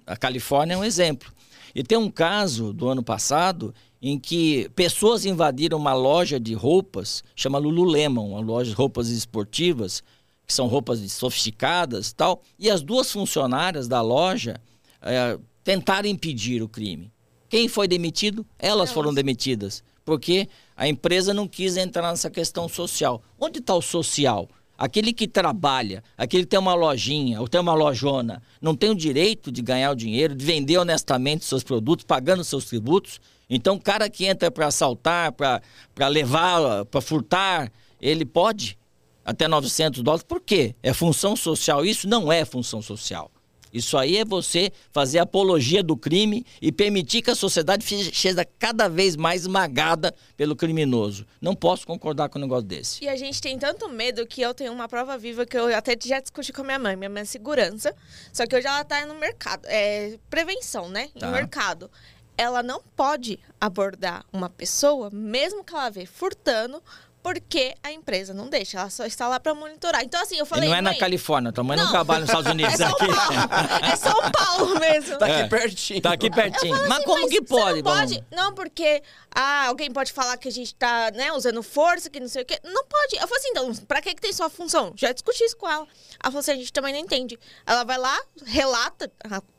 A 0.05 0.17
Califórnia 0.17 0.73
é 0.73 0.77
um 0.77 0.83
exemplo. 0.83 1.31
E 1.73 1.83
tem 1.83 1.97
um 1.97 2.11
caso 2.11 2.73
do 2.73 2.89
ano 2.89 3.01
passado 3.01 3.73
em 4.01 4.19
que 4.19 4.69
pessoas 4.75 5.25
invadiram 5.25 5.77
uma 5.77 5.93
loja 5.93 6.39
de 6.39 6.53
roupas, 6.53 7.23
chama 7.35 7.59
Lululemon, 7.59 8.31
uma 8.31 8.41
loja 8.41 8.71
de 8.71 8.75
roupas 8.75 9.09
esportivas, 9.09 10.03
que 10.45 10.51
são 10.51 10.67
roupas 10.67 10.99
sofisticadas 11.11 12.09
e 12.09 12.15
tal, 12.15 12.41
e 12.59 12.69
as 12.69 12.81
duas 12.81 13.11
funcionárias 13.11 13.87
da 13.87 14.01
loja 14.01 14.59
eh, 15.01 15.37
tentaram 15.63 16.09
impedir 16.09 16.61
o 16.61 16.67
crime. 16.67 17.11
Quem 17.51 17.67
foi 17.67 17.85
demitido? 17.85 18.45
Elas 18.57 18.93
foram 18.93 19.13
demitidas, 19.13 19.83
porque 20.05 20.47
a 20.73 20.87
empresa 20.87 21.33
não 21.33 21.49
quis 21.49 21.75
entrar 21.75 22.09
nessa 22.09 22.29
questão 22.29 22.69
social. 22.69 23.21
Onde 23.37 23.59
está 23.59 23.75
o 23.75 23.81
social? 23.81 24.47
Aquele 24.77 25.11
que 25.11 25.27
trabalha, 25.27 26.01
aquele 26.17 26.43
que 26.43 26.49
tem 26.49 26.59
uma 26.59 26.73
lojinha 26.73 27.41
ou 27.41 27.49
tem 27.49 27.59
uma 27.59 27.73
lojona, 27.73 28.41
não 28.61 28.73
tem 28.73 28.89
o 28.89 28.95
direito 28.95 29.51
de 29.51 29.61
ganhar 29.61 29.91
o 29.91 29.95
dinheiro, 29.95 30.33
de 30.33 30.45
vender 30.45 30.77
honestamente 30.77 31.43
seus 31.43 31.61
produtos, 31.61 32.05
pagando 32.05 32.41
seus 32.41 32.63
tributos. 32.63 33.19
Então, 33.49 33.75
o 33.75 33.81
cara 33.81 34.09
que 34.09 34.25
entra 34.25 34.49
para 34.49 34.67
assaltar, 34.67 35.33
para 35.33 36.07
levar, 36.07 36.85
para 36.85 37.01
furtar, 37.01 37.69
ele 37.99 38.23
pode 38.23 38.77
até 39.25 39.45
900 39.45 40.01
dólares. 40.01 40.23
Por 40.23 40.39
quê? 40.39 40.73
É 40.81 40.93
função 40.93 41.35
social. 41.35 41.83
Isso 41.85 42.07
não 42.07 42.31
é 42.31 42.45
função 42.45 42.81
social. 42.81 43.29
Isso 43.73 43.97
aí 43.97 44.17
é 44.17 44.25
você 44.25 44.71
fazer 44.91 45.19
apologia 45.19 45.81
do 45.81 45.95
crime 45.95 46.45
e 46.61 46.71
permitir 46.71 47.21
que 47.21 47.31
a 47.31 47.35
sociedade 47.35 47.83
seja 48.13 48.45
cada 48.59 48.87
vez 48.87 49.15
mais 49.15 49.41
esmagada 49.41 50.13
pelo 50.35 50.55
criminoso. 50.55 51.25
Não 51.39 51.55
posso 51.55 51.85
concordar 51.85 52.29
com 52.29 52.39
um 52.39 52.41
negócio 52.41 52.65
desse. 52.65 53.03
E 53.03 53.09
a 53.09 53.15
gente 53.15 53.41
tem 53.41 53.57
tanto 53.57 53.87
medo 53.89 54.25
que 54.25 54.41
eu 54.41 54.53
tenho 54.53 54.73
uma 54.73 54.87
prova 54.87 55.17
viva 55.17 55.45
que 55.45 55.57
eu 55.57 55.75
até 55.75 55.97
já 56.03 56.19
discuti 56.19 56.51
com 56.51 56.61
a 56.61 56.65
minha 56.65 56.79
mãe. 56.79 56.95
Minha 56.95 57.09
mãe 57.09 57.21
é 57.21 57.25
segurança. 57.25 57.95
Só 58.33 58.45
que 58.45 58.55
hoje 58.55 58.67
ela 58.67 58.83
tá 58.83 59.05
no 59.05 59.15
mercado. 59.15 59.65
É 59.65 60.17
prevenção, 60.29 60.89
né? 60.89 61.09
Tá. 61.17 61.27
No 61.27 61.33
mercado. 61.33 61.89
Ela 62.37 62.63
não 62.63 62.81
pode 62.95 63.37
abordar 63.59 64.25
uma 64.33 64.49
pessoa, 64.49 65.09
mesmo 65.11 65.63
que 65.63 65.73
ela 65.73 65.89
vê 65.89 66.05
furtando, 66.05 66.81
porque 67.23 67.75
a 67.83 67.91
empresa 67.91 68.33
não 68.33 68.49
deixa. 68.49 68.79
Ela 68.79 68.89
só 68.89 69.05
está 69.05 69.27
lá 69.27 69.39
para 69.39 69.53
monitorar. 69.53 70.03
Então, 70.03 70.21
assim, 70.21 70.37
eu 70.37 70.45
E 70.45 70.47
falei. 70.47 70.69
não 70.69 70.75
é 70.75 70.81
na 70.81 70.95
Califórnia, 70.97 71.51
tua 71.51 71.63
mãe 71.63 71.77
não, 71.77 71.85
Não. 71.85 71.91
trabalha 71.91 72.21
nos 72.21 72.29
Estados 72.29 72.49
Unidos. 72.51 72.73
É 72.73 72.77
São 72.77 72.87
aqui. 72.89 73.07
Paulo. 73.07 73.85
É 73.91 73.95
São 73.95 74.31
Paulo 74.31 74.79
mesmo. 74.81 75.17
Tá 75.17 75.27
É. 75.27 75.41
aqui 75.41 75.49
pertinho. 75.49 76.01
Tá 76.01 76.13
aqui 76.13 76.29
pertinho. 76.31 76.75
Fala 76.75 76.87
Mas 76.87 76.97
assim, 76.97 77.05
como 77.07 77.27
que 77.29 77.35
você 77.35 77.41
pode? 77.45 77.81
Não, 77.81 77.93
pode. 77.95 78.25
não, 78.31 78.53
porque 78.53 79.03
ah, 79.33 79.67
alguém 79.67 79.91
pode 79.91 80.11
falar 80.11 80.35
que 80.37 80.47
a 80.47 80.51
gente 80.51 80.73
tá 80.75 81.11
né, 81.11 81.31
usando 81.31 81.61
força, 81.63 82.09
que 82.09 82.19
não 82.19 82.27
sei 82.27 82.41
o 82.41 82.45
quê. 82.45 82.59
Não 82.63 82.83
pode. 82.85 83.15
Eu 83.15 83.27
falei 83.27 83.37
assim, 83.37 83.49
então, 83.49 83.75
pra 83.87 84.01
que, 84.01 84.13
que 84.15 84.21
tem 84.21 84.33
sua 84.33 84.49
função? 84.49 84.91
Já 84.95 85.11
discuti 85.11 85.43
isso 85.43 85.57
com 85.57 85.69
ela. 85.69 85.87
Ela 86.23 86.31
falou 86.31 86.39
assim, 86.39 86.51
a 86.51 86.55
gente 86.55 86.73
também 86.73 86.93
não 86.93 86.99
entende. 86.99 87.39
Ela 87.65 87.83
vai 87.83 87.97
lá, 87.97 88.19
relata, 88.45 89.11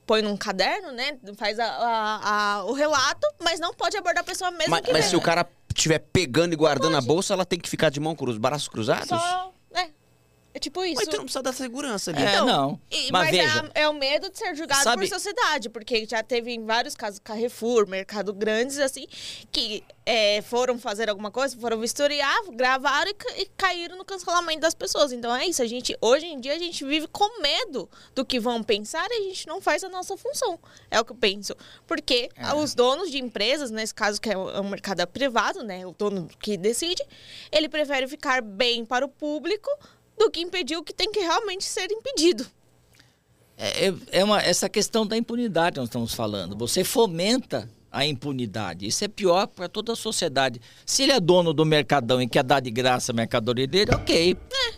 põe 0.07 0.21
num 0.23 0.37
caderno, 0.37 0.93
né? 0.93 1.17
Faz 1.37 1.59
a- 1.59 1.65
a- 1.65 2.57
a- 2.59 2.65
o 2.65 2.73
relato, 2.73 3.27
mas 3.43 3.59
não 3.61 3.73
pode 3.73 3.97
abordar 3.97 4.23
a 4.23 4.25
pessoa 4.27 4.51
mesmo 4.51 4.71
Mas, 4.71 4.81
que 4.85 4.93
mas 4.93 5.05
se 5.07 5.17
o 5.17 5.21
cara 5.21 5.45
estiver 5.79 5.99
pegando 5.99 6.53
e 6.53 6.57
guardando 6.57 6.97
a 6.97 7.01
bolsa, 7.01 7.35
ela 7.35 7.45
tem 7.45 7.59
que 7.59 7.69
ficar 7.69 7.91
de 7.91 8.01
mão 8.01 8.15
cruz, 8.15 8.37
braços 8.39 8.69
cruzados? 8.69 9.09
Só, 9.09 9.53
é, 10.55 10.57
é 10.57 10.61
tipo 10.61 10.85
isso. 10.85 10.97
Mas 10.97 11.09
tu 11.09 11.17
não 11.17 11.25
precisa 11.25 11.43
dar 11.43 11.53
segurança 11.53 12.11
ali. 12.11 12.23
É, 12.23 12.41
não. 12.43 12.81
E- 12.91 13.11
mas, 13.13 13.27
mas 13.27 13.29
é 13.29 13.31
veja, 13.43 13.61
a- 13.75 13.81
é, 13.81 13.89
o 13.89 13.95
medo 13.95 14.31
de 14.31 14.39
ser 14.39 14.55
julgado 14.55 14.83
Sabe- 14.83 15.03
por 15.03 15.09
sociedade, 15.15 15.69
porque 15.69 16.07
já 16.07 16.23
teve 16.23 16.53
em 16.53 16.65
vários 16.65 16.95
casos 16.95 17.19
Carrefour, 17.19 17.87
Mercado 17.89 18.33
Grandes, 18.33 18.79
assim, 18.79 19.07
que 19.51 19.83
é, 20.05 20.43
foram 20.43 20.79
fazer 20.79 21.09
alguma 21.09 21.31
coisa, 21.31 21.57
foram 21.57 21.79
vistoriar, 21.79 22.37
gravaram 22.53 23.11
e, 23.37 23.43
e 23.43 23.47
caíram 23.57 23.97
no 23.97 24.05
cancelamento 24.05 24.61
das 24.61 24.75
pessoas. 24.75 25.13
Então 25.13 25.35
é 25.35 25.47
isso, 25.47 25.63
a 25.63 25.67
gente, 25.67 25.97
hoje 26.01 26.27
em 26.27 26.41
dia 26.41 26.55
a 26.55 26.59
gente 26.59 26.85
vive 26.85 27.07
com 27.09 27.41
medo 27.41 27.89
do 28.15 28.25
que 28.25 28.41
vão 28.41 28.63
pensar 28.63 29.07
e 29.11 29.15
a 29.15 29.23
gente 29.29 29.47
não 29.47 29.61
faz 29.61 29.85
a 29.85 29.89
nossa 29.89 30.17
função. 30.17 30.59
É 30.91 31.01
o 31.01 31.05
que 31.05 31.13
eu 31.13 31.17
penso. 31.17 31.55
Porque 31.87 32.29
É. 32.37 32.53
os 32.55 32.75
donos 32.75 33.11
de 33.11 33.19
empresas, 33.19 33.71
nesse 33.71 33.95
caso 33.95 34.21
que 34.21 34.29
é 34.31 34.37
o, 34.37 34.51
é 34.51 34.61
o 34.61 34.65
mercado 34.65 35.07
privado, 35.07 35.63
né, 35.63 35.87
o 35.87 35.93
dono 35.93 36.29
que 36.41 36.57
decide, 36.57 37.03
ele 37.51 37.69
prefere 37.69 38.07
ficar 38.09 38.43
bem 38.43 38.85
para 38.85 39.05
o 39.05 39.09
público 39.09 39.71
do 40.19 40.31
que 40.31 40.41
impedir 40.41 40.77
o 40.77 40.83
que 40.83 40.93
tem 40.93 41.11
que 41.11 41.21
realmente 41.21 41.65
ser 41.65 41.91
impedido. 41.91 42.47
É, 43.57 43.89
é- 43.89 43.95
é 44.13 44.25
uma, 44.25 44.41
essa 44.41 44.69
questão 44.69 45.07
da 45.07 45.17
impunidade 45.17 45.75
que 45.75 45.81
nós 45.81 45.89
estamos 45.89 46.15
falando. 46.15 46.57
Você 46.57 46.85
fomenta 46.85 47.69
a 47.91 48.07
impunidade. 48.07 48.87
Isso 48.87 49.05
é 49.05 49.09
pior 49.09 49.47
para 49.47 49.69
toda 49.69 49.93
a 49.93 49.97
sociedade. 49.97 50.61
Se 50.87 51.03
ele 51.03 51.13
é 51.13 51.21
dono 51.21 51.53
do 51.53 51.65
mercadão 51.65 52.23
e 52.23 52.27
quer 52.29 52.43
dar 52.43 52.61
de 52.61 52.71
graça 52.71 53.13
a 53.13 53.15
mercadoria 53.15 53.67
dele, 53.67 53.91
ok, 53.95 54.37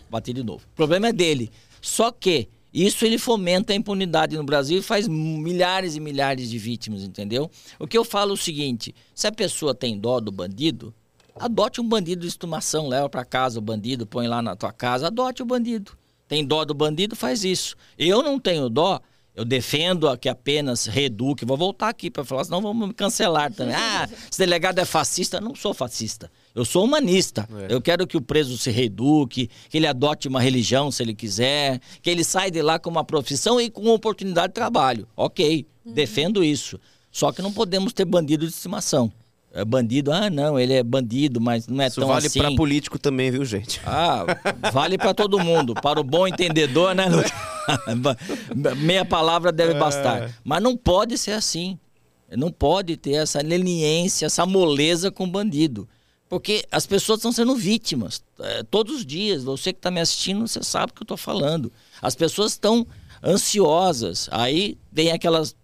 bate 0.09 0.33
de 0.33 0.43
novo. 0.43 0.63
O 0.73 0.75
problema 0.75 1.07
é 1.07 1.13
dele. 1.13 1.49
Só 1.81 2.11
que 2.11 2.49
isso 2.73 3.05
ele 3.05 3.17
fomenta 3.17 3.71
a 3.71 3.75
impunidade 3.75 4.35
no 4.35 4.43
Brasil 4.43 4.79
e 4.79 4.81
faz 4.81 5.07
milhares 5.07 5.95
e 5.95 5.99
milhares 6.01 6.49
de 6.49 6.57
vítimas, 6.57 7.03
entendeu? 7.03 7.49
O 7.79 7.87
que 7.87 7.97
eu 7.97 8.03
falo 8.03 8.31
é 8.31 8.33
o 8.33 8.37
seguinte: 8.37 8.93
se 9.13 9.25
a 9.27 9.31
pessoa 9.31 9.73
tem 9.73 9.97
dó 9.97 10.19
do 10.19 10.29
bandido, 10.31 10.93
adote 11.35 11.81
um 11.81 11.87
bandido 11.87 12.21
de 12.21 12.27
estimação, 12.27 12.87
leva 12.87 13.09
para 13.09 13.25
casa 13.25 13.59
o 13.59 13.61
bandido, 13.61 14.07
põe 14.07 14.27
lá 14.27 14.41
na 14.41 14.55
tua 14.55 14.71
casa, 14.71 15.07
adote 15.07 15.41
o 15.41 15.45
bandido. 15.45 15.91
Tem 16.27 16.45
dó 16.45 16.65
do 16.65 16.73
bandido, 16.73 17.15
faz 17.15 17.43
isso. 17.43 17.75
Eu 17.97 18.23
não 18.23 18.39
tenho 18.39 18.67
dó, 18.69 18.99
eu 19.35 19.43
defendo 19.45 20.07
a 20.07 20.17
que 20.17 20.29
apenas 20.29 20.85
reeduque. 20.85 21.45
Vou 21.45 21.57
voltar 21.57 21.89
aqui 21.89 22.09
para 22.09 22.23
falar, 22.23 22.45
senão 22.45 22.61
vamos 22.61 22.87
me 22.87 22.93
cancelar 22.93 23.53
também. 23.53 23.75
Ah, 23.75 24.09
esse 24.31 24.39
delegado 24.39 24.79
é 24.79 24.85
fascista. 24.85 25.39
Não 25.41 25.53
sou 25.53 25.73
fascista. 25.73 26.31
Eu 26.55 26.63
sou 26.63 26.85
humanista. 26.85 27.47
Eu 27.69 27.81
quero 27.81 28.07
que 28.07 28.17
o 28.17 28.21
preso 28.21 28.57
se 28.57 28.71
reeduque, 28.71 29.49
que 29.69 29.77
ele 29.77 29.85
adote 29.85 30.27
uma 30.27 30.41
religião 30.41 30.89
se 30.89 31.03
ele 31.03 31.13
quiser, 31.13 31.79
que 32.01 32.09
ele 32.09 32.23
saia 32.23 32.49
de 32.49 32.61
lá 32.61 32.79
com 32.79 32.89
uma 32.89 33.03
profissão 33.03 33.59
e 33.59 33.69
com 33.69 33.81
uma 33.81 33.93
oportunidade 33.93 34.47
de 34.47 34.53
trabalho. 34.53 35.07
Ok, 35.15 35.67
defendo 35.85 36.43
isso. 36.43 36.79
Só 37.11 37.31
que 37.31 37.41
não 37.41 37.51
podemos 37.51 37.93
ter 37.93 38.05
bandido 38.05 38.47
de 38.47 38.53
estimação. 38.53 39.11
É 39.55 39.63
bandido, 39.63 40.11
ah, 40.11 40.29
não, 40.29 40.59
ele 40.59 40.73
é 40.73 40.83
bandido, 40.83 41.39
mas 41.39 41.65
não 41.65 41.81
é 41.81 41.87
Isso 41.87 42.01
tão 42.01 42.09
vale 42.09 42.27
assim. 42.27 42.39
pra 42.39 42.53
político 42.55 42.99
também, 42.99 43.31
viu, 43.31 43.45
gente? 43.45 43.79
Ah, 43.85 44.25
vale 44.73 44.97
para 44.97 45.13
todo 45.13 45.39
mundo. 45.39 45.73
Para 45.73 45.97
o 45.97 46.03
bom 46.03 46.27
entendedor, 46.27 46.93
né? 46.93 47.05
Meia 48.75 49.05
palavra 49.05 49.53
deve 49.53 49.73
bastar. 49.75 50.29
Mas 50.43 50.61
não 50.61 50.75
pode 50.75 51.17
ser 51.17 51.31
assim. 51.31 51.79
Não 52.35 52.51
pode 52.51 52.97
ter 52.97 53.13
essa 53.13 53.41
leniência, 53.41 54.25
essa 54.25 54.45
moleza 54.45 55.09
com 55.09 55.23
o 55.23 55.31
bandido. 55.31 55.87
Porque 56.27 56.65
as 56.69 56.85
pessoas 56.85 57.19
estão 57.19 57.31
sendo 57.31 57.55
vítimas. 57.55 58.21
É, 58.39 58.61
todos 58.63 58.97
os 58.97 59.05
dias, 59.05 59.45
você 59.45 59.71
que 59.71 59.79
está 59.79 59.89
me 59.89 60.01
assistindo, 60.01 60.45
você 60.45 60.61
sabe 60.63 60.91
o 60.91 60.95
que 60.95 61.01
eu 61.01 61.05
estou 61.05 61.17
falando. 61.17 61.71
As 62.01 62.13
pessoas 62.13 62.51
estão 62.51 62.85
ansiosas. 63.23 64.27
Aí 64.31 64.77
vem 64.91 65.13
aquelas, 65.13 65.55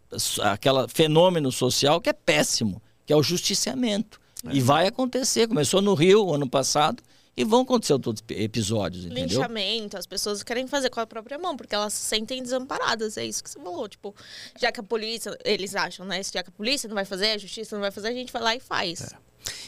aquela 0.42 0.88
fenômeno 0.88 1.52
social 1.52 2.00
que 2.00 2.10
é 2.10 2.14
péssimo, 2.14 2.82
que 3.12 3.14
é 3.14 3.18
o 3.18 3.22
justiciamento. 3.22 4.22
E 4.50 4.62
vai 4.62 4.88
acontecer. 4.88 5.46
Começou 5.46 5.82
no 5.82 5.94
Rio 5.94 6.34
ano 6.34 6.50
passado 6.50 7.04
e 7.36 7.42
E 7.42 7.44
vão 7.44 7.62
acontecer 7.62 7.92
outros 7.92 8.24
episódios, 8.30 9.06
entendeu? 9.06 9.40
Linchamento, 9.40 9.98
as 9.98 10.06
pessoas 10.06 10.42
querem 10.44 10.66
fazer 10.66 10.90
com 10.90 11.02
a 11.02 11.06
própria 11.06 11.38
mão, 11.38 11.58
porque 11.58 11.76
elas 11.76 11.94
se 11.94 12.06
sentem 12.06 12.42
desamparadas. 12.42 13.18
É 13.18 13.26
isso 13.26 13.44
que 13.44 13.50
você 13.50 13.60
falou. 13.60 13.88
Tipo, 13.90 14.16
já 14.58 14.72
que 14.72 14.80
a 14.80 14.84
polícia, 14.84 15.38
eles 15.44 15.76
acham, 15.76 16.06
né? 16.06 16.22
Já 16.24 16.42
que 16.42 16.50
a 16.50 16.54
polícia 16.54 16.88
não 16.88 16.96
vai 16.96 17.04
fazer, 17.04 17.32
a 17.32 17.38
justiça 17.38 17.76
não 17.76 17.82
vai 17.82 17.92
fazer, 17.92 18.08
a 18.08 18.14
gente 18.14 18.32
vai 18.32 18.42
lá 18.42 18.56
e 18.56 18.60
faz. 18.62 19.02
É. 19.02 19.18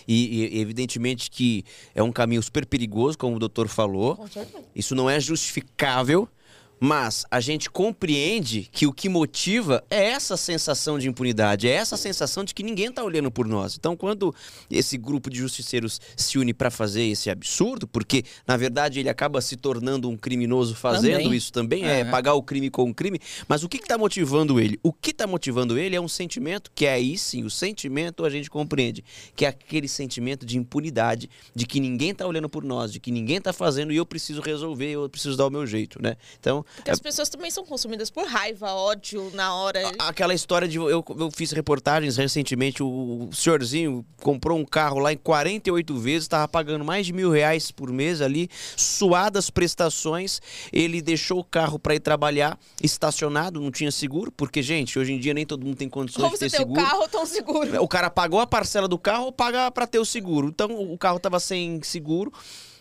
E, 0.08 0.56
e, 0.56 0.60
evidentemente 0.62 1.30
que 1.30 1.66
é 1.94 2.02
um 2.02 2.12
caminho 2.12 2.42
super 2.42 2.66
perigoso, 2.66 3.18
como 3.18 3.36
o 3.36 3.40
doutor 3.40 3.68
falou. 3.68 4.26
Isso 4.74 4.96
não 4.96 5.10
é 5.10 5.20
justificável. 5.20 6.30
Mas 6.86 7.26
a 7.32 7.40
gente 7.40 7.70
compreende 7.70 8.68
que 8.70 8.86
o 8.86 8.92
que 8.92 9.08
motiva 9.08 9.82
é 9.90 10.04
essa 10.04 10.36
sensação 10.36 11.00
de 11.00 11.08
impunidade, 11.08 11.66
é 11.66 11.72
essa 11.72 11.96
sensação 11.96 12.44
de 12.44 12.54
que 12.54 12.62
ninguém 12.62 12.88
está 12.88 13.02
olhando 13.02 13.32
por 13.32 13.48
nós. 13.48 13.78
Então, 13.80 13.96
quando 13.96 14.36
esse 14.70 14.98
grupo 14.98 15.30
de 15.30 15.38
justiceiros 15.38 16.02
se 16.18 16.38
une 16.38 16.54
para 16.54 16.70
fazer 16.70 17.04
esse 17.04 17.30
absurdo, 17.30 17.88
porque 17.88 18.26
na 18.46 18.58
verdade 18.58 19.00
ele 19.00 19.08
acaba 19.08 19.40
se 19.40 19.56
tornando 19.56 20.10
um 20.10 20.18
criminoso 20.18 20.76
fazendo 20.76 21.24
também. 21.24 21.34
isso 21.34 21.54
também, 21.54 21.86
é. 21.86 22.02
é 22.02 22.04
pagar 22.04 22.34
o 22.34 22.44
crime 22.44 22.70
com 22.70 22.90
o 22.90 22.94
crime. 22.94 23.18
Mas 23.48 23.64
o 23.64 23.70
que 23.70 23.78
está 23.78 23.98
motivando 23.98 24.60
ele? 24.60 24.78
O 24.84 24.92
que 24.92 25.12
está 25.12 25.26
motivando 25.26 25.78
ele 25.78 25.96
é 25.96 26.02
um 26.02 26.10
sentimento 26.10 26.70
que 26.76 26.86
é 26.86 26.92
aí 26.92 27.18
sim, 27.18 27.46
o 27.46 27.50
sentimento 27.50 28.26
a 28.26 28.30
gente 28.30 28.50
compreende, 28.50 29.06
que 29.38 29.46
é 29.46 29.48
aquele 29.48 29.88
sentimento 29.88 30.46
de 30.46 30.58
impunidade, 30.58 31.30
de 31.56 31.66
que 31.66 31.80
ninguém 31.80 32.10
está 32.10 32.28
olhando 32.28 32.50
por 32.50 32.66
nós, 32.66 32.92
de 32.92 33.00
que 33.00 33.10
ninguém 33.10 33.38
está 33.38 33.54
fazendo 33.54 33.94
e 33.94 33.96
eu 33.96 34.06
preciso 34.06 34.42
resolver, 34.42 34.92
eu 34.92 35.08
preciso 35.08 35.38
dar 35.38 35.48
o 35.48 35.50
meu 35.50 35.66
jeito, 35.66 36.02
né? 36.02 36.18
Então, 36.38 36.66
porque 36.76 36.92
as 36.92 37.00
pessoas 37.00 37.30
também 37.30 37.52
são 37.52 37.66
consumidas 37.66 38.10
por 38.10 38.26
raiva, 38.26 38.74
ódio 38.74 39.32
na 39.34 39.56
hora. 39.56 39.80
Aquela 40.00 40.34
história 40.34 40.68
de. 40.68 40.78
Eu, 40.78 41.04
eu 41.18 41.32
fiz 41.32 41.52
reportagens 41.52 42.18
recentemente, 42.18 42.82
o, 42.82 43.30
o 43.30 43.34
senhorzinho 43.34 44.06
comprou 44.18 44.58
um 44.58 44.66
carro 44.66 45.00
lá 45.00 45.14
em 45.14 45.18
48 45.18 45.98
vezes, 45.98 46.24
estava 46.24 46.48
pagando 46.48 46.84
mais 46.84 47.06
de 47.06 47.14
mil 47.14 47.30
reais 47.30 47.72
por 47.72 47.92
mês 47.92 48.22
ali, 48.22 48.50
suadas 48.76 49.50
prestações. 49.50 50.42
Ele 50.72 51.02
deixou 51.02 51.40
o 51.40 51.44
carro 51.44 51.78
para 51.78 51.96
ir 51.96 52.00
trabalhar 52.00 52.58
estacionado, 52.82 53.62
não 53.62 53.72
tinha 53.72 53.92
seguro, 53.92 54.32
porque, 54.32 54.62
gente, 54.62 54.98
hoje 54.98 55.14
em 55.14 55.20
dia 55.20 55.34
nem 55.34 55.46
todo 55.46 55.66
mundo 55.66 55.78
tem 55.78 55.90
condições 55.90 56.32
de 56.32 56.38
ter 56.38 56.50
seguro. 56.50 56.70
Ou 56.70 56.76
você 56.76 56.82
tem 56.82 56.86
o 56.86 56.90
carro 56.90 57.08
tão 57.08 57.26
seguro. 57.26 57.84
O 57.84 57.88
cara 57.88 58.10
pagou 58.10 58.40
a 58.40 58.48
parcela 58.48 58.88
do 58.88 58.98
carro 58.98 59.26
ou 59.26 59.32
paga 59.32 59.70
para 59.72 59.86
ter 59.86 60.00
o 60.00 60.06
seguro. 60.06 60.48
Então 60.48 60.92
o 60.92 60.98
carro 60.98 61.18
estava 61.18 61.40
sem 61.40 61.82
seguro 61.84 62.32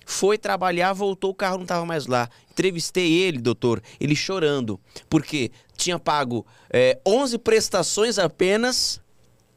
foi 0.07 0.39
trabalhar, 0.39 0.93
voltou, 0.93 1.31
o 1.31 1.35
carro 1.35 1.57
não 1.57 1.65
estava 1.65 1.85
mais 1.85 2.07
lá. 2.07 2.29
Entrevistei 2.51 3.13
ele, 3.13 3.39
doutor, 3.39 3.83
ele 4.01 4.15
chorando, 4.15 4.79
porque 5.09 5.51
tinha 5.77 5.99
pago 5.99 6.47
é, 6.71 6.99
11 7.07 7.39
prestações 7.39 8.19
apenas, 8.19 9.01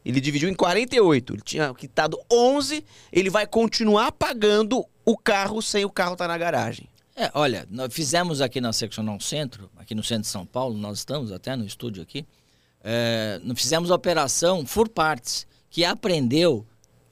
ele 0.04 0.22
dividiu 0.22 0.50
em 0.50 0.54
48, 0.54 1.34
ele 1.34 1.42
tinha 1.42 1.74
quitado 1.74 2.18
11, 2.32 2.86
ele 3.12 3.30
vai 3.30 3.46
continuar 3.48 4.12
pagando 4.12 4.86
o 5.04 5.18
carro 5.18 5.62
sem 5.62 5.84
o 5.84 5.90
carro 5.90 6.14
estar 6.14 6.26
tá 6.26 6.32
na 6.32 6.38
garagem. 6.38 6.88
É, 7.16 7.32
olha, 7.34 7.66
nós 7.70 7.94
fizemos 7.94 8.42
aqui 8.42 8.60
na 8.60 8.74
Seccional 8.74 9.20
Centro, 9.22 9.70
aqui 9.78 9.96
no 9.96 10.04
centro 10.04 10.24
de 10.24 10.28
São 10.28 10.46
Paulo, 10.46 10.78
nós 10.78 11.00
estamos 11.00 11.32
até 11.32 11.56
no 11.56 11.66
estúdio 11.66 12.04
aqui, 12.04 12.26
é, 12.84 13.42
fizemos 13.56 13.90
a 13.90 13.96
operação 13.96 14.66
For 14.66 14.88
Parts, 14.88 15.48
que 15.70 15.84
apreendeu 15.84 16.66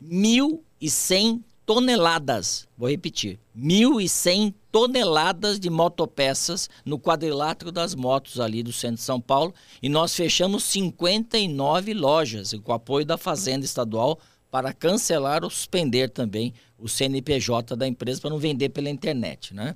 1.100 0.03 1.41
toneladas, 1.65 2.67
vou 2.77 2.89
repetir, 2.89 3.39
1.100 3.57 4.53
toneladas 4.71 5.59
de 5.59 5.69
motopeças 5.69 6.69
no 6.83 6.99
quadrilátero 6.99 7.71
das 7.71 7.95
motos 7.95 8.39
ali 8.39 8.61
do 8.61 8.73
centro 8.73 8.97
de 8.97 9.03
São 9.03 9.21
Paulo 9.21 9.53
e 9.81 9.87
nós 9.87 10.15
fechamos 10.15 10.63
59 10.63 11.93
lojas 11.93 12.53
com 12.63 12.73
apoio 12.73 13.05
da 13.05 13.17
Fazenda 13.17 13.65
Estadual 13.65 14.19
para 14.51 14.73
cancelar 14.73 15.43
ou 15.43 15.49
suspender 15.49 16.09
também 16.09 16.53
o 16.77 16.89
CNPJ 16.89 17.75
da 17.75 17.87
empresa 17.87 18.21
para 18.21 18.29
não 18.29 18.39
vender 18.39 18.69
pela 18.69 18.89
internet. 18.89 19.53
Né? 19.53 19.75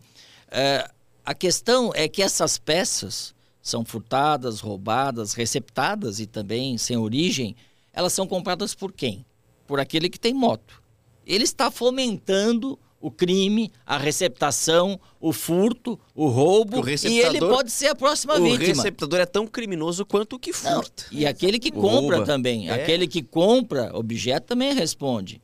É, 0.51 0.89
a 1.25 1.33
questão 1.33 1.91
é 1.95 2.07
que 2.07 2.21
essas 2.21 2.57
peças 2.57 3.33
são 3.61 3.83
furtadas, 3.85 4.59
roubadas, 4.59 5.33
receptadas 5.33 6.19
e 6.19 6.25
também 6.25 6.77
sem 6.77 6.97
origem, 6.97 7.55
elas 7.93 8.13
são 8.13 8.27
compradas 8.27 8.75
por 8.75 8.91
quem? 8.91 9.25
Por 9.65 9.79
aquele 9.79 10.09
que 10.09 10.19
tem 10.19 10.33
moto 10.33 10.86
ele 11.35 11.43
está 11.43 11.69
fomentando 11.69 12.79
o 12.99 13.11
crime, 13.11 13.71
a 13.85 13.97
receptação, 13.97 14.99
o 15.19 15.31
furto, 15.31 15.99
o 16.15 16.27
roubo, 16.27 16.81
o 16.81 16.89
e 16.89 17.19
ele 17.19 17.39
pode 17.39 17.71
ser 17.71 17.87
a 17.87 17.95
próxima 17.95 18.35
o 18.35 18.43
vítima. 18.43 18.63
O 18.63 18.67
receptador 18.67 19.19
é 19.19 19.25
tão 19.25 19.45
criminoso 19.45 20.05
quanto 20.05 20.35
o 20.35 20.39
que 20.39 20.51
furta. 20.51 21.05
Não, 21.11 21.19
e 21.19 21.25
aquele 21.25 21.59
que 21.59 21.71
compra 21.71 22.17
rouba. 22.17 22.25
também. 22.25 22.69
É. 22.69 22.73
Aquele 22.73 23.07
que 23.07 23.21
compra 23.21 23.91
objeto 23.95 24.47
também 24.47 24.73
responde. 24.73 25.41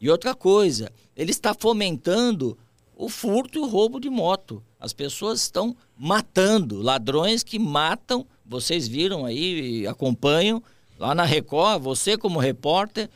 E 0.00 0.10
outra 0.10 0.34
coisa, 0.34 0.92
ele 1.16 1.30
está 1.30 1.54
fomentando 1.54 2.58
o 2.94 3.08
furto 3.08 3.58
e 3.58 3.62
o 3.62 3.66
roubo 3.66 3.98
de 3.98 4.10
moto. 4.10 4.62
As 4.78 4.92
pessoas 4.92 5.42
estão 5.42 5.76
matando, 5.96 6.82
ladrões 6.82 7.42
que 7.42 7.58
matam, 7.58 8.26
vocês 8.44 8.86
viram 8.86 9.24
aí, 9.24 9.86
acompanham, 9.86 10.62
lá 10.98 11.14
na 11.14 11.24
Record, 11.24 11.82
você 11.82 12.18
como 12.18 12.38
repórter, 12.38 13.08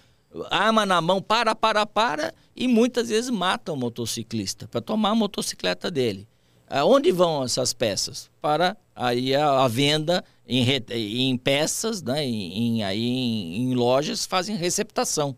arma 0.51 0.85
na 0.85 1.01
mão, 1.01 1.21
para, 1.21 1.55
para, 1.55 1.87
para, 1.87 2.35
e 2.55 2.67
muitas 2.67 3.09
vezes 3.09 3.31
matam 3.31 3.75
o 3.75 3.79
motociclista 3.79 4.67
para 4.69 4.81
tomar 4.81 5.11
a 5.11 5.15
motocicleta 5.15 5.91
dele. 5.91 6.27
Aonde 6.69 7.13
vão 7.13 7.45
essas 7.45 7.73
peças? 7.73 8.29
Para 8.41 8.77
aí 8.95 9.35
a, 9.35 9.65
a 9.65 9.69
venda 9.69 10.25
em, 10.49 10.67
em, 10.91 11.37
peças, 11.37 12.03
né? 12.03 12.25
em, 12.25 12.79
em, 12.79 12.85
aí 12.85 13.03
em, 13.03 13.57
em 13.63 13.75
lojas 13.75 14.27
fazem 14.27 14.57
receptação. 14.57 15.37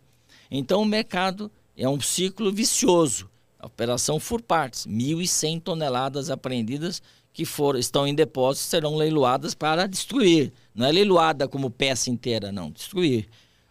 Então 0.49 0.81
o 0.81 0.85
mercado 0.85 1.51
é 1.77 1.87
um 1.87 2.01
ciclo 2.01 2.51
vicioso. 2.51 3.29
A 3.59 3.67
operação 3.67 4.19
Furparts, 4.19 4.87
1.100 4.87 5.61
toneladas 5.61 6.29
apreendidas 6.29 7.01
que 7.31 7.45
for, 7.45 7.77
estão 7.77 8.07
em 8.07 8.15
depósito 8.15 8.65
serão 8.65 8.95
leiloadas 8.95 9.53
para 9.53 9.85
destruir. 9.85 10.51
Não 10.73 10.85
é 10.85 10.91
leiloada 10.91 11.47
como 11.47 11.69
peça 11.69 12.09
inteira, 12.09 12.51
não, 12.51 12.71
destruir. 12.71 13.27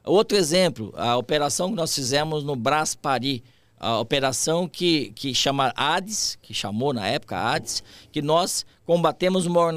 Outro 0.09 0.39
exemplo, 0.39 0.93
a 0.97 1.17
operação 1.17 1.69
que 1.69 1.77
nós 1.77 1.95
fizemos 1.95 2.43
no 2.43 2.57
Brás 2.57 2.95
Paris, 2.95 3.43
a 3.79 4.01
operação 4.01 4.67
que, 4.67 5.13
que 5.15 5.35
chama 5.35 5.73
ADES, 5.77 6.39
que 6.41 6.55
chamou 6.55 6.95
na 6.95 7.07
época 7.07 7.37
ADES, 7.37 7.83
que 8.11 8.23
nós 8.23 8.65
combatemos 8.87 9.45
uma, 9.45 9.71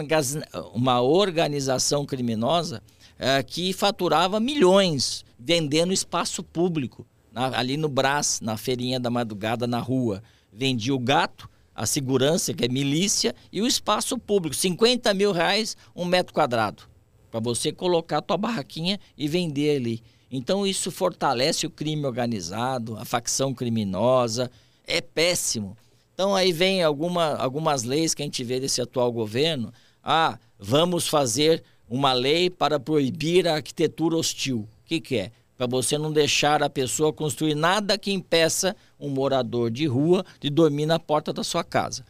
uma 0.74 1.02
organização 1.02 2.06
criminosa 2.06 2.82
é, 3.20 3.44
que 3.44 3.74
faturava 3.74 4.40
milhões 4.40 5.26
vendendo 5.38 5.92
espaço 5.92 6.42
público, 6.42 7.06
na, 7.32 7.58
ali 7.58 7.76
no 7.76 7.90
Brás, 7.90 8.40
na 8.42 8.56
feirinha 8.56 9.00
da 9.00 9.10
madrugada, 9.10 9.68
na 9.68 9.80
rua. 9.80 10.24
Vendia 10.52 10.96
o 10.96 11.00
gato, 11.00 11.50
a 11.76 11.86
segurança, 11.86 12.54
que 12.54 12.64
é 12.64 12.68
milícia, 12.70 13.36
e 13.52 13.62
o 13.62 13.68
espaço 13.68 14.18
público, 14.18 14.56
50 14.56 15.14
mil 15.14 15.32
reais 15.32 15.76
um 15.94 16.06
metro 16.06 16.34
quadrado, 16.34 16.84
para 17.30 17.40
você 17.40 17.72
colocar 17.72 18.20
a 18.20 18.22
tua 18.22 18.38
barraquinha 18.38 18.98
e 19.18 19.28
vender 19.28 19.76
ali. 19.76 20.02
Então 20.32 20.66
isso 20.66 20.90
fortalece 20.90 21.68
o 21.68 21.70
crime 21.70 22.06
organizado, 22.06 22.98
a 22.98 23.04
facção 23.04 23.54
criminosa, 23.54 24.50
é 24.88 25.02
péssimo. 25.02 25.78
Então 26.14 26.34
aí 26.34 26.54
vem 26.54 26.82
alguma, 26.82 27.36
algumas 27.36 27.84
leis 27.84 28.14
que 28.14 28.22
a 28.22 28.26
gente 28.26 28.44
vê 28.44 28.60
desse 28.60 28.82
atual 28.82 29.12
governo. 29.12 29.74
Ah, 30.02 30.40
vamos 30.58 31.08
fazer 31.08 31.62
uma 31.90 32.14
lei 32.14 32.50
para 32.50 32.80
proibir 32.80 33.46
a 33.46 33.56
arquitetura 33.56 34.16
hostil. 34.16 34.60
O 34.60 34.86
que, 34.86 35.02
que 35.02 35.18
é? 35.18 35.32
Para 35.58 35.68
você 35.68 35.98
não 35.98 36.12
deixar 36.12 36.64
a 36.64 36.70
pessoa 36.70 37.12
construir 37.12 37.54
nada 37.54 37.98
que 37.98 38.12
impeça 38.12 38.76
um 38.98 39.10
morador 39.10 39.70
de 39.70 39.86
rua 39.86 40.26
de 40.40 40.50
dormir 40.50 40.86
na 40.86 40.98
porta 40.98 41.34
da 41.34 41.44
sua 41.44 41.64
casa. 41.64 42.06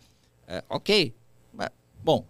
É, 0.47 0.63
ok. 0.69 1.13
Bom, 2.03 2.25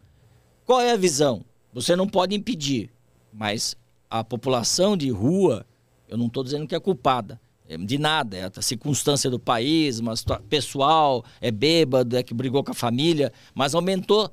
qual 0.65 0.81
é 0.81 0.91
a 0.91 0.97
visão? 0.97 1.43
Você 1.73 1.95
não 1.95 2.07
pode 2.07 2.35
impedir, 2.35 2.89
mas 3.31 3.75
a 4.09 4.23
população 4.23 4.97
de 4.97 5.09
rua 5.09 5.65
eu 6.11 6.17
não 6.17 6.27
estou 6.27 6.43
dizendo 6.43 6.67
que 6.67 6.75
é 6.75 6.79
culpada 6.79 7.39
é, 7.67 7.77
de 7.77 7.97
nada, 7.97 8.35
é 8.35 8.51
a 8.53 8.61
circunstância 8.61 9.29
do 9.29 9.39
país, 9.39 9.99
uma 9.99 10.13
pessoal, 10.49 11.23
é 11.39 11.49
bêbado, 11.49 12.17
é 12.17 12.21
que 12.21 12.33
brigou 12.33 12.63
com 12.63 12.71
a 12.71 12.75
família, 12.75 13.31
mas 13.55 13.73
aumentou 13.73 14.29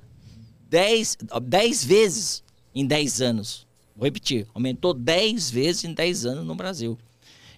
10, 0.69 1.19
10 1.41 1.85
vezes 1.85 2.43
em 2.75 2.85
10 2.85 3.23
anos. 3.23 3.67
Vou 3.95 4.05
repetir, 4.05 4.47
aumentou 4.53 4.93
10 4.93 5.51
vezes 5.51 5.85
em 5.85 5.95
10 5.95 6.27
anos 6.27 6.45
no 6.45 6.55
Brasil. 6.57 6.99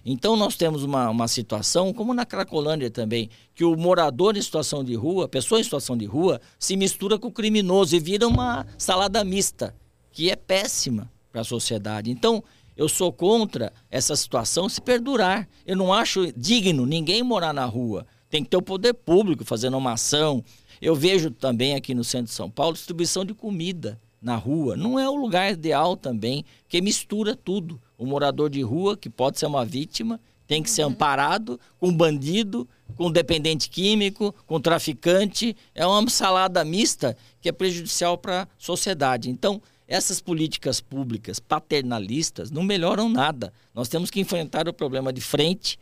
Então 0.05 0.35
nós 0.35 0.55
temos 0.55 0.83
uma, 0.83 1.09
uma 1.09 1.27
situação, 1.27 1.91
como 1.91 2.13
na 2.13 2.25
Cracolândia 2.25 2.91
também, 2.91 3.29
que 3.55 3.63
o 3.63 3.75
morador 3.75 4.37
em 4.37 4.41
situação 4.41 4.83
de 4.83 4.93
rua, 4.93 5.27
pessoa 5.27 5.59
em 5.59 5.63
situação 5.63 5.97
de 5.97 6.05
rua, 6.05 6.39
se 6.59 6.75
mistura 6.75 7.17
com 7.17 7.27
o 7.27 7.31
criminoso 7.31 7.95
e 7.95 7.99
vira 7.99 8.27
uma 8.27 8.67
salada 8.77 9.23
mista, 9.23 9.75
que 10.11 10.29
é 10.29 10.35
péssima 10.35 11.11
para 11.31 11.41
a 11.41 11.45
sociedade. 11.45 12.11
Então, 12.11 12.43
eu 12.75 12.87
sou 12.89 13.11
contra 13.11 13.71
essa 13.89 14.15
situação 14.15 14.69
se 14.69 14.81
perdurar. 14.81 15.47
Eu 15.65 15.75
não 15.75 15.93
acho 15.93 16.31
digno 16.33 16.85
ninguém 16.85 17.23
morar 17.23 17.53
na 17.53 17.65
rua. 17.65 18.05
Tem 18.29 18.43
que 18.43 18.49
ter 18.49 18.57
o 18.57 18.61
poder 18.61 18.93
público 18.93 19.43
fazendo 19.43 19.77
uma 19.77 19.93
ação. 19.93 20.43
Eu 20.81 20.95
vejo 20.95 21.29
também 21.29 21.75
aqui 21.75 21.93
no 21.93 22.03
centro 22.03 22.27
de 22.27 22.33
São 22.33 22.49
Paulo 22.49 22.73
distribuição 22.73 23.23
de 23.25 23.33
comida 23.33 23.99
na 24.21 24.35
rua. 24.35 24.77
Não 24.77 24.99
é 24.99 25.09
o 25.09 25.15
lugar 25.15 25.51
ideal 25.51 25.97
também, 25.97 26.45
que 26.69 26.81
mistura 26.81 27.35
tudo. 27.35 27.79
O 27.97 28.05
morador 28.05 28.49
de 28.49 28.61
rua, 28.61 28.95
que 28.95 29.09
pode 29.09 29.37
ser 29.37 29.45
uma 29.45 29.65
vítima, 29.65 30.19
Tem 30.51 30.61
que 30.61 30.69
ser 30.69 30.81
amparado 30.81 31.57
com 31.79 31.93
bandido, 31.93 32.67
com 32.97 33.09
dependente 33.09 33.69
químico, 33.69 34.35
com 34.45 34.59
traficante. 34.59 35.55
É 35.73 35.87
uma 35.87 36.09
salada 36.09 36.65
mista 36.65 37.15
que 37.39 37.47
é 37.47 37.53
prejudicial 37.53 38.17
para 38.17 38.41
a 38.41 38.47
sociedade. 38.57 39.29
Então, 39.29 39.61
essas 39.91 40.21
políticas 40.21 40.79
públicas 40.79 41.37
paternalistas 41.37 42.49
não 42.49 42.63
melhoram 42.63 43.09
nada. 43.09 43.51
Nós 43.75 43.89
temos 43.89 44.09
que 44.09 44.21
enfrentar 44.21 44.65
o 44.69 44.73
problema 44.73 45.11
de 45.11 45.19
frente. 45.19 45.77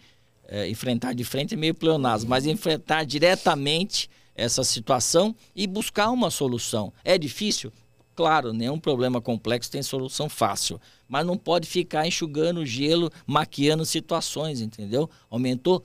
É, 0.47 0.67
enfrentar 0.67 1.13
de 1.13 1.23
frente 1.23 1.53
é 1.53 1.57
meio 1.57 1.75
pleonasmo, 1.75 2.27
mas 2.27 2.47
enfrentar 2.47 3.03
diretamente 3.03 4.09
essa 4.33 4.63
situação 4.63 5.35
e 5.55 5.67
buscar 5.67 6.09
uma 6.09 6.31
solução. 6.31 6.91
É 7.05 7.19
difícil? 7.19 7.71
Claro, 8.15 8.51
nenhum 8.51 8.79
problema 8.79 9.21
complexo 9.21 9.69
tem 9.69 9.83
solução 9.83 10.27
fácil, 10.27 10.81
mas 11.07 11.23
não 11.23 11.37
pode 11.37 11.67
ficar 11.67 12.07
enxugando 12.07 12.65
gelo, 12.65 13.11
maquiando 13.27 13.85
situações, 13.85 14.59
entendeu? 14.59 15.07
Aumentou 15.29 15.83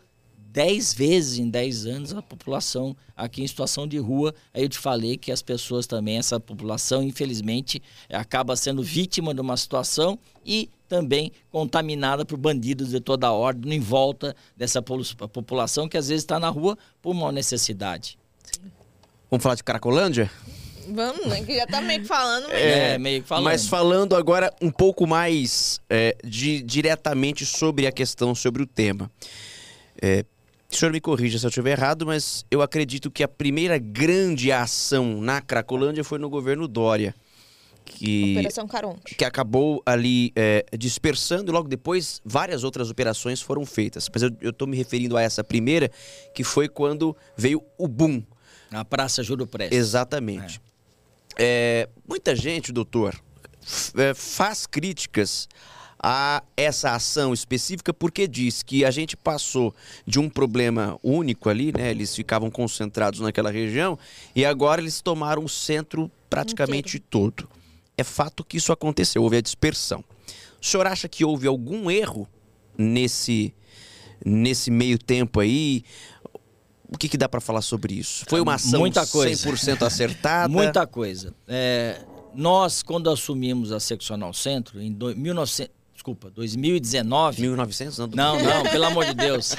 10 0.55 0.94
vezes 0.94 1.38
em 1.40 1.50
10 1.50 1.86
anos 1.86 2.14
a 2.14 2.22
população 2.22 2.96
aqui 3.16 3.42
em 3.42 3.46
situação 3.46 3.88
de 3.88 3.98
rua. 3.98 4.32
Aí 4.55 4.62
eu 4.62 4.68
te 4.68 4.78
falei 4.78 5.16
que 5.16 5.32
as 5.32 5.42
pessoas 5.42 5.84
também, 5.84 6.16
essa 6.16 6.38
população, 6.38 7.02
infelizmente, 7.02 7.82
acaba 8.09 8.55
sendo 8.55 8.80
vítima 8.80 9.34
de 9.34 9.40
uma 9.40 9.57
situação 9.57 10.16
e 10.46 10.70
também 10.88 11.32
contaminada 11.50 12.24
por 12.24 12.38
bandidos 12.38 12.90
de 12.90 13.00
toda 13.00 13.26
a 13.26 13.32
ordem 13.32 13.74
em 13.74 13.80
volta 13.80 14.36
dessa 14.57 14.80
população 14.80 15.88
que 15.88 15.96
às 15.96 16.07
vezes 16.07 16.22
está 16.22 16.38
na 16.38 16.50
rua 16.50 16.78
por 17.02 17.11
uma 17.11 17.32
necessidade. 17.32 18.16
Vamos 19.28 19.42
falar 19.42 19.57
de 19.57 19.64
Cracolândia? 19.64 20.30
Vamos, 20.88 21.26
né? 21.26 21.42
Que 21.42 21.57
já 21.57 21.66
tá 21.66 21.80
meio 21.80 22.02
que 22.02 22.07
falando. 22.07 22.44
Mas... 22.44 22.55
É, 22.55 22.98
meio 22.98 23.22
que 23.22 23.28
falando. 23.28 23.44
Mas 23.44 23.66
falando 23.66 24.14
agora 24.14 24.55
um 24.62 24.70
pouco 24.70 25.05
mais 25.05 25.80
é, 25.90 26.16
de, 26.22 26.62
diretamente 26.62 27.44
sobre 27.44 27.88
a 27.88 27.90
questão, 27.90 28.36
sobre 28.36 28.62
o 28.62 28.66
tema. 28.66 29.11
É, 30.00 30.24
o 30.75 30.79
senhor 30.79 30.93
me 30.93 31.01
corrija 31.01 31.39
se 31.39 31.47
eu 31.47 31.49
estiver 31.49 31.72
errado, 31.72 32.07
mas 32.07 32.45
eu 32.51 32.61
acredito 32.61 33.11
que 33.11 33.22
a 33.22 33.29
primeira 33.29 33.79
grande 33.79 34.51
ação 34.51 35.20
na 35.20 35.41
Cracolândia 35.41 36.05
foi 36.05 36.18
no 36.18 36.29
governo 36.29 36.66
Dória. 36.66 37.14
Que, 37.85 38.33
Operação 38.33 38.66
Caronte. 38.66 39.14
que 39.14 39.25
acabou 39.25 39.83
ali 39.85 40.33
é, 40.35 40.64
dispersando 40.77 41.51
e 41.51 41.53
logo 41.53 41.68
depois 41.68 42.20
várias 42.25 42.64
outras 42.64 42.91
operações 42.91 43.43
foram 43.43 43.66
feitas. 43.66 44.09
Mas 44.12 44.22
eu 44.22 44.51
estou 44.51 44.66
me 44.66 44.77
referindo 44.77 45.16
a 45.16 45.22
essa 45.22 45.45
primeira, 45.45 45.91
que 46.35 46.43
foi 46.43 46.66
quando 46.66 47.14
veio 47.37 47.62
o 47.79 47.87
boom. 47.87 48.22
Na 48.70 48.85
Praça 48.85 49.22
Júlio 49.22 49.47
Prestes. 49.47 49.79
Exatamente. 49.79 50.61
É, 51.39 51.89
muita 52.09 52.35
gente, 52.35 52.72
doutor, 52.72 53.14
é, 53.97 54.14
faz 54.14 54.66
críticas 54.66 55.47
a 56.07 56.42
essa 56.55 56.90
ação 56.90 57.32
específica 57.32 57.94
porque 57.94 58.28
diz 58.28 58.62
que 58.62 58.84
a 58.84 58.90
gente 58.90 59.16
passou 59.16 59.74
de 60.07 60.20
um 60.20 60.28
problema 60.28 60.98
único 61.02 61.48
ali, 61.48 61.72
né? 61.72 61.90
Eles 61.90 62.14
ficavam 62.14 62.50
concentrados 62.50 63.20
naquela 63.20 63.50
região 63.50 63.98
e 64.36 64.44
agora 64.44 64.82
eles 64.82 65.00
tomaram 65.00 65.42
o 65.42 65.48
centro 65.48 66.11
praticamente 66.28 66.98
Inteiro. 66.98 67.07
todo. 67.09 67.48
É 67.96 68.05
fato 68.05 68.44
que 68.44 68.59
isso 68.59 68.70
aconteceu, 68.70 69.22
houve 69.22 69.38
a 69.38 69.40
dispersão. 69.40 70.05
O 70.61 70.66
senhor 70.66 70.86
acha 70.86 71.09
que 71.09 71.24
houve 71.24 71.46
algum 71.46 71.90
erro 71.90 72.28
nesse 72.76 73.55
nesse 74.22 74.70
meio 74.70 74.98
tempo 74.98 75.40
aí? 75.40 75.84
O 76.92 76.98
que, 76.98 77.09
que 77.09 77.16
dá 77.16 77.30
para 77.30 77.40
falar 77.40 77.62
sobre 77.62 77.94
isso? 77.94 78.26
Foi 78.28 78.42
uma 78.42 78.57
ação 78.57 78.80
Muita 78.80 79.07
coisa. 79.07 79.50
100% 79.50 79.80
acertada? 79.86 80.52
Muita 80.52 80.86
coisa. 80.86 81.34
É, 81.48 82.02
nós, 82.34 82.82
quando 82.82 83.09
assumimos 83.09 83.72
a 83.72 83.80
seccional 83.80 84.34
centro, 84.34 84.82
em 84.82 84.92
do, 84.92 85.16
1900, 85.16 85.84
desculpa, 86.05 86.30
2019. 86.30 87.40
1900? 87.40 87.96
Não, 87.98 88.07
Não, 88.09 88.38
não, 88.42 88.62
pelo 88.64 88.84
amor 88.84 89.07
de 89.07 89.14
Deus. 89.14 89.57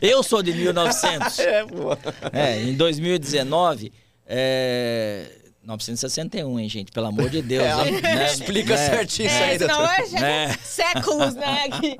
Eu 0.00 0.22
sou 0.22 0.42
de 0.42 0.54
1900. 0.54 1.38
É, 1.44 1.64
pô. 1.66 1.96
É, 2.32 2.62
em 2.62 2.74
2019, 2.74 3.92
é, 4.26 5.30
961, 5.62 6.58
hein, 6.60 6.68
gente? 6.70 6.90
Pelo 6.92 7.06
amor 7.08 7.28
de 7.28 7.42
Deus. 7.42 7.62
É, 7.64 7.88
hein, 7.88 8.00
né? 8.00 8.26
explica 8.32 8.74
Né? 8.74 8.88
certinho 8.88 9.26
isso 9.26 9.36
É, 9.36 9.44
aí, 9.50 9.58
doutor. 9.58 9.84
é, 9.90 10.06
já 10.06 10.26
É. 10.26 10.52
séculos, 10.62 11.34
né? 11.34 11.64
aqui. 11.70 11.96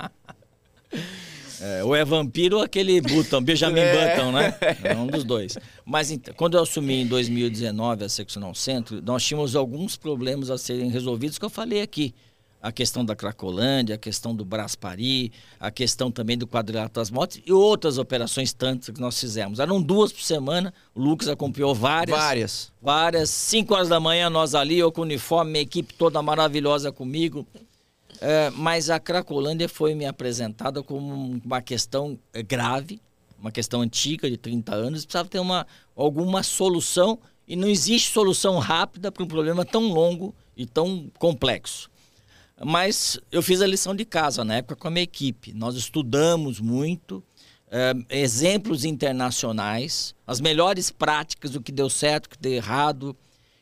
É, 1.60 1.84
ou 1.84 1.94
é 1.94 2.04
vampiro 2.04 2.56
ou 2.58 2.62
aquele 2.62 3.00
Button, 3.00 3.42
Benjamin 3.42 3.80
É. 3.80 4.16
Button, 4.16 4.32
né? 4.32 4.54
É 4.82 4.96
um 4.96 5.06
dos 5.06 5.22
dois. 5.22 5.56
Mas 5.84 6.10
então, 6.10 6.32
quando 6.34 6.56
eu 6.56 6.62
assumi 6.62 7.02
em 7.02 7.06
2019 7.06 8.04
a 8.04 8.08
seccional 8.08 8.54
centro, 8.54 9.02
nós 9.02 9.22
tínhamos 9.22 9.54
alguns 9.54 9.96
problemas 9.98 10.50
a 10.50 10.56
serem 10.56 10.88
resolvidos 10.90 11.38
que 11.38 11.44
eu 11.44 11.50
falei 11.50 11.82
aqui. 11.82 12.14
A 12.64 12.72
questão 12.72 13.04
da 13.04 13.14
Cracolândia, 13.14 13.96
a 13.96 13.98
questão 13.98 14.34
do 14.34 14.42
Braspari, 14.42 15.30
a 15.60 15.70
questão 15.70 16.10
também 16.10 16.38
do 16.38 16.46
quadrilátero 16.46 16.94
das 16.94 17.10
motos 17.10 17.38
e 17.44 17.52
outras 17.52 17.98
operações 17.98 18.54
tantas 18.54 18.88
que 18.88 18.98
nós 18.98 19.20
fizemos. 19.20 19.58
Eram 19.58 19.82
duas 19.82 20.10
por 20.10 20.22
semana, 20.22 20.72
o 20.94 21.02
Lucas 21.02 21.28
acompanhou 21.28 21.74
várias. 21.74 22.16
Várias. 22.16 22.72
Várias. 22.80 23.28
Cinco 23.28 23.74
horas 23.74 23.90
da 23.90 24.00
manhã, 24.00 24.30
nós 24.30 24.54
ali, 24.54 24.78
eu 24.78 24.90
com 24.90 25.02
o 25.02 25.04
uniforme, 25.04 25.52
minha 25.52 25.62
equipe 25.62 25.92
toda 25.92 26.22
maravilhosa 26.22 26.90
comigo. 26.90 27.46
É, 28.18 28.48
mas 28.48 28.88
a 28.88 28.98
Cracolândia 28.98 29.68
foi 29.68 29.94
me 29.94 30.06
apresentada 30.06 30.82
como 30.82 31.38
uma 31.44 31.60
questão 31.60 32.18
grave, 32.48 32.98
uma 33.38 33.52
questão 33.52 33.82
antiga 33.82 34.30
de 34.30 34.38
30 34.38 34.74
anos, 34.74 35.04
precisava 35.04 35.28
ter 35.28 35.38
uma, 35.38 35.66
alguma 35.94 36.42
solução 36.42 37.18
e 37.46 37.56
não 37.56 37.68
existe 37.68 38.10
solução 38.10 38.58
rápida 38.58 39.12
para 39.12 39.22
um 39.22 39.26
problema 39.26 39.66
tão 39.66 39.92
longo 39.92 40.34
e 40.56 40.64
tão 40.64 41.10
complexo. 41.18 41.90
Mas 42.64 43.20
eu 43.30 43.42
fiz 43.42 43.60
a 43.60 43.66
lição 43.66 43.94
de 43.94 44.04
casa 44.04 44.44
na 44.44 44.56
época 44.56 44.76
com 44.76 44.88
a 44.88 44.90
minha 44.90 45.02
equipe. 45.02 45.52
Nós 45.52 45.74
estudamos 45.76 46.60
muito, 46.60 47.22
eh, 47.70 47.92
exemplos 48.08 48.84
internacionais, 48.84 50.14
as 50.26 50.40
melhores 50.40 50.90
práticas, 50.90 51.54
o 51.54 51.60
que 51.60 51.70
deu 51.70 51.90
certo, 51.90 52.26
o 52.26 52.30
que 52.30 52.38
deu 52.38 52.52
errado. 52.52 53.14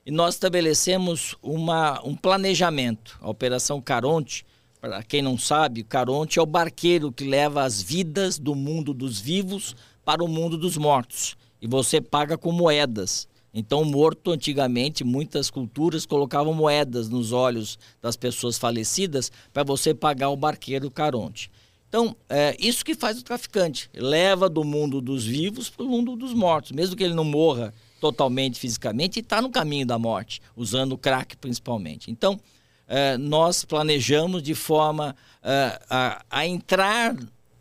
E 0.07 0.11
nós 0.11 0.35
estabelecemos 0.35 1.35
uma, 1.43 2.01
um 2.07 2.15
planejamento. 2.15 3.19
A 3.21 3.29
Operação 3.29 3.81
Caronte, 3.81 4.47
para 4.81 5.03
quem 5.03 5.21
não 5.21 5.37
sabe, 5.37 5.83
Caronte 5.83 6.39
é 6.39 6.43
o 6.43 6.47
barqueiro 6.47 7.11
que 7.11 7.25
leva 7.25 7.65
as 7.65 7.83
vidas 7.83 8.39
do 8.39 8.55
mundo 8.55 8.95
dos 8.95 9.19
vivos 9.19 9.75
para 10.05 10.23
o 10.23 10.29
mundo 10.29 10.57
dos 10.57 10.77
mortos. 10.77 11.37
E 11.61 11.67
você 11.67 12.01
paga 12.01 12.39
com 12.39 12.53
moedas. 12.53 13.29
Então, 13.55 13.85
morto, 13.85 14.31
antigamente, 14.31 15.05
muitas 15.05 15.51
culturas 15.51 16.07
colocavam 16.07 16.55
moedas 16.55 17.09
nos 17.09 17.33
olhos 17.33 17.79
das 18.01 18.17
pessoas 18.17 18.57
falecidas 18.57 19.31
para 19.53 19.63
você 19.63 19.93
pagar 19.93 20.31
o 20.31 20.37
barqueiro 20.37 20.91
Caronte. 20.91 21.51
Então, 21.89 22.17
é 22.27 22.57
isso 22.59 22.83
que 22.83 22.95
faz 22.95 23.19
o 23.19 23.23
traficante. 23.23 23.91
Leva 23.95 24.49
do 24.49 24.65
mundo 24.65 25.01
dos 25.01 25.27
vivos 25.27 25.69
para 25.69 25.85
o 25.85 25.89
mundo 25.89 26.17
dos 26.17 26.33
mortos. 26.33 26.73
Mesmo 26.73 26.97
que 26.97 27.05
ele 27.05 27.13
não 27.13 27.25
morra 27.25 27.75
totalmente 28.01 28.59
fisicamente, 28.59 29.21
está 29.21 29.43
no 29.43 29.51
caminho 29.51 29.87
da 29.87 29.99
morte, 29.99 30.41
usando 30.57 30.93
o 30.93 30.99
crack 30.99 31.37
principalmente. 31.37 32.11
Então, 32.11 32.41
é, 32.89 33.17
nós 33.19 33.65
planejamos 33.65 34.43
de 34.43 34.55
forma 34.55 35.15
é, 35.43 35.79
a, 35.89 36.25
a 36.31 36.47
entrar 36.47 37.15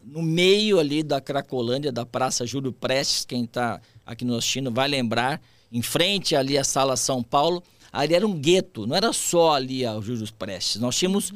no 0.04 0.22
meio 0.22 0.80
ali 0.80 1.04
da 1.04 1.22
Cracolândia, 1.22 1.92
da 1.92 2.06
Praça 2.06 2.46
Júlio 2.46 2.72
Prestes, 2.72 3.26
quem 3.26 3.44
está 3.44 3.80
aqui 4.06 4.26
no 4.26 4.36
assistindo 4.36 4.72
vai 4.72 4.88
lembrar, 4.88 5.42
em 5.72 5.82
frente 5.82 6.36
ali 6.36 6.58
à 6.58 6.64
Sala 6.64 6.98
São 6.98 7.24
Paulo, 7.24 7.64
ali 7.92 8.14
era 8.14 8.26
um 8.28 8.38
gueto, 8.38 8.86
não 8.88 8.96
era 8.96 9.12
só 9.14 9.54
ali 9.54 9.86
a 9.86 10.00
Júlio 10.02 10.32
Prestes. 10.34 10.82
Nós 10.82 10.98
tínhamos 10.98 11.32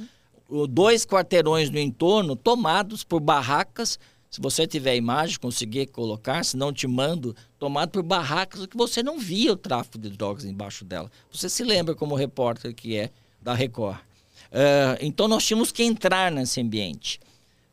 o- 0.49 0.67
dois 0.67 1.05
quarteirões 1.05 1.69
no 1.69 1.79
entorno 1.79 2.36
tomados 2.36 3.03
por 3.03 3.19
barracas. 3.19 3.97
Se 4.29 4.41
você 4.41 4.67
tiver 4.67 4.91
a 4.91 4.95
imagem, 4.95 5.39
conseguir 5.39 5.88
colocar, 5.88 6.43
se 6.43 6.57
não 6.57 6.73
te 6.73 6.86
mando, 6.88 7.33
tomado 7.57 7.91
por 7.91 8.03
barracas 8.03 8.65
que 8.65 8.75
você 8.75 9.01
não 9.01 9.17
via 9.17 9.53
o 9.53 9.55
tráfico 9.55 9.97
de 9.97 10.09
drogas 10.09 10.43
embaixo 10.43 10.83
dela. 10.83 11.09
Você 11.31 11.47
se 11.47 11.63
lembra 11.63 11.95
como 11.95 12.15
repórter 12.15 12.73
que 12.75 12.97
é 12.97 13.09
da 13.41 13.53
Record. 13.53 13.97
Ah, 14.51 14.97
então 15.01 15.27
nós 15.27 15.45
tínhamos 15.45 15.71
que 15.71 15.83
entrar 15.83 16.31
nesse 16.31 16.59
ambiente. 16.59 17.19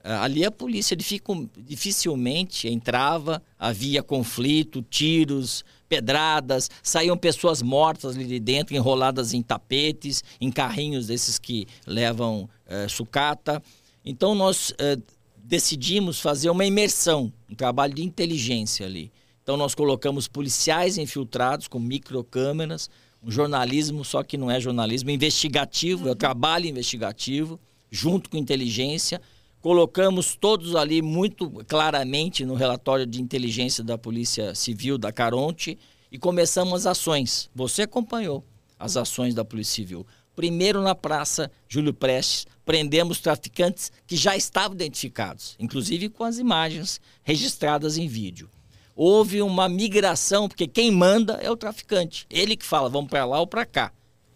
Ah, 0.05 0.23
ali 0.25 0.45
a 0.45 0.51
polícia 0.51 0.97
dificilmente 0.97 2.69
entrava, 2.69 3.43
havia 3.59 4.03
conflito, 4.03 4.83
tiros, 4.83 5.65
pedradas, 5.93 6.71
saíam 6.83 7.19
pessoas 7.19 7.61
mortas 7.61 8.17
ali 8.17 8.25
de 8.25 8.41
dentro, 8.41 8.75
enroladas 8.75 9.35
em 9.35 9.43
tapetes, 9.43 10.25
em 10.41 10.51
carrinhos 10.51 11.09
desses 11.09 11.39
que 11.39 11.67
levam 11.87 12.49
eh, 12.67 12.89
sucata. 12.89 13.63
Então 14.03 14.35
nós 14.35 14.73
eh, 14.79 14.97
decidimos 15.45 16.19
fazer 16.19 16.49
uma 16.49 16.65
imersão, 16.65 17.31
um 17.47 17.55
trabalho 17.55 17.93
de 17.93 18.03
inteligência 18.03 18.87
ali. 18.87 19.13
Então 19.43 19.59
nós 19.59 19.75
colocamos 19.75 20.27
policiais 20.27 20.97
infiltrados 20.97 21.69
com 21.69 21.79
microcâmeras, 21.79 22.89
um 23.23 23.31
jornalismo, 23.31 24.03
só 24.03 24.23
que 24.23 24.39
não 24.39 24.51
é 24.51 24.59
jornalismo 24.59 25.11
investigativo, 25.11 26.09
é 26.09 26.13
o 26.13 26.17
trabalho 26.17 26.65
investigativo, 26.67 27.61
junto 27.91 28.31
com 28.31 28.39
inteligência. 28.39 29.21
Colocamos 29.63 30.35
todos 30.35 30.75
ali 30.75 31.01
muito 31.01 31.49
claramente 31.69 32.45
no 32.45 32.55
relatório 32.55 33.07
de 33.07 33.23
inteligência 33.23 33.85
da 33.85 33.97
Polícia 33.97 34.57
Civil 34.57 34.99
da 34.99 35.13
Caronte 35.13 35.79
e 36.11 36.19
começamos 36.19 36.85
as 36.85 36.99
ações. 36.99 37.49
Você 37.55 37.83
acompanhou 37.83 38.45
as 38.77 38.97
ações 38.97 39.37
da 39.37 39.45
Polícia 39.45 39.77
Civil. 39.77 40.05
Primeiro 40.35 40.83
na 40.83 40.97
Praça 40.97 41.49
Júlio 41.69 41.95
Prestes, 41.95 42.45
prendemos 42.65 43.21
traficantes 43.21 43.93
que 44.05 44.17
já 44.17 44.37
estavam 44.37 44.75
identificados, 44.75 45.55
inclusive 45.61 46.09
com 46.09 46.25
as 46.25 46.39
imagens 46.39 47.01
registradas 47.23 47.97
em 47.97 48.09
vídeo. 48.09 48.51
Houve 48.97 49.43
uma 49.43 49.69
migração, 49.69 50.49
porque 50.49 50.67
quem 50.67 50.91
manda 50.91 51.35
é 51.35 51.49
o 51.49 51.57
traficante. 51.57 52.27
Ele 52.29 52.57
que 52.57 52.65
fala, 52.65 52.89
vamos 52.89 53.09
para 53.09 53.25
lá 53.25 53.39
ou 53.39 53.47
para 53.47 53.65
cá. 53.65 53.93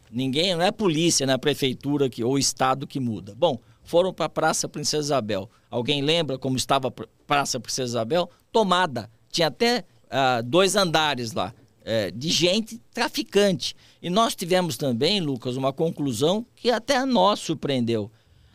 Ninguém, 0.08 0.54
não 0.54 0.62
é 0.62 0.68
a 0.68 0.72
polícia, 0.72 1.26
não 1.26 1.32
é 1.32 1.34
a 1.34 1.38
prefeitura 1.38 2.08
que, 2.08 2.22
ou 2.22 2.34
o 2.34 2.38
estado 2.38 2.86
que 2.86 3.00
muda. 3.00 3.34
Bom, 3.36 3.58
foram 3.86 4.12
para 4.12 4.26
a 4.26 4.28
Praça 4.28 4.68
Princesa 4.68 5.02
Isabel. 5.02 5.48
Alguém 5.70 6.02
lembra 6.02 6.38
como 6.38 6.56
estava 6.56 6.88
a 6.88 6.92
Praça 7.26 7.58
Princesa 7.58 7.92
Isabel? 7.92 8.30
Tomada. 8.52 9.10
Tinha 9.30 9.48
até 9.48 9.84
uh, 10.06 10.42
dois 10.42 10.76
andares 10.76 11.32
lá 11.32 11.54
é, 11.86 12.10
de 12.10 12.28
gente 12.28 12.80
traficante. 12.92 13.76
E 14.02 14.10
nós 14.10 14.34
tivemos 14.34 14.76
também, 14.76 15.20
Lucas, 15.20 15.56
uma 15.56 15.72
conclusão 15.72 16.44
que 16.56 16.68
até 16.68 16.96
a 16.96 17.06
nós 17.06 17.38
surpreendeu. 17.38 18.10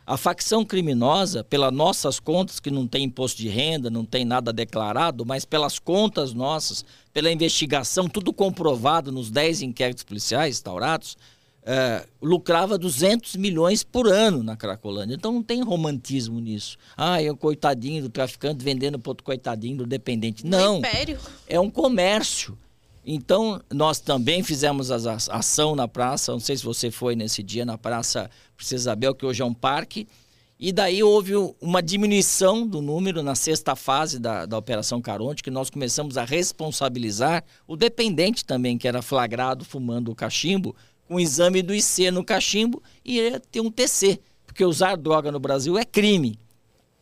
A 0.06 0.18
facção 0.18 0.66
criminosa, 0.66 1.42
pelas 1.42 1.72
nossas 1.72 2.20
contas, 2.20 2.60
que 2.60 2.70
não 2.70 2.86
tem 2.86 3.06
imposto 3.06 3.42
de 3.42 3.48
renda, 3.48 3.90
não 3.90 4.04
tem 4.04 4.26
nada 4.26 4.52
declarado, 4.52 5.26
mas 5.26 5.46
pelas 5.46 5.80
contas 5.80 6.34
nossas, 6.34 6.84
pela 7.14 7.32
investigação, 7.32 8.10
tudo 8.10 8.34
comprovado 8.34 9.12
nos 9.12 9.32
10 9.32 9.62
inquéritos 9.62 10.04
policiais 10.04 10.56
instaurados, 10.56 11.16
é, 11.64 12.06
lucrava 12.22 12.78
200 12.78 13.36
milhões 13.36 13.84
por 13.84 14.08
ano 14.08 14.44
na 14.44 14.56
Cracolândia. 14.56 15.16
Então 15.16 15.32
não 15.32 15.44
tem 15.44 15.62
romantismo 15.62 16.40
nisso. 16.40 16.78
Ah, 16.98 17.22
é 17.22 17.32
um 17.32 17.36
coitadinho 17.36 18.04
do 18.04 18.10
traficante 18.10 18.64
vendendo 18.64 18.98
para 18.98 19.12
outro 19.12 19.24
coitadinho 19.24 19.78
do 19.78 19.86
dependente. 19.86 20.46
Não. 20.46 20.80
império. 20.80 21.20
É 21.48 21.60
um 21.60 21.70
comércio. 21.70 22.58
Então, 23.04 23.60
nós 23.74 24.00
também 24.00 24.44
fizemos 24.44 24.92
a 24.92 25.18
ação 25.30 25.76
na 25.76 25.88
praça, 25.88 26.32
não 26.32 26.40
sei 26.40 26.56
se 26.56 26.64
você 26.64 26.92
foi 26.92 27.16
nesse 27.16 27.42
dia, 27.42 27.66
na 27.66 27.76
Praça 27.76 28.30
Princesa 28.56 28.84
Isabel, 28.84 29.16
que 29.16 29.26
hoje 29.26 29.42
é 29.42 29.46
um 29.46 29.56
parque, 29.56 30.08
e 30.60 30.72
daí 30.72 31.02
houve 31.02 31.34
uma 31.60 31.82
diminuição 31.82 32.68
do 32.68 32.80
número 32.80 33.24
na 33.24 33.34
sexta 33.34 33.76
fase 33.76 34.20
da, 34.20 34.46
da 34.46 34.56
Operação 34.56 35.02
Caronte, 35.02 35.42
que 35.42 35.50
nós 35.50 35.72
começamos 35.72 36.16
a 36.16 36.24
responsabilizar 36.24 37.44
o 37.68 37.76
dependente 37.76 38.46
também, 38.46 38.78
que 38.78 38.88
era 38.88 39.02
flagrado 39.02 39.66
fumando 39.66 40.12
o 40.12 40.16
cachimbo, 40.16 40.76
o 41.12 41.20
exame 41.20 41.62
do 41.62 41.76
IC 41.76 42.10
no 42.10 42.24
cachimbo 42.24 42.82
e 43.04 43.18
ia 43.18 43.40
ter 43.40 43.60
um 43.60 43.70
TC, 43.70 44.20
porque 44.46 44.64
usar 44.64 44.96
droga 44.96 45.30
no 45.30 45.42
Brasil 45.42 45.78
é 45.78 45.84
crime. 45.84 46.40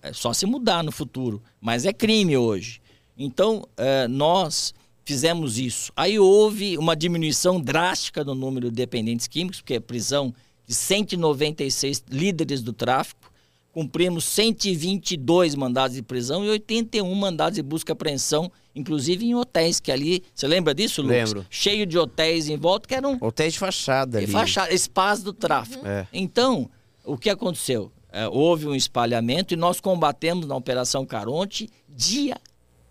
É 0.01 0.11
só 0.11 0.33
se 0.33 0.47
mudar 0.47 0.83
no 0.83 0.91
futuro, 0.91 1.41
mas 1.61 1.85
é 1.85 1.93
crime 1.93 2.35
hoje. 2.35 2.81
Então, 3.15 3.67
é, 3.77 4.07
nós 4.07 4.73
fizemos 5.05 5.59
isso. 5.59 5.91
Aí 5.95 6.17
houve 6.17 6.75
uma 6.77 6.95
diminuição 6.95 7.61
drástica 7.61 8.23
no 8.23 8.33
número 8.33 8.69
de 8.69 8.75
dependentes 8.75 9.27
químicos, 9.27 9.61
porque 9.61 9.75
a 9.75 9.81
prisão 9.81 10.33
de 10.65 10.73
196 10.73 12.03
líderes 12.09 12.61
do 12.63 12.73
tráfico, 12.73 13.31
cumprimos 13.71 14.23
122 14.25 15.55
mandados 15.55 15.95
de 15.95 16.01
prisão 16.01 16.43
e 16.43 16.49
81 16.49 17.13
mandados 17.15 17.55
de 17.55 17.61
busca 17.61 17.91
e 17.91 17.93
apreensão, 17.93 18.51
inclusive 18.75 19.25
em 19.25 19.35
hotéis, 19.35 19.79
que 19.79 19.91
ali, 19.91 20.23
você 20.33 20.47
lembra 20.47 20.73
disso, 20.73 21.01
Lucas? 21.01 21.33
Lembro. 21.33 21.45
Cheio 21.49 21.85
de 21.85 21.97
hotéis 21.97 22.49
em 22.49 22.57
volta, 22.57 22.87
que 22.87 22.95
eram... 22.95 23.17
Hotéis 23.21 23.53
de 23.53 23.59
fachada 23.59 24.17
ali. 24.17 24.27
Fachada, 24.27 24.73
espaço 24.73 25.23
do 25.23 25.33
tráfico. 25.33 25.85
É. 25.85 26.07
Então, 26.11 26.69
o 27.03 27.17
que 27.17 27.29
aconteceu? 27.29 27.91
É, 28.11 28.27
houve 28.27 28.67
um 28.67 28.75
espalhamento 28.75 29.53
e 29.53 29.57
nós 29.57 29.79
combatemos 29.79 30.47
na 30.47 30.55
Operação 30.55 31.05
Caronte 31.05 31.69
dia 31.87 32.37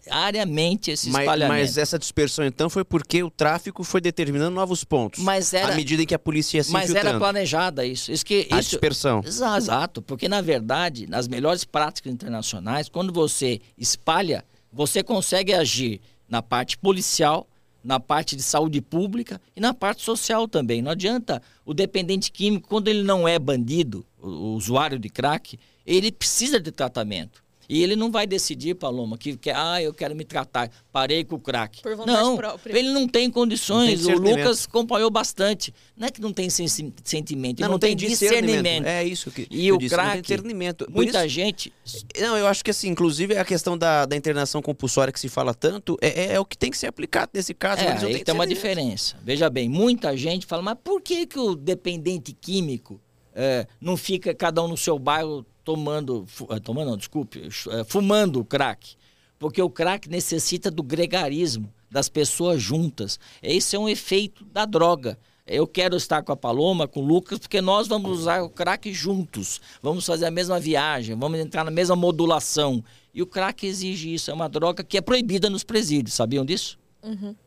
diariamente 0.09 0.91
esse 0.91 1.11
mas, 1.11 1.23
espalhamento. 1.23 1.61
Mas 1.61 1.79
essa 1.79 1.99
dispersão, 1.99 2.45
então, 2.45 2.69
foi 2.69 2.85
porque 2.85 3.23
o 3.23 3.31
tráfico 3.31 3.85
foi 3.85 4.01
determinando 4.01 4.51
novos 4.51 4.85
pontos. 4.85 5.23
Mas 5.23 5.53
era, 5.53 5.73
à 5.73 5.77
medida 5.77 6.03
em 6.03 6.07
que 6.07 6.15
a 6.15 6.19
polícia 6.19 6.59
ia 6.59 6.65
se 6.65 6.73
Mas 6.73 6.85
infiltrando. 6.85 7.09
era 7.09 7.19
planejada 7.19 7.85
isso. 7.85 8.11
isso 8.11 8.25
que, 8.25 8.49
a 8.51 8.59
isso, 8.59 8.71
dispersão. 8.71 9.23
Exato, 9.25 10.03
porque 10.03 10.29
na 10.29 10.41
verdade, 10.41 11.07
nas 11.07 11.29
melhores 11.29 11.65
práticas 11.65 12.13
internacionais, 12.13 12.89
quando 12.89 13.13
você 13.13 13.61
espalha, 13.77 14.45
você 14.73 15.03
consegue 15.03 15.53
agir 15.53 16.01
na 16.29 16.43
parte 16.43 16.77
policial, 16.77 17.47
na 17.83 18.01
parte 18.01 18.37
de 18.37 18.43
saúde 18.43 18.81
pública 18.81 19.41
e 19.57 19.61
na 19.61 19.73
parte 19.73 20.03
social 20.03 20.47
também. 20.47 20.83
Não 20.83 20.91
adianta 20.91 21.41
o 21.65 21.73
dependente 21.73 22.31
químico, 22.31 22.69
quando 22.69 22.89
ele 22.89 23.03
não 23.03 23.27
é 23.27 23.39
bandido, 23.39 24.05
o 24.21 24.55
usuário 24.55 24.99
de 24.99 25.09
crack, 25.09 25.59
ele 25.87 26.13
precisa 26.13 26.61
de 26.61 26.71
tratamento. 26.71 27.43
E 27.69 27.83
ele 27.83 27.95
não 27.95 28.11
vai 28.11 28.27
decidir, 28.27 28.75
Paloma, 28.75 29.19
que, 29.19 29.37
que 29.37 29.51
ah, 29.51 29.83
eu 29.83 29.93
quero 29.93 30.17
me 30.17 30.25
tratar, 30.25 30.71
parei 30.91 31.23
com 31.23 31.37
o 31.37 31.39
crack. 31.39 31.83
Por 31.83 31.95
vontade 31.97 32.19
não, 32.19 32.37
própria. 32.37 32.79
ele 32.79 32.91
não 32.91 33.07
tem 33.07 33.31
condições. 33.31 34.07
Não 34.07 34.21
tem 34.23 34.33
o 34.33 34.37
Lucas 34.37 34.65
acompanhou 34.65 35.11
bastante. 35.11 35.75
Não 35.95 36.07
é 36.07 36.11
que 36.11 36.21
não 36.21 36.33
tem 36.33 36.49
sen 36.49 36.67
sentimento, 37.05 37.61
não, 37.61 37.69
não, 37.69 37.73
não, 37.73 37.79
tem, 37.79 37.95
tem 37.95 38.09
discernimento. 38.09 38.63
discernimento. 38.63 38.87
É 38.87 39.05
isso 39.05 39.31
que 39.31 39.47
e 39.51 39.69
eu 39.69 39.75
o 39.75 39.79
disse, 39.79 39.95
crack, 39.95 40.07
não 40.07 40.13
tem 40.15 40.23
discernimento. 40.23 40.85
Por 40.87 40.95
muita 40.95 41.27
isso, 41.27 41.35
gente... 41.35 41.73
Não, 42.19 42.39
eu 42.39 42.47
acho 42.47 42.65
que 42.65 42.71
assim, 42.71 42.89
inclusive 42.89 43.37
a 43.37 43.45
questão 43.45 43.77
da, 43.77 44.07
da 44.07 44.17
internação 44.17 44.63
compulsória 44.63 45.13
que 45.13 45.21
se 45.21 45.29
fala 45.29 45.53
tanto 45.53 45.99
é, 46.01 46.09
é, 46.09 46.33
é 46.35 46.41
o 46.41 46.47
que 46.47 46.57
tem 46.57 46.71
que 46.71 46.79
ser 46.79 46.87
aplicado 46.87 47.33
nesse 47.35 47.53
caso. 47.53 47.83
É, 47.83 47.93
aí 47.93 48.25
tem 48.25 48.35
uma 48.35 48.47
diferença. 48.47 49.17
Veja 49.23 49.51
bem, 49.51 49.69
muita 49.69 50.17
gente 50.17 50.47
fala, 50.47 50.63
mas 50.63 50.77
por 50.83 51.03
que, 51.03 51.27
que 51.27 51.39
o 51.39 51.55
dependente 51.55 52.33
químico 52.33 52.99
é, 53.35 53.67
não 53.81 53.97
fica 53.97 54.35
cada 54.35 54.63
um 54.63 54.69
no 54.69 54.77
seu 54.77 54.99
bairro 54.99 55.45
tomando, 55.69 56.27
eh, 56.49 56.61
tomando 56.61 56.89
não, 56.89 56.97
desculpe, 56.97 57.47
eh, 57.47 57.85
fumando 57.85 58.43
crack? 58.43 58.97
Porque 59.39 59.61
o 59.61 59.69
crack 59.69 60.09
necessita 60.09 60.71
do 60.71 60.83
gregarismo, 60.83 61.71
das 61.91 62.09
pessoas 62.09 62.63
juntas. 62.63 63.21
Esse 63.43 63.77
é 63.77 63.79
um 63.79 63.87
efeito 63.87 64.47
da 64.47 64.65
droga. 64.65 65.19
Eu 65.47 65.67
quero 65.67 65.95
estar 65.95 66.23
com 66.23 66.33
a 66.33 66.37
Paloma, 66.37 66.89
com 66.89 67.01
o 67.01 67.07
Lucas, 67.07 67.39
porque 67.39 67.61
nós 67.61 67.87
vamos 67.87 68.11
usar 68.19 68.43
o 68.43 68.49
crack 68.49 68.91
juntos. 68.95 69.61
Vamos 69.83 70.07
fazer 70.07 70.25
a 70.25 70.31
mesma 70.31 70.59
viagem, 70.59 71.15
vamos 71.15 71.39
entrar 71.39 71.65
na 71.65 71.71
mesma 71.71 71.95
modulação. 71.95 72.83
E 73.13 73.21
o 73.21 73.27
crack 73.27 73.67
exige 73.67 74.15
isso. 74.15 74.31
É 74.31 74.35
uma 74.35 74.49
droga 74.49 74.83
que 74.83 74.97
é 74.97 75.03
proibida 75.03 75.51
nos 75.51 75.65
presídios. 75.65 76.15
Sabiam 76.15 76.47
disso? 76.47 76.79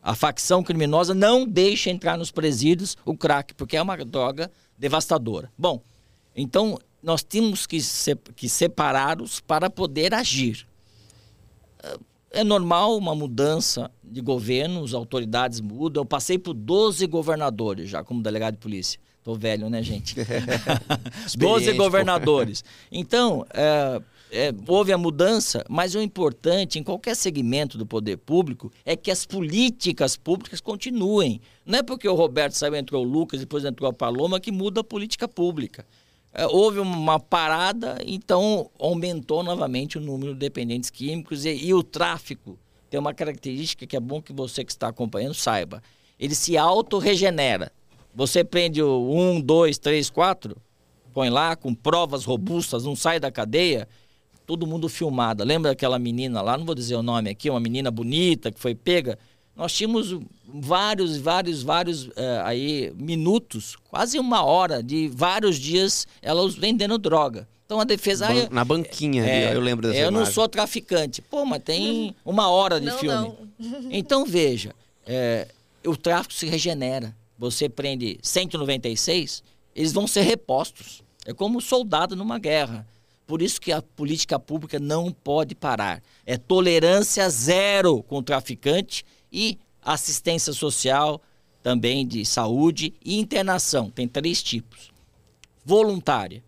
A 0.00 0.14
facção 0.14 0.62
criminosa 0.62 1.12
não 1.12 1.44
deixa 1.44 1.90
entrar 1.90 2.16
nos 2.16 2.30
presídios 2.30 2.96
o 3.04 3.16
crack, 3.16 3.52
porque 3.54 3.76
é 3.76 3.82
uma 3.82 3.96
droga 3.96 4.48
devastadora. 4.78 5.52
Bom, 5.58 5.82
então 6.36 6.78
nós 7.02 7.22
temos 7.22 7.66
que, 7.66 7.80
se- 7.80 8.14
que 8.36 8.48
separá-los 8.48 9.40
para 9.40 9.68
poder 9.68 10.14
agir. 10.14 10.66
É 12.30 12.42
normal 12.42 12.96
uma 12.96 13.14
mudança 13.14 13.90
de 14.02 14.20
governo, 14.20 14.84
as 14.84 14.94
autoridades 14.94 15.60
mudam. 15.60 16.02
Eu 16.02 16.06
passei 16.06 16.38
por 16.38 16.54
12 16.54 17.06
governadores 17.06 17.90
já 17.90 18.02
como 18.02 18.22
delegado 18.22 18.54
de 18.54 18.60
polícia. 18.60 18.98
Tô 19.22 19.34
velho, 19.34 19.68
né, 19.68 19.82
gente? 19.82 20.14
12 20.16 21.26
Experiente, 21.26 21.72
pô. 21.72 21.84
governadores. 21.84 22.64
Então, 22.90 23.44
é, 23.52 24.00
é, 24.32 24.54
houve 24.66 24.92
a 24.92 24.98
mudança, 24.98 25.62
mas 25.68 25.94
o 25.94 26.00
importante 26.00 26.78
em 26.78 26.82
qualquer 26.82 27.14
segmento 27.14 27.76
do 27.76 27.84
poder 27.84 28.16
público 28.16 28.72
é 28.84 28.96
que 28.96 29.10
as 29.10 29.26
políticas 29.26 30.16
públicas 30.16 30.60
continuem. 30.60 31.40
Não 31.66 31.80
é 31.80 31.82
porque 31.82 32.08
o 32.08 32.14
Roberto 32.14 32.54
saiu, 32.54 32.74
entrou 32.74 33.04
o 33.04 33.08
Lucas, 33.08 33.40
depois 33.40 33.64
entrou 33.64 33.90
a 33.90 33.92
Paloma, 33.92 34.40
que 34.40 34.50
muda 34.50 34.80
a 34.80 34.84
política 34.84 35.28
pública. 35.28 35.84
É, 36.34 36.46
houve 36.46 36.78
uma 36.78 37.20
parada, 37.20 37.98
então 38.06 38.70
aumentou 38.78 39.42
novamente 39.42 39.98
o 39.98 40.00
número 40.00 40.32
de 40.32 40.38
dependentes 40.38 40.88
químicos 40.88 41.44
e, 41.44 41.50
e 41.50 41.74
o 41.74 41.82
tráfico 41.82 42.58
tem 42.88 42.98
uma 42.98 43.12
característica 43.12 43.86
que 43.86 43.96
é 43.96 44.00
bom 44.00 44.20
que 44.20 44.32
você 44.32 44.64
que 44.64 44.72
está 44.72 44.88
acompanhando 44.88 45.34
saiba. 45.34 45.82
Ele 46.18 46.34
se 46.34 46.56
autorregenera. 46.56 47.72
Você 48.14 48.44
prende 48.44 48.82
o 48.82 49.10
1, 49.10 49.40
2, 49.40 49.78
3, 49.78 50.10
4, 50.10 50.56
põe 51.12 51.30
lá 51.30 51.56
com 51.56 51.74
provas 51.74 52.24
robustas, 52.24 52.84
não 52.84 52.94
sai 52.94 53.18
da 53.18 53.30
cadeia, 53.30 53.88
todo 54.46 54.66
mundo 54.66 54.88
filmado. 54.88 55.44
Lembra 55.44 55.70
daquela 55.70 55.98
menina 55.98 56.42
lá, 56.42 56.58
não 56.58 56.66
vou 56.66 56.74
dizer 56.74 56.94
o 56.94 57.02
nome 57.02 57.30
aqui, 57.30 57.48
uma 57.48 57.60
menina 57.60 57.90
bonita 57.90 58.52
que 58.52 58.60
foi 58.60 58.74
pega? 58.74 59.18
Nós 59.54 59.72
tínhamos 59.72 60.16
vários, 60.46 61.18
vários, 61.18 61.62
vários 61.62 62.08
eh, 62.16 62.42
aí 62.44 62.92
minutos, 62.96 63.76
quase 63.90 64.18
uma 64.18 64.42
hora 64.44 64.82
de 64.82 65.08
vários 65.08 65.56
dias 65.58 66.06
ela 66.22 66.42
os 66.42 66.54
vendendo 66.54 66.96
droga. 66.98 67.46
Então 67.66 67.80
a 67.80 67.84
defesa 67.84 68.26
Ban- 68.28 68.34
eu- 68.34 68.50
na 68.50 68.64
banquinha 68.64 69.22
ali, 69.22 69.46
ó, 69.46 69.52
eu 69.54 69.60
lembro 69.60 69.88
dessa 69.88 69.98
eu 70.00 70.10
não 70.10 70.20
imagem. 70.20 70.34
sou 70.34 70.48
traficante. 70.48 71.20
Pô, 71.22 71.44
mas 71.44 71.62
tem 71.62 72.14
uma 72.24 72.48
hora 72.48 72.80
de 72.80 72.86
Não, 72.86 72.98
filme. 72.98 73.32
Então 73.90 74.24
veja, 74.24 74.74
é, 75.06 75.48
o 75.86 75.96
tráfico 75.96 76.34
se 76.34 76.46
regenera. 76.46 77.14
Você 77.38 77.68
prende 77.68 78.18
196, 78.22 79.42
eles 79.74 79.92
vão 79.92 80.06
ser 80.06 80.22
repostos. 80.22 81.02
É 81.26 81.32
como 81.32 81.58
um 81.58 81.60
soldado 81.60 82.14
numa 82.16 82.38
guerra. 82.38 82.86
Por 83.26 83.40
isso 83.40 83.60
que 83.60 83.72
a 83.72 83.80
política 83.80 84.38
pública 84.38 84.78
não 84.78 85.10
pode 85.10 85.54
parar. 85.54 86.02
É 86.26 86.36
tolerância 86.36 87.28
zero 87.30 88.02
com 88.02 88.18
o 88.18 88.22
traficante 88.22 89.04
e 89.32 89.58
assistência 89.82 90.52
social, 90.52 91.20
também 91.62 92.06
de 92.06 92.24
saúde 92.24 92.94
e 93.04 93.18
internação. 93.18 93.90
Tem 93.90 94.06
três 94.06 94.42
tipos. 94.42 94.92
Voluntária. 95.64 96.42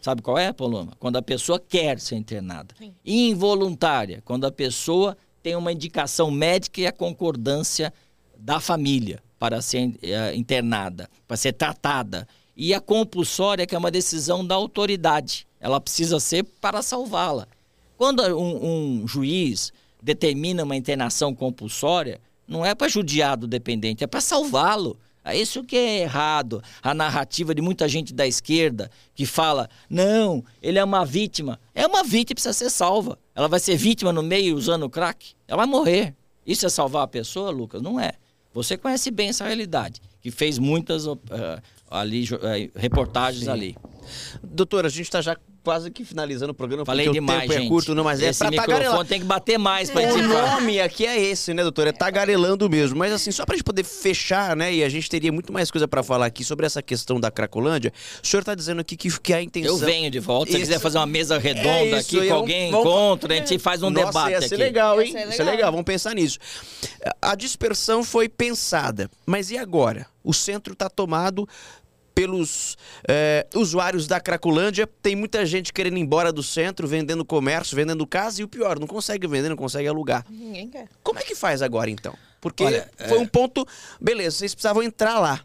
Sabe 0.00 0.22
qual 0.22 0.38
é, 0.38 0.52
Paloma? 0.52 0.92
Quando 0.98 1.16
a 1.16 1.22
pessoa 1.22 1.60
quer 1.60 2.00
ser 2.00 2.16
internada. 2.16 2.74
Sim. 2.78 2.94
Involuntária. 3.04 4.22
Quando 4.24 4.46
a 4.46 4.52
pessoa 4.52 5.16
tem 5.42 5.56
uma 5.56 5.72
indicação 5.72 6.30
médica 6.30 6.80
e 6.80 6.86
a 6.86 6.92
concordância 6.92 7.92
da 8.36 8.60
família 8.60 9.22
para 9.38 9.60
ser 9.62 9.94
eh, 10.02 10.34
internada, 10.34 11.08
para 11.26 11.36
ser 11.36 11.52
tratada. 11.52 12.28
e 12.56 12.74
a 12.74 12.80
compulsória, 12.80 13.66
que 13.66 13.74
é 13.74 13.78
uma 13.78 13.90
decisão 13.90 14.46
da 14.46 14.54
autoridade. 14.54 15.46
Ela 15.58 15.80
precisa 15.80 16.20
ser 16.20 16.44
para 16.44 16.82
salvá-la. 16.82 17.48
Quando 17.96 18.22
um, 18.36 19.00
um 19.02 19.08
juiz 19.08 19.72
determina 20.02 20.64
uma 20.64 20.76
internação 20.76 21.34
compulsória, 21.34 22.20
não 22.46 22.64
é 22.64 22.74
para 22.74 22.88
judiar 22.88 23.36
do 23.36 23.46
dependente, 23.46 24.02
é 24.02 24.06
para 24.06 24.20
salvá-lo. 24.20 24.98
É 25.22 25.36
isso 25.36 25.62
que 25.62 25.76
é 25.76 26.00
errado. 26.00 26.62
A 26.82 26.94
narrativa 26.94 27.54
de 27.54 27.60
muita 27.60 27.86
gente 27.86 28.12
da 28.14 28.26
esquerda 28.26 28.90
que 29.14 29.26
fala: 29.26 29.68
não, 29.88 30.42
ele 30.62 30.78
é 30.78 30.84
uma 30.84 31.04
vítima. 31.04 31.60
É 31.74 31.86
uma 31.86 32.02
vítima, 32.02 32.36
precisa 32.36 32.54
ser 32.54 32.70
salva. 32.70 33.18
Ela 33.34 33.46
vai 33.46 33.60
ser 33.60 33.76
vítima 33.76 34.12
no 34.12 34.22
meio 34.22 34.56
usando 34.56 34.88
crack? 34.88 35.34
Ela 35.46 35.58
vai 35.58 35.66
morrer. 35.66 36.14
Isso 36.46 36.64
é 36.64 36.68
salvar 36.70 37.04
a 37.04 37.06
pessoa, 37.06 37.50
Lucas? 37.50 37.82
Não 37.82 38.00
é. 38.00 38.14
Você 38.52 38.76
conhece 38.76 39.10
bem 39.10 39.28
essa 39.28 39.44
realidade, 39.44 40.00
que 40.20 40.30
fez 40.30 40.58
muitas 40.58 41.06
uh, 41.06 41.18
ali, 41.88 42.24
uh, 42.24 42.38
reportagens 42.74 43.44
Sim. 43.44 43.50
ali. 43.50 43.76
Doutora, 44.42 44.88
a 44.88 44.90
gente 44.90 45.02
está 45.02 45.20
já 45.20 45.36
quase 45.62 45.90
que 45.90 46.04
finalizando 46.04 46.52
o 46.52 46.54
programa. 46.54 46.84
Falei 46.84 47.08
demais, 47.10 47.38
o 47.38 47.40
tempo 47.42 47.52
gente. 47.54 47.66
é 47.66 47.68
curto, 47.68 47.94
não, 47.94 48.04
mas 48.04 48.20
é 48.20 48.28
Esse 48.28 48.44
é 48.44 48.50
pra 48.50 48.62
microfone 48.62 49.08
tem 49.08 49.20
que 49.20 49.26
bater 49.26 49.58
mais 49.58 49.90
para 49.90 50.12
O 50.12 50.22
nome 50.22 50.80
aqui 50.80 51.06
é 51.06 51.20
esse, 51.20 51.52
né, 51.54 51.62
doutor? 51.62 51.86
É 51.86 51.92
tagarelando 51.92 52.68
mesmo. 52.68 52.98
Mas 52.98 53.12
assim, 53.12 53.30
só 53.30 53.44
pra 53.44 53.54
gente 53.54 53.64
poder 53.64 53.84
fechar, 53.84 54.56
né, 54.56 54.72
e 54.72 54.84
a 54.84 54.88
gente 54.88 55.08
teria 55.08 55.32
muito 55.32 55.52
mais 55.52 55.70
coisa 55.70 55.86
para 55.86 56.02
falar 56.02 56.26
aqui 56.26 56.44
sobre 56.44 56.66
essa 56.66 56.82
questão 56.82 57.20
da 57.20 57.30
Cracolândia, 57.30 57.92
o 58.22 58.26
senhor 58.26 58.42
tá 58.42 58.54
dizendo 58.54 58.80
aqui 58.80 58.96
que, 58.96 59.20
que 59.20 59.32
a 59.32 59.42
intenção... 59.42 59.72
Eu 59.72 59.78
venho 59.78 60.10
de 60.10 60.18
volta. 60.18 60.50
Se 60.50 60.58
você 60.58 60.62
quiser 60.62 60.80
fazer 60.80 60.98
uma 60.98 61.06
mesa 61.06 61.38
redonda 61.38 61.68
é 61.68 61.98
isso, 61.98 62.16
aqui 62.16 62.28
com 62.28 62.34
alguém 62.34 62.70
vamos... 62.70 62.86
contra, 62.86 63.32
a 63.32 63.36
gente 63.36 63.58
faz 63.58 63.82
um 63.82 63.90
Nossa, 63.90 64.06
debate 64.06 64.30
ia 64.30 64.40
ser 64.40 64.54
aqui. 64.54 64.56
legal, 64.56 65.00
hein? 65.00 65.06
Ia 65.06 65.12
ser 65.12 65.18
legal. 65.18 65.32
Isso 65.32 65.42
é 65.42 65.44
legal, 65.44 65.70
vamos 65.70 65.84
pensar 65.84 66.14
nisso. 66.14 66.38
A 67.20 67.34
dispersão 67.34 68.02
foi 68.02 68.28
pensada, 68.28 69.10
mas 69.26 69.50
e 69.50 69.58
agora? 69.58 70.06
O 70.22 70.34
centro 70.34 70.74
está 70.74 70.88
tomado 70.88 71.48
pelos 72.20 72.76
é, 73.08 73.46
usuários 73.54 74.06
da 74.06 74.20
Cracolândia. 74.20 74.86
Tem 75.00 75.16
muita 75.16 75.46
gente 75.46 75.72
querendo 75.72 75.96
ir 75.96 76.00
embora 76.00 76.30
do 76.30 76.42
centro, 76.42 76.86
vendendo 76.86 77.24
comércio, 77.24 77.74
vendendo 77.74 78.06
casa 78.06 78.42
e 78.42 78.44
o 78.44 78.48
pior, 78.48 78.78
não 78.78 78.86
consegue 78.86 79.26
vender, 79.26 79.48
não 79.48 79.56
consegue 79.56 79.88
alugar. 79.88 80.26
Ninguém 80.28 80.68
quer. 80.68 80.86
Como 81.02 81.18
é 81.18 81.22
que 81.22 81.34
faz 81.34 81.62
agora 81.62 81.88
então? 81.88 82.14
Porque 82.38 82.62
Olha, 82.62 82.90
foi 83.08 83.16
é... 83.16 83.20
um 83.20 83.26
ponto. 83.26 83.66
Beleza, 83.98 84.36
vocês 84.36 84.54
precisavam 84.54 84.82
entrar 84.82 85.18
lá. 85.18 85.40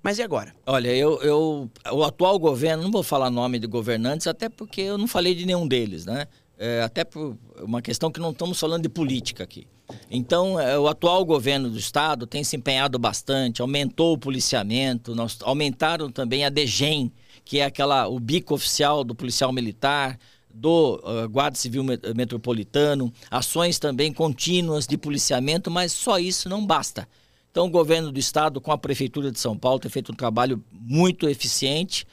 Mas 0.00 0.18
e 0.18 0.22
agora? 0.22 0.54
Olha, 0.64 0.94
eu, 0.94 1.20
eu, 1.22 1.70
o 1.92 2.04
atual 2.04 2.38
governo, 2.38 2.84
não 2.84 2.90
vou 2.92 3.02
falar 3.02 3.28
nome 3.28 3.58
de 3.58 3.66
governantes, 3.66 4.28
até 4.28 4.48
porque 4.48 4.80
eu 4.80 4.98
não 4.98 5.08
falei 5.08 5.34
de 5.34 5.44
nenhum 5.44 5.66
deles, 5.66 6.06
né? 6.06 6.26
É, 6.56 6.82
até 6.82 7.02
por 7.02 7.36
uma 7.60 7.82
questão 7.82 8.12
que 8.12 8.20
não 8.20 8.30
estamos 8.30 8.60
falando 8.60 8.82
de 8.82 8.88
política 8.88 9.42
aqui. 9.42 9.66
Então, 10.10 10.58
é, 10.58 10.78
o 10.78 10.88
atual 10.88 11.24
governo 11.24 11.70
do 11.70 11.78
estado 11.78 12.26
tem 12.26 12.44
se 12.44 12.56
empenhado 12.56 12.98
bastante, 12.98 13.60
aumentou 13.60 14.14
o 14.14 14.18
policiamento, 14.18 15.14
nós 15.14 15.38
aumentaram 15.42 16.10
também 16.10 16.44
a 16.44 16.48
DGEM, 16.48 17.12
que 17.44 17.58
é 17.58 17.64
aquela 17.64 18.08
o 18.08 18.18
bico 18.18 18.54
oficial 18.54 19.04
do 19.04 19.14
policial 19.14 19.52
militar, 19.52 20.18
do 20.54 21.00
uh, 21.02 21.28
Guarda 21.28 21.56
Civil 21.56 21.82
Metropolitano, 22.14 23.12
ações 23.30 23.78
também 23.78 24.12
contínuas 24.12 24.86
de 24.86 24.98
policiamento, 24.98 25.70
mas 25.70 25.92
só 25.92 26.18
isso 26.18 26.48
não 26.48 26.64
basta. 26.64 27.08
Então, 27.50 27.66
o 27.66 27.70
governo 27.70 28.10
do 28.12 28.18
estado, 28.18 28.60
com 28.60 28.72
a 28.72 28.78
prefeitura 28.78 29.30
de 29.30 29.38
São 29.38 29.56
Paulo, 29.56 29.78
tem 29.78 29.90
feito 29.90 30.12
um 30.12 30.14
trabalho 30.14 30.62
muito 30.70 31.28
eficiente 31.28 32.06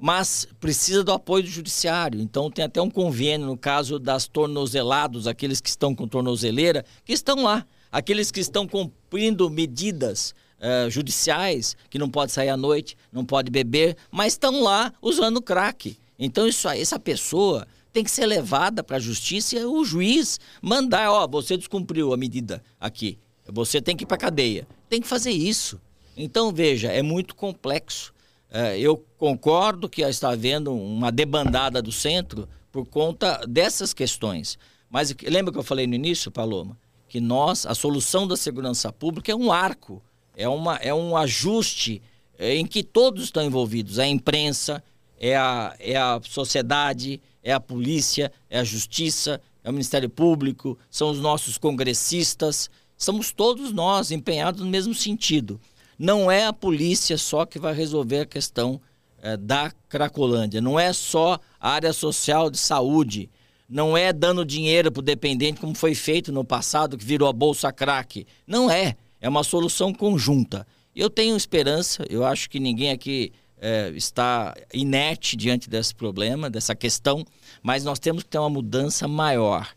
mas 0.00 0.46
precisa 0.60 1.02
do 1.04 1.12
apoio 1.12 1.44
do 1.44 1.48
judiciário. 1.48 2.20
Então 2.20 2.50
tem 2.50 2.64
até 2.64 2.80
um 2.80 2.90
convênio 2.90 3.46
no 3.46 3.56
caso 3.56 3.98
das 3.98 4.26
tornozelados, 4.26 5.26
aqueles 5.26 5.60
que 5.60 5.68
estão 5.68 5.94
com 5.94 6.06
tornozeleira, 6.08 6.84
que 7.04 7.12
estão 7.12 7.42
lá. 7.42 7.66
Aqueles 7.90 8.30
que 8.30 8.40
estão 8.40 8.66
cumprindo 8.66 9.50
medidas 9.50 10.34
uh, 10.58 10.88
judiciais, 10.88 11.76
que 11.90 11.98
não 11.98 12.08
pode 12.08 12.32
sair 12.32 12.48
à 12.48 12.56
noite, 12.56 12.96
não 13.12 13.24
pode 13.24 13.50
beber, 13.50 13.96
mas 14.10 14.32
estão 14.32 14.62
lá 14.62 14.92
usando 15.02 15.42
crack. 15.42 15.98
Então 16.18 16.46
isso, 16.46 16.68
essa 16.68 16.98
pessoa 16.98 17.66
tem 17.92 18.02
que 18.02 18.10
ser 18.10 18.24
levada 18.24 18.82
para 18.82 18.96
a 18.96 19.00
justiça 19.00 19.56
e 19.56 19.64
o 19.64 19.84
juiz 19.84 20.40
mandar, 20.62 21.10
ó, 21.10 21.26
você 21.26 21.56
descumpriu 21.56 22.14
a 22.14 22.16
medida 22.16 22.62
aqui, 22.80 23.18
você 23.46 23.80
tem 23.82 23.96
que 23.96 24.04
ir 24.04 24.06
para 24.06 24.16
cadeia. 24.16 24.66
Tem 24.88 25.00
que 25.00 25.08
fazer 25.08 25.30
isso. 25.30 25.80
Então 26.16 26.52
veja, 26.52 26.88
é 26.88 27.02
muito 27.02 27.34
complexo. 27.34 28.12
É, 28.54 28.78
eu 28.78 29.02
concordo 29.16 29.88
que 29.88 30.02
está 30.02 30.28
havendo 30.28 30.74
uma 30.74 31.10
debandada 31.10 31.80
do 31.80 31.90
centro 31.90 32.46
por 32.70 32.84
conta 32.84 33.46
dessas 33.48 33.94
questões. 33.94 34.58
Mas 34.90 35.14
lembra 35.22 35.50
que 35.50 35.58
eu 35.58 35.62
falei 35.62 35.86
no 35.86 35.94
início, 35.94 36.30
Paloma? 36.30 36.76
Que 37.08 37.18
nós, 37.18 37.64
a 37.64 37.74
solução 37.74 38.28
da 38.28 38.36
segurança 38.36 38.92
pública 38.92 39.32
é 39.32 39.34
um 39.34 39.50
arco, 39.50 40.02
é, 40.36 40.46
uma, 40.46 40.76
é 40.76 40.92
um 40.92 41.16
ajuste 41.16 42.02
é, 42.38 42.54
em 42.54 42.66
que 42.66 42.82
todos 42.82 43.24
estão 43.24 43.42
envolvidos. 43.42 43.98
A 43.98 44.06
imprensa, 44.06 44.84
é 45.18 45.34
a, 45.34 45.74
é 45.80 45.96
a 45.96 46.20
sociedade, 46.22 47.22
é 47.42 47.54
a 47.54 47.60
polícia, 47.60 48.30
é 48.50 48.58
a 48.58 48.64
justiça, 48.64 49.40
é 49.64 49.70
o 49.70 49.72
Ministério 49.72 50.10
Público, 50.10 50.78
são 50.90 51.10
os 51.10 51.20
nossos 51.20 51.56
congressistas, 51.56 52.68
somos 52.98 53.32
todos 53.32 53.72
nós 53.72 54.10
empenhados 54.10 54.60
no 54.60 54.66
mesmo 54.68 54.92
sentido 54.92 55.58
não 56.02 56.28
é 56.28 56.46
a 56.46 56.52
polícia 56.52 57.16
só 57.16 57.46
que 57.46 57.60
vai 57.60 57.72
resolver 57.72 58.22
a 58.22 58.26
questão 58.26 58.80
é, 59.22 59.36
da 59.36 59.70
Cracolândia. 59.88 60.60
Não 60.60 60.78
é 60.78 60.92
só 60.92 61.38
a 61.60 61.70
área 61.70 61.92
social 61.92 62.50
de 62.50 62.58
saúde. 62.58 63.30
Não 63.68 63.96
é 63.96 64.12
dando 64.12 64.44
dinheiro 64.44 64.90
para 64.90 64.98
o 64.98 65.04
dependente, 65.04 65.60
como 65.60 65.76
foi 65.76 65.94
feito 65.94 66.32
no 66.32 66.44
passado, 66.44 66.98
que 66.98 67.04
virou 67.04 67.28
a 67.28 67.32
Bolsa 67.32 67.72
Crack. 67.72 68.26
Não 68.44 68.68
é. 68.68 68.96
É 69.20 69.28
uma 69.28 69.44
solução 69.44 69.94
conjunta. 69.94 70.66
Eu 70.92 71.08
tenho 71.08 71.36
esperança, 71.36 72.04
eu 72.10 72.24
acho 72.24 72.50
que 72.50 72.58
ninguém 72.58 72.90
aqui 72.90 73.32
é, 73.56 73.90
está 73.94 74.56
inerte 74.74 75.36
diante 75.36 75.70
desse 75.70 75.94
problema, 75.94 76.50
dessa 76.50 76.74
questão, 76.74 77.24
mas 77.62 77.84
nós 77.84 78.00
temos 78.00 78.24
que 78.24 78.28
ter 78.28 78.38
uma 78.38 78.50
mudança 78.50 79.06
maior. 79.06 79.68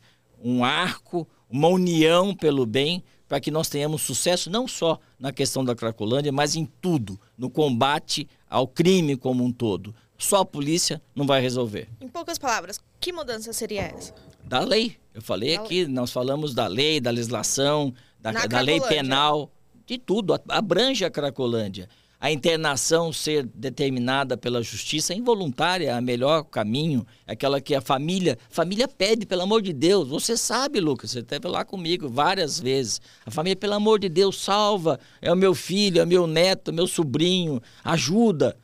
Um 0.43 0.65
arco, 0.65 1.27
uma 1.47 1.67
união 1.67 2.33
pelo 2.33 2.65
bem, 2.65 3.03
para 3.27 3.39
que 3.39 3.51
nós 3.51 3.69
tenhamos 3.69 4.01
sucesso 4.01 4.49
não 4.49 4.67
só 4.67 4.99
na 5.19 5.31
questão 5.31 5.63
da 5.63 5.75
Cracolândia, 5.75 6.31
mas 6.31 6.55
em 6.55 6.65
tudo, 6.65 7.19
no 7.37 7.49
combate 7.49 8.27
ao 8.49 8.67
crime 8.67 9.17
como 9.17 9.43
um 9.43 9.51
todo. 9.51 9.95
Só 10.17 10.37
a 10.37 10.45
polícia 10.45 11.01
não 11.13 11.25
vai 11.25 11.41
resolver. 11.41 11.89
Em 11.99 12.07
poucas 12.07 12.37
palavras, 12.37 12.79
que 12.99 13.11
mudança 13.11 13.51
seria 13.51 13.83
essa? 13.83 14.13
Da 14.43 14.59
lei. 14.59 14.97
Eu 15.13 15.21
falei 15.21 15.55
da 15.55 15.63
aqui, 15.63 15.83
lei. 15.83 15.93
nós 15.93 16.11
falamos 16.11 16.53
da 16.53 16.67
lei, 16.67 16.99
da 16.99 17.09
legislação, 17.09 17.93
da, 18.19 18.31
da 18.31 18.61
lei 18.61 18.79
penal, 18.81 19.51
de 19.85 19.97
tudo, 19.97 20.39
abrange 20.47 21.03
a 21.03 21.09
Cracolândia 21.09 21.89
a 22.19 22.31
internação 22.31 23.11
ser 23.11 23.45
determinada 23.53 24.37
pela 24.37 24.63
justiça 24.63 25.13
é 25.13 25.15
involuntária, 25.15 25.91
é 25.91 25.99
o 25.99 26.01
melhor 26.01 26.43
caminho, 26.43 27.05
é 27.27 27.33
aquela 27.33 27.59
que 27.59 27.75
a 27.75 27.81
família, 27.81 28.37
família 28.49 28.87
pede, 28.87 29.25
pelo 29.25 29.43
amor 29.43 29.61
de 29.61 29.73
Deus, 29.73 30.07
você 30.07 30.37
sabe, 30.37 30.79
Lucas, 30.79 31.11
você 31.11 31.19
esteve 31.19 31.47
lá 31.47 31.65
comigo 31.65 32.09
várias 32.09 32.59
vezes. 32.59 33.01
A 33.25 33.31
família, 33.31 33.55
pelo 33.55 33.73
amor 33.73 33.99
de 33.99 34.09
Deus, 34.09 34.41
salva, 34.41 34.99
é 35.21 35.31
o 35.31 35.35
meu 35.35 35.53
filho, 35.53 35.99
é 35.99 36.03
o 36.03 36.07
meu 36.07 36.25
neto, 36.25 36.69
é 36.69 36.71
o 36.71 36.75
meu 36.75 36.87
sobrinho, 36.87 37.61
ajuda. 37.83 38.57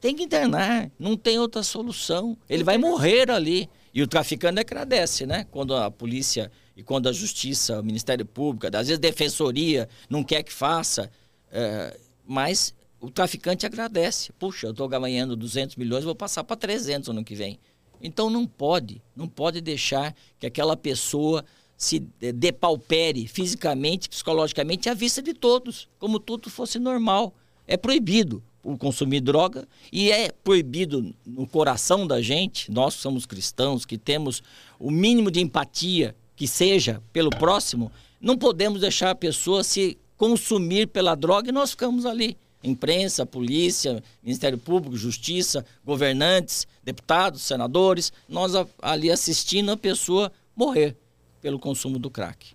Tem 0.00 0.14
que 0.14 0.22
internar, 0.22 0.90
não 0.98 1.16
tem 1.16 1.38
outra 1.38 1.62
solução. 1.62 2.36
Ele 2.48 2.62
vai 2.62 2.78
morrer 2.78 3.30
ali. 3.30 3.68
E 3.92 4.02
o 4.02 4.08
traficante 4.08 4.60
agradece, 4.60 5.24
né? 5.24 5.46
Quando 5.50 5.74
a 5.74 5.88
polícia 5.88 6.50
e 6.76 6.82
quando 6.82 7.08
a 7.08 7.12
justiça, 7.12 7.80
o 7.80 7.82
Ministério 7.84 8.26
Público, 8.26 8.66
às 8.66 8.88
vezes 8.88 8.98
a 8.98 9.00
defensoria 9.00 9.88
não 10.10 10.24
quer 10.24 10.42
que 10.42 10.52
faça. 10.52 11.10
É, 11.50 11.96
mas 12.26 12.74
o 13.04 13.10
traficante 13.10 13.66
agradece. 13.66 14.32
Puxa, 14.32 14.66
eu 14.66 14.70
estou 14.70 14.88
ganhando 14.88 15.36
200 15.36 15.76
milhões, 15.76 16.04
vou 16.04 16.14
passar 16.14 16.42
para 16.42 16.56
300 16.56 17.10
ano 17.10 17.22
que 17.22 17.34
vem. 17.34 17.58
Então 18.00 18.30
não 18.30 18.46
pode, 18.46 19.02
não 19.14 19.28
pode 19.28 19.60
deixar 19.60 20.14
que 20.38 20.46
aquela 20.46 20.74
pessoa 20.74 21.44
se 21.76 21.98
depaupere 21.98 23.26
fisicamente, 23.26 24.08
psicologicamente 24.08 24.88
à 24.88 24.94
vista 24.94 25.20
de 25.20 25.34
todos, 25.34 25.86
como 25.98 26.18
tudo 26.18 26.48
fosse 26.48 26.78
normal. 26.78 27.34
É 27.66 27.76
proibido 27.76 28.42
o 28.62 28.78
consumir 28.78 29.20
droga 29.20 29.68
e 29.92 30.10
é 30.10 30.30
proibido 30.30 31.14
no 31.26 31.46
coração 31.46 32.06
da 32.06 32.22
gente, 32.22 32.70
nós 32.70 32.94
somos 32.94 33.26
cristãos, 33.26 33.84
que 33.84 33.98
temos 33.98 34.42
o 34.78 34.90
mínimo 34.90 35.30
de 35.30 35.40
empatia 35.40 36.16
que 36.34 36.48
seja 36.48 37.02
pelo 37.12 37.28
próximo, 37.28 37.92
não 38.18 38.38
podemos 38.38 38.80
deixar 38.80 39.10
a 39.10 39.14
pessoa 39.14 39.62
se 39.62 39.98
consumir 40.16 40.86
pela 40.86 41.14
droga 41.14 41.50
e 41.50 41.52
nós 41.52 41.72
ficamos 41.72 42.06
ali 42.06 42.38
imprensa, 42.64 43.26
polícia, 43.26 44.02
Ministério 44.22 44.58
Público, 44.58 44.96
Justiça, 44.96 45.64
governantes, 45.84 46.66
deputados, 46.82 47.42
senadores, 47.42 48.12
nós 48.28 48.52
ali 48.80 49.10
assistindo 49.10 49.70
a 49.70 49.76
pessoa 49.76 50.32
morrer 50.56 50.96
pelo 51.40 51.58
consumo 51.58 51.98
do 51.98 52.10
crack. 52.10 52.53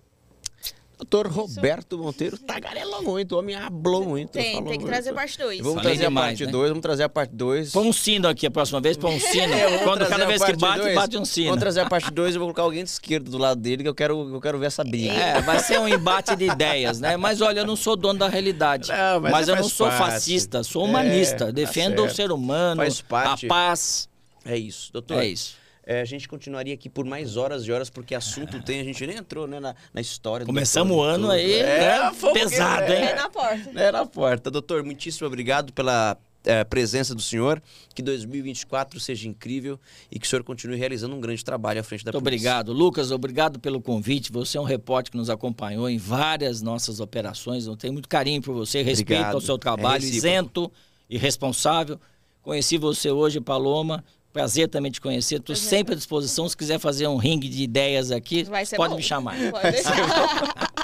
Doutor 1.00 1.28
Roberto 1.28 1.97
Monteiro 1.97 2.38
tagarelou 2.38 3.02
muito, 3.02 3.34
o 3.34 3.39
homem 3.39 3.56
hablou 3.56 4.04
muito. 4.04 4.32
Tem, 4.32 4.56
falou 4.56 4.70
tem 4.70 4.80
que 4.80 4.86
trazer 4.86 5.12
muito. 5.12 5.16
parte 5.16 5.38
2. 5.38 5.60
Vamos 5.60 5.74
Falei 5.76 5.84
trazer 5.93 6.04
demais, 6.10 6.26
a 6.26 6.30
parte 6.30 6.45
né? 6.45 6.52
2, 6.52 6.70
vamos 6.70 6.82
trazer 6.82 7.04
a 7.04 7.10
parte 7.10 7.36
2. 7.36 7.72
Põe 7.72 7.88
um 7.88 7.93
sino 7.93 8.28
aqui 8.28 8.45
a 8.45 8.52
próxima 8.52 8.82
vez, 8.82 8.97
põe 8.97 9.16
um 9.16 9.20
sino. 9.20 9.54
É, 9.60 9.78
Quando 9.80 10.00
trazer 10.00 10.12
cada 10.12 10.26
vez 10.26 10.43
que 10.43 10.54
bate, 10.58 10.80
dois. 10.80 10.95
bate 10.95 11.18
um 11.18 11.24
sino. 11.24 11.47
Vamos 11.47 11.62
trazer 11.62 11.80
a 11.80 11.86
parte 11.89 12.12
2 12.12 12.34
e 12.34 12.36
eu 12.36 12.39
vou 12.39 12.47
colocar 12.47 12.64
alguém 12.64 12.84
de 12.84 12.89
esquerdo 12.89 13.32
do 13.32 13.38
lado 13.38 13.62
dele, 13.62 13.82
que 13.84 13.88
eu 13.89 13.95
quero, 13.95 14.34
eu 14.34 14.41
quero 14.41 14.60
ver 14.60 14.66
essa 14.66 14.84
briga. 14.84 15.14
É, 15.14 15.41
vai 15.41 15.60
ser 15.60 15.80
um 15.80 15.88
embate 15.88 16.36
de 16.36 16.45
ideias, 16.45 17.00
né? 17.00 17.16
Mas 17.16 17.39
olha, 17.39 17.62
eu 17.62 17.66
não 17.66 17.78
sou 17.78 17.95
dono 17.95 18.20
da 18.20 18.28
realidade. 18.28 18.89
Não, 18.89 19.22
mas 19.22 19.32
mas 19.32 19.47
eu 19.47 19.56
não 19.56 19.70
sou 19.70 19.88
parte. 19.88 20.00
fascista, 20.12 20.64
sou 20.64 20.84
humanista. 20.84 21.45
É, 21.45 21.47
tá 21.47 21.52
defendo 21.52 22.00
o 22.00 22.02
certo. 22.04 22.16
ser 22.16 22.32
humano, 22.34 22.82
Faz 22.82 23.00
parte. 23.02 23.45
a 23.45 23.50
paz. 23.50 24.10
É 24.43 24.58
isso, 24.58 24.91
doutor. 24.91 25.24
É 25.24 25.28
isso. 25.28 25.56
É, 25.91 26.01
a 26.01 26.05
gente 26.05 26.29
continuaria 26.29 26.75
aqui 26.75 26.87
por 26.87 27.03
mais 27.03 27.35
horas 27.35 27.65
e 27.65 27.71
horas, 27.71 27.89
porque 27.89 28.13
assunto 28.13 28.61
tem, 28.61 28.79
a 28.79 28.83
gente 28.83 29.07
nem 29.07 29.17
entrou 29.17 29.47
né, 29.47 29.59
na, 29.59 29.73
na 29.91 29.99
história. 29.99 30.45
do 30.45 30.47
Começamos 30.47 30.95
doutor 30.95 31.09
o 31.09 31.13
ano 31.15 31.31
aí, 31.31 31.51
é, 31.53 31.79
né? 31.79 32.11
pesado, 32.31 32.93
hein? 32.93 33.03
É 33.05 33.15
na 33.15 33.27
porta. 33.27 33.71
É 33.75 33.91
na 33.91 34.05
porta. 34.05 34.51
Doutor, 34.51 34.83
muitíssimo 34.83 35.25
obrigado 35.25 35.73
pela 35.73 36.15
eh, 36.45 36.63
presença 36.63 37.15
do 37.15 37.21
senhor. 37.23 37.59
Que 37.95 38.03
2024 38.03 38.99
seja 38.99 39.27
incrível 39.27 39.79
e 40.11 40.19
que 40.19 40.27
o 40.27 40.29
senhor 40.29 40.43
continue 40.43 40.77
realizando 40.77 41.15
um 41.15 41.19
grande 41.19 41.43
trabalho 41.43 41.79
à 41.79 41.83
frente 41.83 42.05
da 42.05 42.11
Muito 42.11 42.23
polícia. 42.23 42.49
obrigado. 42.51 42.71
Lucas, 42.71 43.09
obrigado 43.09 43.59
pelo 43.59 43.81
convite. 43.81 44.31
Você 44.31 44.59
é 44.59 44.61
um 44.61 44.65
repórter 44.65 45.09
que 45.11 45.17
nos 45.17 45.31
acompanhou 45.31 45.89
em 45.89 45.97
várias 45.97 46.61
nossas 46.61 46.99
operações. 46.99 47.65
Eu 47.65 47.75
tenho 47.75 47.93
muito 47.93 48.07
carinho 48.07 48.43
por 48.43 48.53
você, 48.53 48.83
respeito 48.83 49.13
Obrigado. 49.21 49.33
ao 49.33 49.41
seu 49.41 49.55
É 49.55 49.57
trabalho, 49.57 50.01
recíproco. 50.03 50.17
isento 50.27 50.71
e 51.09 51.17
responsável. 51.17 51.99
Conheci 52.43 52.77
você 52.77 53.09
hoje, 53.09 53.41
Paloma. 53.41 54.03
Prazer 54.32 54.67
também 54.67 54.91
te 54.91 55.01
conhecer. 55.01 55.36
Estou 55.36 55.55
Prazer. 55.55 55.69
sempre 55.69 55.93
à 55.93 55.97
disposição. 55.97 56.47
Se 56.47 56.55
quiser 56.55 56.80
fazer 56.80 57.07
um 57.07 57.17
ringue 57.17 57.49
de 57.49 57.63
ideias 57.63 58.11
aqui, 58.11 58.45
pode 58.75 58.91
bom. 58.91 58.97
me 58.97 59.03
chamar. 59.03 59.36
Pode. 59.51 59.77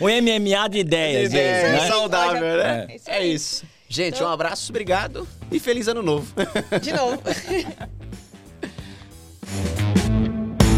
Um 0.00 0.06
MMA 0.06 0.68
de 0.70 0.78
ideias. 0.78 1.32
É, 1.32 1.70
né? 1.70 1.86
saudável, 1.86 2.56
né? 2.56 2.86
É 2.88 2.96
isso 2.96 3.10
É 3.10 3.26
isso. 3.26 3.64
Gente, 3.88 4.20
um 4.24 4.26
abraço, 4.26 4.72
obrigado 4.72 5.28
e 5.52 5.60
feliz 5.60 5.86
ano 5.86 6.02
novo. 6.02 6.34
De 6.82 6.92
novo. 6.92 7.22